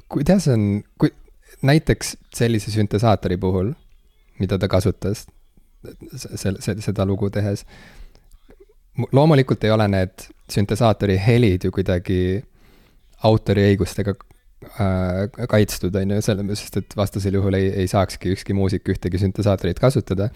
[0.09, 1.13] kuidas on, kui
[1.61, 3.71] näiteks sellise süntesaatori puhul,
[4.39, 5.25] mida ta kasutas
[6.35, 7.65] selle, seda lugu tehes.
[9.11, 12.43] loomulikult ei ole need süntesaatori helid ju kuidagi
[13.23, 14.13] autoriõigustega
[14.57, 19.79] kaitstud, on ju, selle, sest et vastasel juhul ei, ei saakski ükski muusik ühtegi süntesaatorit
[19.79, 20.29] kasutada.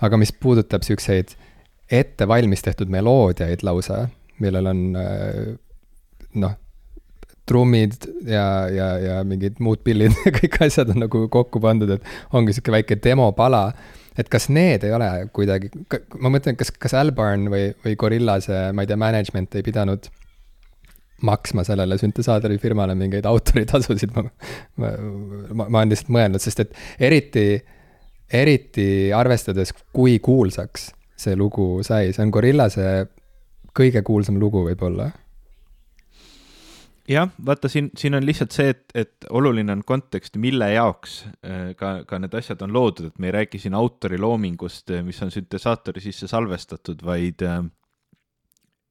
[0.00, 1.32] aga mis puudutab siukseid
[1.90, 5.56] ette valmis tehtud meloodiaid lausa, millel on äh,
[6.34, 6.54] noh,
[7.46, 7.94] trummid
[8.26, 12.54] ja, ja, ja mingid muud pillid ja kõik asjad on nagu kokku pandud, et ongi
[12.54, 13.70] sihuke väike demopala
[14.18, 15.70] et kas need ei ole kuidagi,
[16.22, 20.08] ma mõtlen, kas, kas Albarn või, või Gorillase, ma ei tea, management ei pidanud
[21.22, 24.26] maksma sellele süntesaatori firmale mingeid autoritasusid, ma,
[24.76, 24.92] ma,
[25.52, 26.76] ma, ma olen lihtsalt mõelnud, sest et
[27.08, 27.46] eriti,
[28.32, 32.90] eriti arvestades, kui kuulsaks see lugu sai, see on Gorillase
[33.76, 35.10] kõige kuulsam lugu võib-olla.
[37.06, 41.68] Jah, vaata siin, siin on lihtsalt see, et, et oluline on kontekst, mille jaoks äh,
[41.78, 45.22] ka, ka need asjad on loodud, et me ei räägi siin autori loomingust, äh, mis
[45.22, 47.62] on süntesaatori sisse salvestatud, vaid, äh,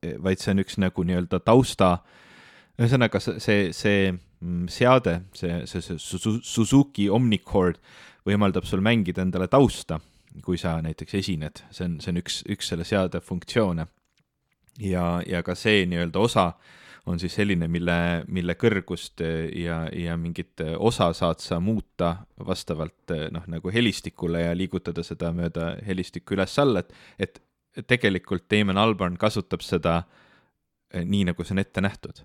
[0.02, 1.98] vaid see on üks nagu nii-öelda tausta,
[2.80, 7.80] ühesõnaga see, see, mm, seade, see, see, see Suzuki Omnicord
[8.28, 10.00] võimaldab sul mängida endale tausta,
[10.44, 13.88] kui sa näiteks esined, see on, see on üks, üks selle seade funktsioone.
[14.84, 16.50] ja, ja ka see nii-öelda osa
[17.06, 22.16] on siis selline, mille, mille kõrgust eh, ja, ja mingit eh, osa saad sa muuta
[22.48, 27.42] vastavalt eh, noh, nagu helistikule ja liigutada seda mööda helistikku üles-alla, et, et
[27.88, 30.04] tegelikult Damon Albarn kasutab seda
[30.96, 32.22] nii, nagu see on ette nähtud,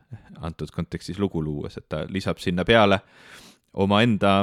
[0.46, 3.00] antud kontekstis lugu luues, et ta lisab sinna peale
[3.82, 4.34] omaenda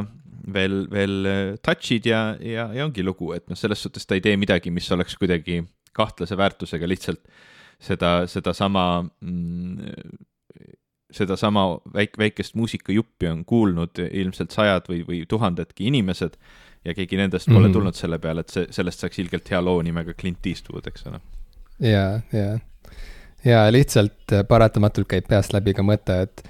[0.53, 1.29] veel, veel
[1.63, 4.89] touch'id ja, ja, ja ongi lugu, et noh, selles suhtes ta ei tee midagi, mis
[4.91, 5.61] oleks kuidagi
[5.95, 7.23] kahtlase väärtusega, lihtsalt
[7.79, 8.88] seda, sedasama
[9.21, 9.93] mm,
[11.11, 16.35] sedasama väik-, väikest muusikajuppi on kuulnud ilmselt sajad või, või tuhandedki inimesed
[16.88, 17.73] ja keegi nendest pole mm -hmm.
[17.73, 21.19] tulnud selle peale, et see, sellest saaks ilgelt hea loo nimega Clint Eastwood, eks ole.
[21.80, 22.59] ja, ja,
[23.45, 26.47] ja lihtsalt paratamatult käib peast läbi ka mõte, et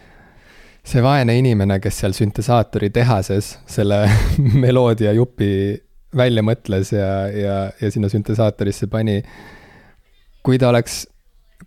[0.87, 4.05] see vaene inimene, kes seal süntesaatori tehases selle
[4.65, 5.51] meloodia jupi
[6.17, 9.21] välja mõtles ja, ja, ja sinna süntesaatorisse pani.
[10.43, 11.07] kui ta oleks,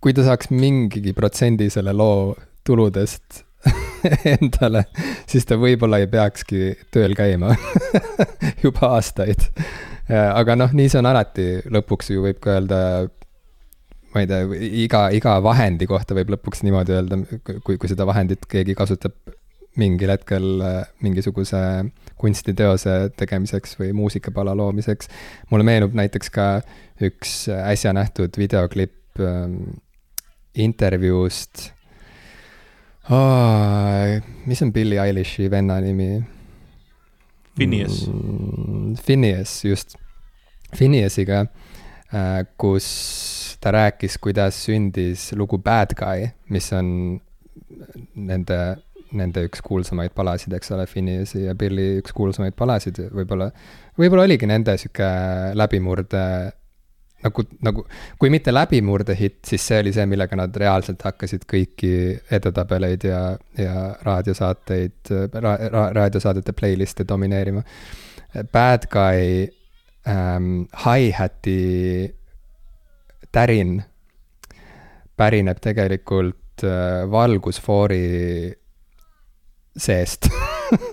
[0.00, 3.44] kui ta saaks mingigi protsendi selle loo tuludest
[4.36, 4.84] endale,
[5.28, 7.54] siis ta võib-olla ei peakski tööl käima
[8.64, 9.46] juba aastaid.
[10.10, 12.80] aga noh, nii see on alati, lõpuks ju võib ka öelda,
[14.14, 14.46] ma ei tea,
[14.84, 19.16] iga, iga vahendi kohta võib lõpuks niimoodi öelda, kui, kui seda vahendit keegi kasutab
[19.78, 20.46] mingil hetkel
[21.04, 21.60] mingisuguse
[22.20, 25.08] kunstiteose tegemiseks või muusikapala loomiseks.
[25.50, 26.48] mulle meenub näiteks ka
[27.00, 29.78] üks äsja nähtud videoklipp ähm,
[30.54, 31.70] intervjuust
[33.10, 34.20] oh,.
[34.46, 36.22] mis on Billie Eilish'i venna nimi?
[37.56, 38.96] Phineas mm,.
[39.04, 39.96] Phineas, just.
[40.76, 41.40] Phineasiga
[42.14, 42.86] äh,, kus
[43.60, 46.86] ta rääkis, kuidas sündis lugu Bad Guy, mis on
[48.14, 48.58] nende,
[49.12, 53.50] nende üks kuulsamaid palasid, eks ole, Phineasi ja Billy üks kuulsamaid palasid, võib-olla,
[54.00, 55.10] võib-olla oligi nende sihuke
[55.58, 56.24] läbimurde
[57.24, 57.84] nagu, nagu
[58.18, 61.92] kui mitte läbimurdehitt, siis see oli see, millega nad reaalselt hakkasid kõiki
[62.32, 63.22] edetabeleid ja,
[63.58, 63.74] ja
[64.06, 67.64] raadiosaateid ra,, ra, raadiosaadete playlist'e domineerima.
[68.52, 69.48] Bad Guy
[70.08, 72.14] ähm, hi-hati
[73.32, 73.80] tärin
[75.16, 78.56] pärineb tegelikult äh, valgusfoori
[79.76, 80.30] seest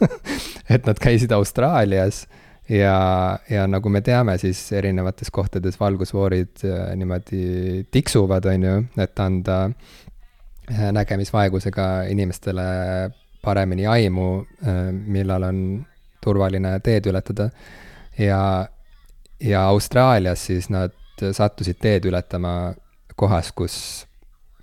[0.74, 2.26] et nad käisid Austraalias
[2.69, 9.19] ja, ja nagu me teame, siis erinevates kohtades valgusfoorid äh, niimoodi tiksuvad, on ju, et
[9.23, 12.68] anda äh, nägemisvaegusega inimestele
[13.44, 14.31] paremini aimu,
[14.68, 15.61] äh, millal on
[16.23, 17.49] turvaline teed ületada.
[18.18, 18.68] ja,
[19.39, 20.94] ja Austraalias siis nad
[21.31, 22.73] sattusid teed ületama
[23.15, 24.06] kohas, kus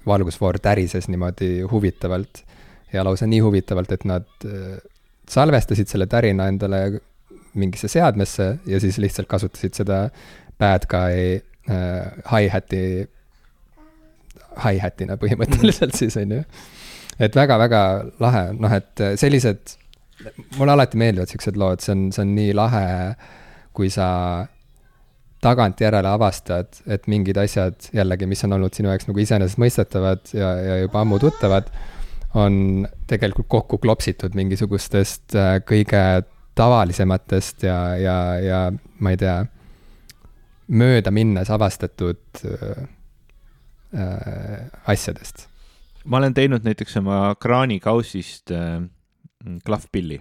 [0.07, 2.45] valgusfoor tärises niimoodi huvitavalt
[2.93, 4.27] ja lausa nii huvitavalt, et nad
[5.31, 7.01] salvestasid selle tärina endale
[7.59, 10.09] mingisse seadmesse ja siis lihtsalt kasutasid seda
[10.61, 11.39] bad guy
[11.71, 13.05] äh, hi-hat'i,
[14.65, 16.43] hi-hat'ina põhimõtteliselt siis, on ju.
[17.23, 17.85] et väga-väga
[18.23, 19.77] lahe, noh, et sellised,
[20.59, 22.85] mulle alati meeldivad siuksed lood, see on, see on nii lahe,
[23.75, 24.09] kui sa
[25.45, 30.79] tagantjärele avastad, et mingid asjad jällegi, mis on olnud sinu jaoks nagu iseenesestmõistetavad ja, ja
[30.85, 31.69] juba ammu tuttavad,
[32.39, 36.01] on tegelikult kokku klopsitud mingisugustest äh, kõige
[36.55, 38.61] tavalisematest ja, ja, ja
[39.01, 39.39] ma ei tea,
[40.69, 42.85] mööda minnes avastatud äh,
[43.95, 45.49] äh, asjadest.
[46.05, 48.83] ma olen teinud näiteks oma kraanikausist äh,
[49.65, 50.21] klahvpilli.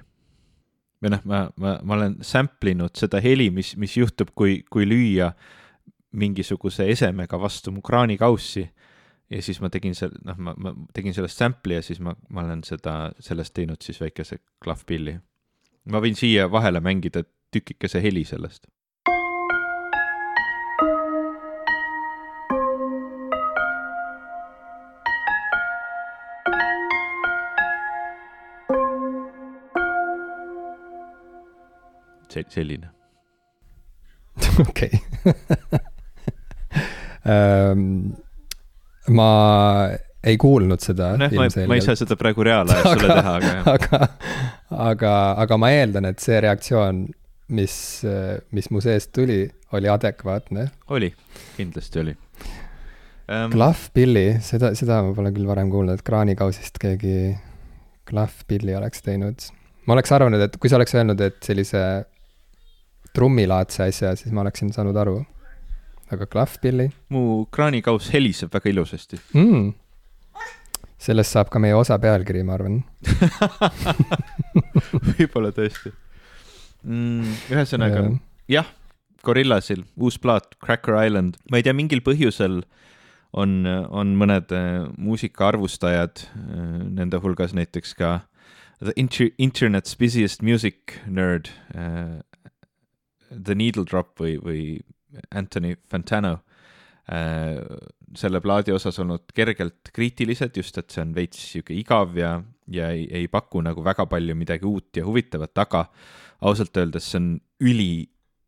[1.04, 4.88] või noh, ma, ma, ma olen sample inud seda heli, mis, mis juhtub, kui, kui
[4.88, 5.34] lüüa
[6.14, 8.64] mingisuguse esemega vastu mu kraanikaussi
[9.30, 12.44] ja siis ma tegin seal, noh, ma, ma tegin sellest sample'i ja siis ma, ma
[12.46, 15.18] olen seda, sellest teinud siis väikese klahvpilli
[15.86, 18.68] ma võin siia vahele mängida tükikese heli sellest.
[32.34, 32.90] see, selline.
[34.70, 34.90] okei
[37.26, 38.16] um,
[39.18, 39.30] ma
[40.24, 41.14] ei kuulnud seda.
[41.20, 43.72] noh, ma, ma ei saa seda praegu reaalajas sulle teha, aga jah.
[43.74, 44.00] aga,
[44.90, 47.06] aga, aga ma eeldan, et see reaktsioon,
[47.54, 47.76] mis,
[48.56, 49.42] mis mu seest tuli,
[49.76, 50.70] oli adekvaatne.
[50.96, 51.12] oli,
[51.58, 53.52] kindlasti oli um....
[53.56, 57.36] klahvpilli, seda, seda ma pole küll varem kuulnud, et kraanikausist keegi
[58.10, 59.52] klahvpilli oleks teinud.
[59.88, 61.84] ma oleks arvanud, et kui sa oleks öelnud, et sellise
[63.14, 65.20] trummilaadse asja, siis ma oleksin saanud aru.
[66.16, 66.90] aga klahvpilli?
[67.12, 69.72] mu kraanikauss heliseb väga ilusasti mm
[71.04, 72.80] sellest saab ka meie osa pealkiri, ma arvan.
[75.14, 75.92] Võib-olla tõesti.
[76.84, 77.36] Mm,.
[77.52, 78.08] ühesõnaga
[78.52, 78.68] jah,
[79.24, 82.62] Gorillasil uus plaat Cracker Island, ma ei tea, mingil põhjusel
[83.32, 86.68] on, on mõned äh, muusikaarvustajad, äh,
[87.00, 88.14] nende hulgas näiteks ka
[88.84, 92.20] The inter Internet's busiest music nerd uh,,
[93.32, 94.64] The Needle Drop või, või
[95.32, 96.42] Anthony Fantano
[97.04, 102.38] selle plaadi osas olnud kergelt kriitilised, just et see on veits sihuke igav ja,
[102.72, 105.86] ja ei, ei paku nagu väga palju midagi uut ja huvitavat, aga
[106.48, 107.30] ausalt öeldes see on
[107.64, 108.06] üli,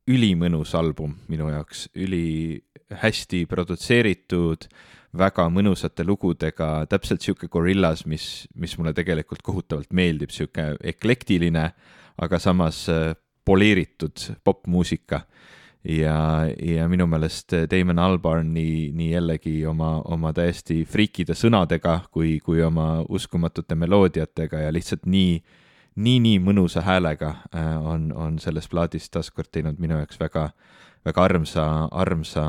[0.07, 2.61] ülimõnus album minu jaoks, üli
[3.01, 4.69] hästi produtseeritud,
[5.15, 11.69] väga mõnusate lugudega, täpselt sihuke Gorillas, mis, mis mulle tegelikult kohutavalt meeldib, sihuke eklektiline,
[12.21, 13.15] aga samas äh,
[13.45, 15.25] poleeritud popmuusika
[15.85, 22.39] ja, ja minu meelest Damon Albarn nii, nii jällegi oma, oma täiesti friikide sõnadega kui,
[22.43, 25.37] kui oma uskumatute meloodiatega ja lihtsalt nii,
[25.95, 30.49] nii, nii mõnusa häälega äh, on, on selles plaadis taaskord teinud minu jaoks väga,
[31.05, 32.45] väga armsa, armsa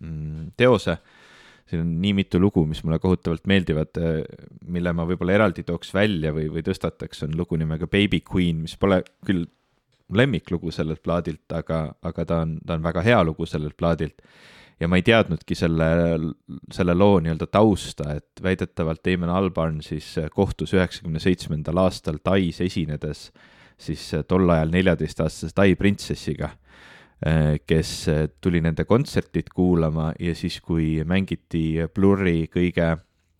[0.00, 0.98] mm, teose.
[1.64, 4.20] Siin on nii mitu lugu, mis mulle kohutavalt meeldivad, äh,
[4.68, 8.76] mille ma võib-olla eraldi tooks välja või, või tõstataks, on lugu nimega Baby Queen, mis
[8.76, 9.46] pole küll
[10.12, 14.22] lemmiklugu sellelt plaadilt, aga, aga ta on, ta on väga hea lugu sellelt plaadilt.
[14.80, 15.86] ja ma ei teadnudki selle,
[16.74, 23.28] selle loo nii-öelda tausta, et väidetavalt Damon Albarn siis kohtus üheksakümne seitsmendal aastal Tais esinedes
[23.78, 26.50] siis tol ajal neljateistaastase Tai printsessiga,
[27.66, 27.90] kes
[28.40, 32.96] tuli nende kontsertit kuulama ja siis, kui mängiti Blurri kõige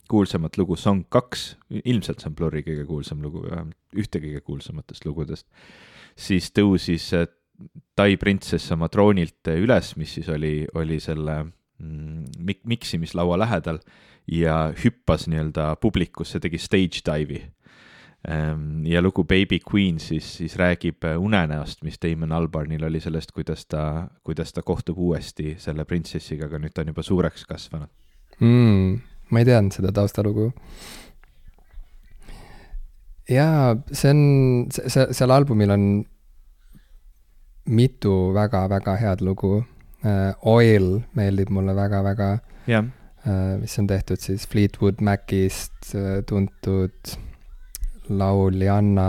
[0.09, 5.05] kuulsamat lugu Song kaks, ilmselt see on Blurri kõige kuulsam lugu, vähemalt ühte kõige kuulsamatest
[5.05, 5.47] lugudest
[6.15, 7.27] siis tõusis äh,
[7.95, 13.79] Tai printsess oma troonilt üles, mis siis oli, oli selle mm, mik-, miksimislaua lähedal
[14.27, 17.39] ja hüppas nii-öelda publikusse, tegi stage dive'i.
[18.27, 23.31] Ähm, ja lugu Baby Queen siis, siis räägib äh, unenäost, mis Damon Albarnil oli sellest,
[23.31, 27.91] kuidas ta, kuidas ta kohtub uuesti selle printsessiga, aga nüüd ta on juba suureks kasvanud
[28.41, 28.95] mm,.
[29.29, 30.49] ma ei teadnud seda taustalugu
[33.29, 34.19] jaa, see on,
[34.71, 35.85] see, seal albumil on
[37.65, 39.63] mitu väga-väga head lugu.
[40.05, 42.37] Uh, Oil meeldib mulle väga-väga
[42.69, 42.85] yeah..
[43.25, 47.15] Uh, mis on tehtud siis Fleetwood Macist uh, tuntud
[48.09, 49.07] lauljanna,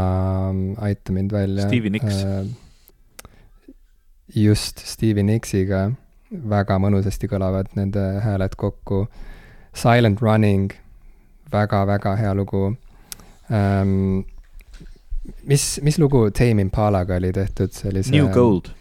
[0.80, 1.66] aita mind välja.
[1.68, 2.22] Stevie Nicks.
[4.34, 5.90] just, Stevie Nicksiga
[6.32, 9.04] väga mõnusasti kõlavad nende hääled kokku.
[9.76, 10.72] Silent Running
[11.52, 12.70] väga,, väga-väga hea lugu
[13.52, 14.24] ähm,.
[15.46, 18.10] mis, mis lugu Tame Impalaga oli tehtud sellise?
[18.14, 18.72] New Gold.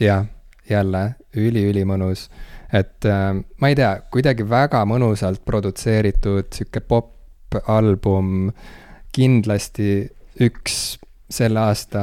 [0.00, 0.26] jah,
[0.70, 2.26] jälle üli-ülimõnus,
[2.72, 3.30] et äh,
[3.60, 8.50] ma ei tea, kuidagi väga mõnusalt produtseeritud sihuke pop-album,
[9.12, 10.10] kindlasti
[10.40, 10.98] üks
[11.32, 12.02] selle aasta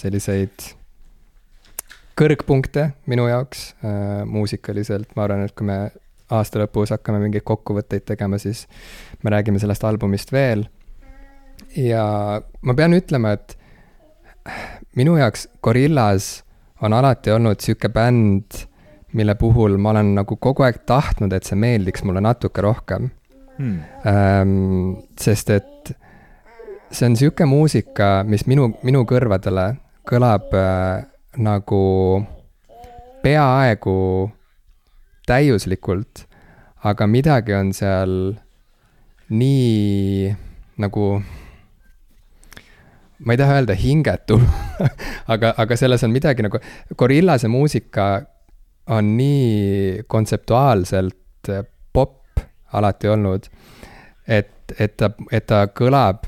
[0.00, 0.70] selliseid
[2.20, 5.78] kõrgpunkte minu jaoks äh, muusikaliselt, ma arvan, et kui me
[6.30, 8.66] aasta lõpus hakkame mingeid kokkuvõtteid tegema, siis
[9.22, 10.66] me räägime sellest albumist veel.
[11.76, 12.04] ja
[12.62, 13.56] ma pean ütlema, et
[14.96, 16.42] minu jaoks Gorillas
[16.82, 18.64] on alati olnud sihuke bänd,
[19.12, 23.10] mille puhul ma olen nagu kogu aeg tahtnud, et see meeldiks mulle natuke rohkem
[23.58, 23.78] hmm..
[24.06, 25.92] Ähm, sest et
[26.90, 29.72] see on sihuke muusika, mis minu, minu kõrvadele
[30.08, 31.06] kõlab äh,
[31.38, 31.82] nagu
[33.22, 33.96] peaaegu
[35.30, 36.24] täiuslikult,
[36.84, 38.14] aga midagi on seal
[39.30, 40.32] nii
[40.82, 41.06] nagu,
[43.20, 44.40] ma ei taha öelda hingetu
[45.32, 46.58] aga, aga selles on midagi nagu,
[46.98, 48.10] Gorillase muusika
[48.90, 51.52] on nii kontseptuaalselt
[51.92, 52.42] popp
[52.72, 53.46] alati olnud,
[54.26, 56.26] et, et ta, et ta kõlab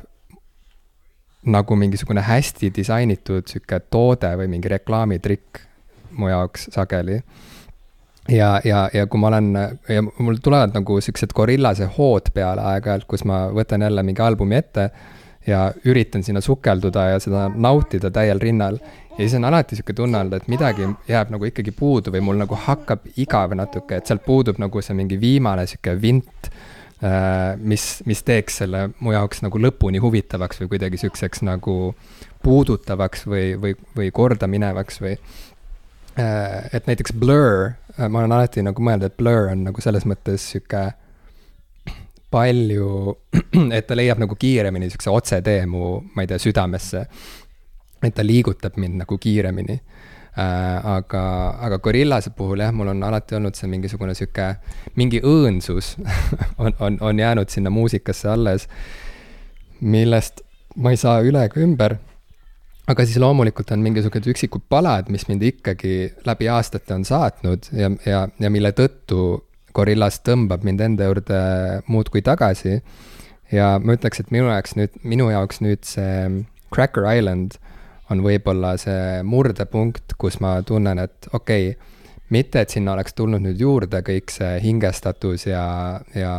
[1.42, 5.62] nagu mingisugune hästi disainitud sihuke toode või mingi reklaamitrikk
[6.18, 7.18] mu jaoks sageli
[8.28, 9.52] ja, ja, ja kui ma olen
[9.88, 14.60] ja mul tulevad nagu siuksed gorillase hood peale aeg-ajalt, kus ma võtan jälle mingi albumi
[14.60, 14.90] ette
[15.46, 18.78] ja üritan sinna sukelduda ja seda nautida täiel rinnal.
[19.12, 22.38] ja siis on alati sihuke tunne olnud, et midagi jääb nagu ikkagi puudu või mul
[22.44, 26.50] nagu hakkab igav natuke, et sealt puudub nagu see mingi viimane sihuke vint
[27.02, 27.58] äh,.
[27.58, 31.94] mis, mis teeks selle mu jaoks nagu lõpuni huvitavaks või kuidagi sihukeseks nagu
[32.42, 35.16] puudutavaks või, või, või kordaminevaks või.
[36.16, 40.44] Et näiteks Blur Äh, ma olen alati nagu mõelnud, et Blur on nagu selles mõttes
[40.54, 40.86] sihuke
[42.32, 43.16] palju,
[43.76, 47.04] et ta leiab nagu kiiremini sihukese otsetee mu, ma ei tea, südamesse.
[48.02, 50.86] et ta liigutab mind nagu kiiremini äh,.
[50.96, 51.24] aga,
[51.60, 54.54] aga Gorillase puhul jah, mul on alati olnud see mingisugune sihuke,
[54.96, 55.96] mingi õõnsus
[56.62, 58.68] on, on, on jäänud sinna muusikasse alles,
[59.80, 60.40] millest
[60.76, 61.98] ma ei saa üle ega ümber
[62.90, 65.94] aga siis loomulikult on mingisugused üksikud palad, mis mind ikkagi
[66.26, 69.42] läbi aastate on saatnud ja, ja, ja mille tõttu
[69.72, 71.38] Gorillas tõmbab mind enda juurde
[71.88, 72.80] muudkui tagasi.
[73.52, 76.42] ja ma ütleks, et minu jaoks nüüd, minu jaoks nüüd see
[76.74, 77.56] Cracker Island
[78.10, 81.90] on võib-olla see murdepunkt, kus ma tunnen, et okei okay,,
[82.32, 85.64] mitte et sinna oleks tulnud nüüd juurde kõik see hingestatus ja,
[86.16, 86.32] ja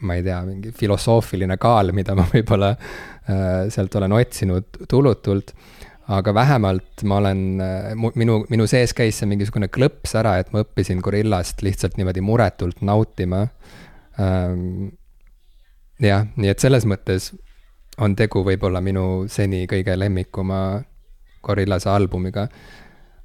[0.00, 5.54] ma ei tea, mingi filosoofiline kaal, mida ma võib-olla äh, sealt olen otsinud tulutult
[6.10, 7.42] aga vähemalt ma olen,
[8.18, 12.82] minu, minu sees käis see mingisugune klõps ära, et ma õppisin Gorillast lihtsalt niimoodi muretult
[12.86, 13.44] nautima.
[14.20, 14.90] Ähm,
[16.02, 17.30] jah, nii et selles mõttes
[18.00, 20.60] on tegu võib-olla minu seni kõige lemmikuma
[21.44, 22.48] Gorillase albumiga.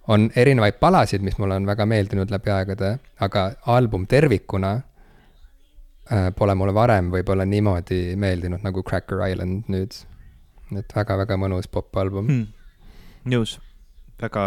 [0.07, 6.53] on erinevaid palasid, mis mulle on väga meeldinud läbi aegade, aga album tervikuna äh, pole
[6.55, 9.97] mulle varem võib-olla niimoodi meeldinud nagu Cracker Island nüüd.
[10.77, 12.55] et väga-väga mõnus popalbum hmm..
[13.26, 13.60] Nõus,
[14.22, 14.45] väga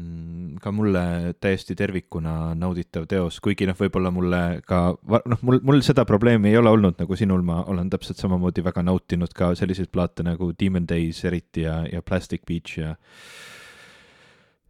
[0.00, 5.82] Mm, ka mulle täiesti tervikuna nauditav teos, kuigi noh, võib-olla mulle ka noh, mul, mul
[5.82, 9.90] seda probleemi ei ole olnud nagu sinul, ma olen täpselt samamoodi väga nautinud ka selliseid
[9.90, 12.94] plaate nagu Demon Days eriti ja, ja Plastic Beach ja.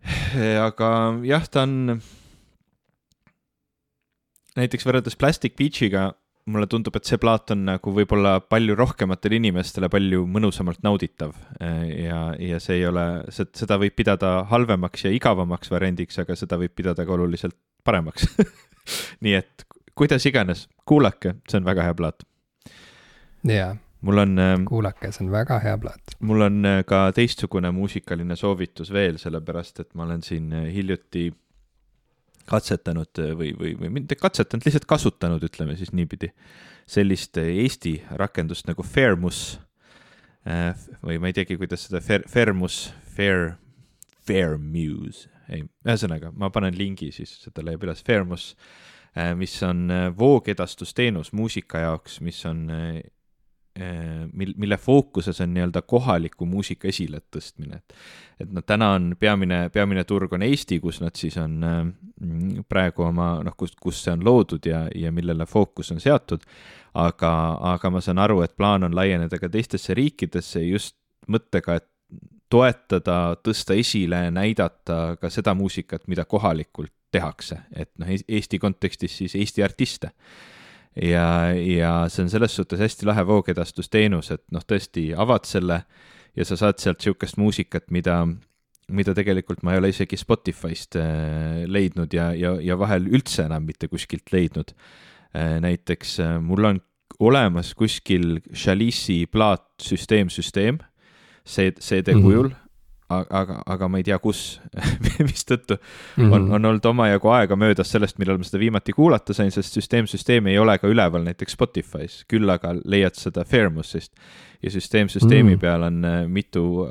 [0.69, 0.91] aga
[1.29, 2.01] jah, ta on
[4.57, 6.15] näiteks võrreldes Plastic Beachiga
[6.51, 11.35] mulle tundub, et see plaat on nagu võib-olla palju rohkematele inimestele palju mõnusamalt nauditav.
[11.60, 16.74] ja, ja see ei ole, seda võib pidada halvemaks ja igavamaks variandiks, aga seda võib
[16.77, 18.27] pidada ka oluliselt paremaks
[19.24, 19.64] nii et
[19.94, 22.27] kuidas iganes, kuulake, see on väga hea plaat.
[23.48, 24.39] jaa mul on.
[24.39, 26.16] Ähm, kuulake, see on väga hea plaat.
[26.20, 31.31] mul on äh, ka teistsugune muusikaline soovitus veel, sellepärast et ma olen siin äh, hiljuti
[32.51, 36.32] katsetanud või, või, või mitte katsetanud, lihtsalt kasutanud, ütleme siis niipidi,
[36.90, 39.59] sellist Eesti rakendust nagu Fairmus.
[40.48, 40.72] Äh,
[41.05, 43.55] või ma ei teagi, kuidas seda Fair, Fairmus, Fair,
[44.24, 48.55] Fairmuse, ei, ühesõnaga ma panen lingi siis, seda leiab üles, Fairmus,
[49.12, 52.64] äh, mis on äh, voogedastusteenus muusika jaoks, mis on
[54.33, 57.95] mil-, mille fookuses on nii-öelda kohaliku muusika esiletõstmine, et
[58.41, 61.81] et noh, täna on peamine, peamine turg on Eesti, kus nad siis on äh,
[62.69, 66.47] praegu oma noh, kus, kus see on loodud ja, ja millele fookus on seatud,
[66.99, 67.33] aga,
[67.75, 70.97] aga ma saan aru, et plaan on laieneda ka teistesse riikidesse just
[71.31, 71.89] mõttega, et
[72.51, 79.37] toetada, tõsta esile, näidata ka seda muusikat, mida kohalikult tehakse, et noh, Eesti kontekstis siis
[79.39, 80.15] Eesti artiste
[80.97, 85.83] ja, ja see on selles suhtes hästi lahe voogedastusteenus, et noh, tõesti avad selle
[86.37, 88.23] ja sa saad sealt sihukest muusikat, mida,
[88.91, 93.67] mida tegelikult ma ei ole isegi Spotify'st äh, leidnud ja, ja, ja vahel üldse enam
[93.69, 94.75] mitte kuskilt leidnud.
[95.35, 96.81] Äh, näiteks äh, mul on
[97.21, 100.81] olemas kuskil Chalice'i plaat Süsteem, süsteem
[101.45, 102.23] CD mhm.
[102.23, 102.70] kujul mm, -hmm
[103.11, 104.61] aga, aga ma ei tea, kus
[105.31, 106.35] mistõttu mm -hmm.
[106.37, 110.07] on, on olnud omajagu aega möödas sellest, millal ma seda viimati kuulata sain, sest süsteem,
[110.07, 114.12] süsteem ei ole ka üleval näiteks Spotify's, küll aga leiad seda Fairmusist.
[114.62, 115.61] ja süsteem süsteemi mm -hmm.
[115.61, 116.87] peal on äh, mitu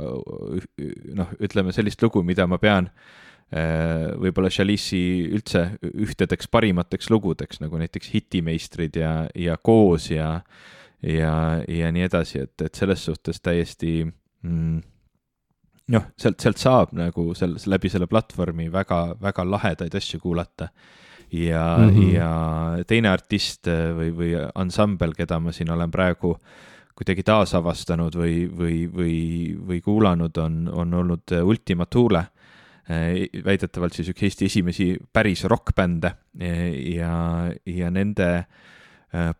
[1.13, 2.89] noh, ütleme sellist lugu, mida ma pean
[3.53, 10.41] äh, võib-olla Chalice'i üldse ühtedeks parimateks lugudeks, nagu näiteks Hitimeistrid ja, ja Koos ja,
[11.01, 14.07] ja, ja nii edasi, et, et selles suhtes täiesti
[14.41, 14.81] mm,
[15.93, 20.69] noh, sealt, sealt saab nagu seal läbi selle platvormi väga, väga lahedaid asju kuulata.
[21.31, 22.13] ja mm, -hmm.
[22.13, 22.29] ja
[22.87, 26.39] teine artist äh, või, või ansambel, keda ma siin olen praegu
[26.97, 32.23] kuidagi taasavastanud või, või, või, või kuulanud, on, on olnud äh, Ultima Thule
[32.89, 36.15] äh, väidetavalt siis üks Eesti esimesi päris rokkbände
[36.95, 37.13] ja,
[37.65, 38.45] ja nende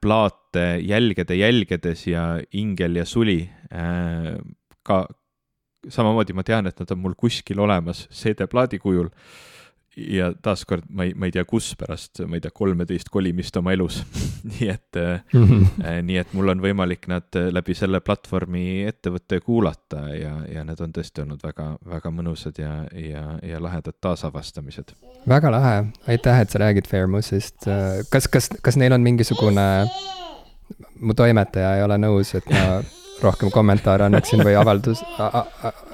[0.01, 3.49] plaate jälgede jälgedes ja Ingel ja Suli
[4.84, 5.05] ka,
[5.88, 9.10] samamoodi ma tean, et nad on mul kuskil olemas CD-plaadi kujul.
[9.99, 13.73] ja taaskord ma ei, ma ei tea, kus pärast, ma ei tea, kolmeteist kolimist oma
[13.76, 13.97] elus
[14.51, 14.99] nii et
[15.34, 15.65] mm, -hmm.
[15.84, 20.03] äh, nii et mul on võimalik nad äh, läbi selle platvormi ette võtta ja kuulata
[20.15, 24.93] ja, ja need on tõesti olnud väga, väga mõnusad ja, ja, ja lahedad taasavastamised.
[25.27, 25.76] väga lahe,
[26.07, 27.68] aitäh, et sa räägid Fairmusist.
[27.68, 29.68] Äh, kas, kas, kas neil on mingisugune,
[30.99, 32.80] mu toimetaja ei ole nõus, et ma
[33.23, 35.03] rohkem kommentaare annaksin või avaldus,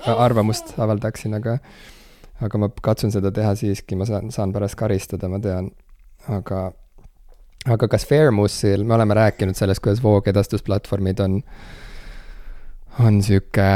[0.05, 1.57] arvamust avaldaksin, aga
[2.43, 5.69] aga ma katsun seda teha siiski, ma saan, saan pärast karistada, ma tean.
[6.27, 6.71] aga,
[7.69, 11.41] aga kas Fairmussil, me oleme rääkinud sellest, kuidas voogedastusplatvormid on,
[13.05, 13.67] on sihuke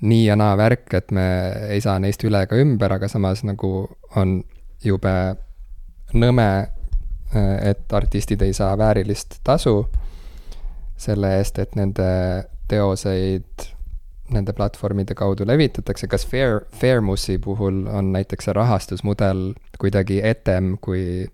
[0.00, 1.26] nii ja naa värk, et me
[1.74, 4.40] ei saa neist üle ega ümber, aga samas nagu on
[4.84, 5.14] jube
[6.14, 6.50] nõme,
[7.62, 9.82] et artistid ei saa väärilist tasu
[10.98, 12.08] selle eest, et nende
[12.68, 13.68] teoseid
[14.34, 19.42] nende platvormide kaudu levitatakse, kas Fair, Fairmussi puhul on näiteks see rahastusmudel
[19.80, 21.26] kuidagi etem kui,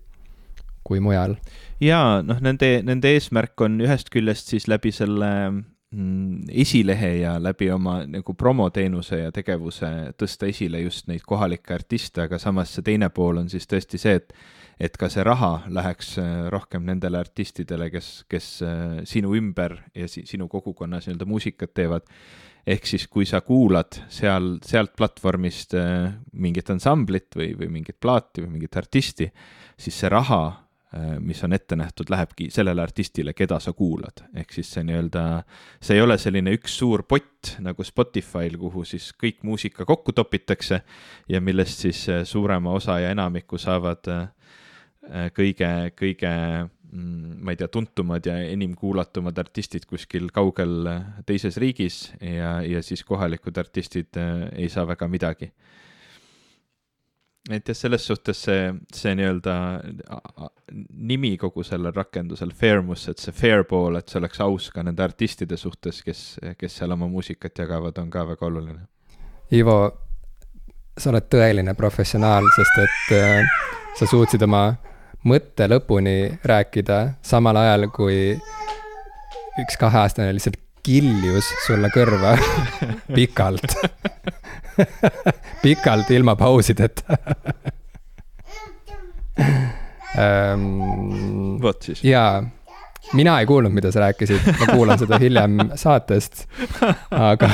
[0.83, 1.35] kui mujal?
[1.83, 7.67] jaa, noh, nende, nende eesmärk on ühest küljest siis läbi selle mm, esilehe ja läbi
[7.71, 13.11] oma nagu promoteenuse ja tegevuse tõsta esile just neid kohalikke artiste, aga samas see teine
[13.11, 14.31] pool on siis tõesti see, et
[14.79, 20.09] et ka see raha läheks äh, rohkem nendele artistidele, kes, kes äh, sinu ümber ja
[20.11, 22.11] si sinu kogukonnas nii-öelda muusikat teevad.
[22.65, 28.41] ehk siis, kui sa kuulad seal, sealt platvormist äh, mingit ansamblit või, või mingit plaati
[28.41, 29.31] või mingit artisti,
[29.77, 30.61] siis see raha
[31.19, 35.23] mis on ette nähtud, lähebki sellele artistile, keda sa kuulad, ehk siis see nii-öelda,
[35.83, 40.79] see ei ole selline üks suur pott nagu Spotify'l, kuhu siis kõik muusika kokku topitakse
[41.27, 44.23] ja millest siis suurema osa ja enamiku saavad äh,
[45.35, 50.89] kõige, kõige mm, ma ei tea, tuntumad ja enim kuulatumad artistid kuskil kaugel
[51.25, 55.51] teises riigis ja, ja siis kohalikud artistid ei saa väga midagi
[57.53, 59.55] et jah, selles suhtes see, see nii-öelda
[61.09, 65.03] nimi kogu sellel rakendusel, Fairmus, et see fair pool, et see oleks aus ka nende
[65.05, 66.23] artistide suhtes, kes,
[66.57, 68.81] kes seal oma muusikat jagavad, on ka väga oluline.
[69.53, 69.77] Ivo,
[70.97, 73.55] sa oled tõeline professionaal, sest et äh,
[73.99, 74.67] sa suutsid oma
[75.25, 78.19] mõtte lõpuni rääkida, samal ajal kui
[79.61, 82.35] üks kaheaastane lihtsalt kiljus sulle kõrva
[83.15, 83.77] pikalt
[85.63, 87.17] pikalt ilma pausideta
[90.15, 91.57] um,.
[91.61, 92.03] vot siis.
[92.05, 92.43] jaa,
[93.13, 96.45] mina ei kuulnud, mida sa rääkisid, ma kuulan seda hiljem saatest.
[97.11, 97.49] aga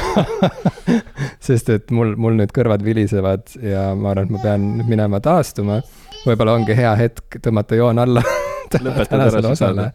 [1.47, 5.81] sest et mul, mul nüüd kõrvad vilisevad ja ma arvan, et ma pean minema taastuma.
[6.25, 8.23] Võib-olla ongi hea hetk tõmmata joon alla
[9.09, 9.91] tänasele osale.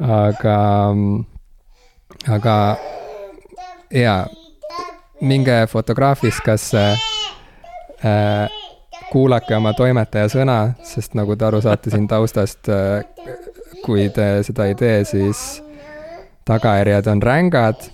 [0.00, 0.56] aga
[2.28, 2.56] aga
[3.90, 4.26] jaa,
[5.20, 6.84] minge Fotograafiskasse
[8.04, 8.50] äh,,
[9.12, 13.04] kuulake oma toimetaja sõna, sest nagu te aru saate siin taustast äh,,
[13.84, 15.62] kui te seda ei tee, siis
[16.48, 17.88] tagajärjed on rängad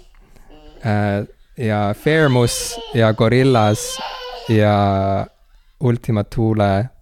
[0.87, 1.25] äh,.
[1.57, 3.97] ja Fairmus ja Gorillas
[4.49, 5.27] ja
[5.81, 6.96] Ultima Thule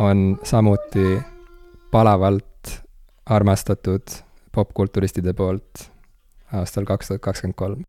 [0.00, 1.22] on samuti
[1.90, 2.80] palavalt
[3.26, 4.02] armastatud
[4.52, 5.90] popkulturistide poolt
[6.52, 7.82] aastal kaks tuhat kakskümmend kolm.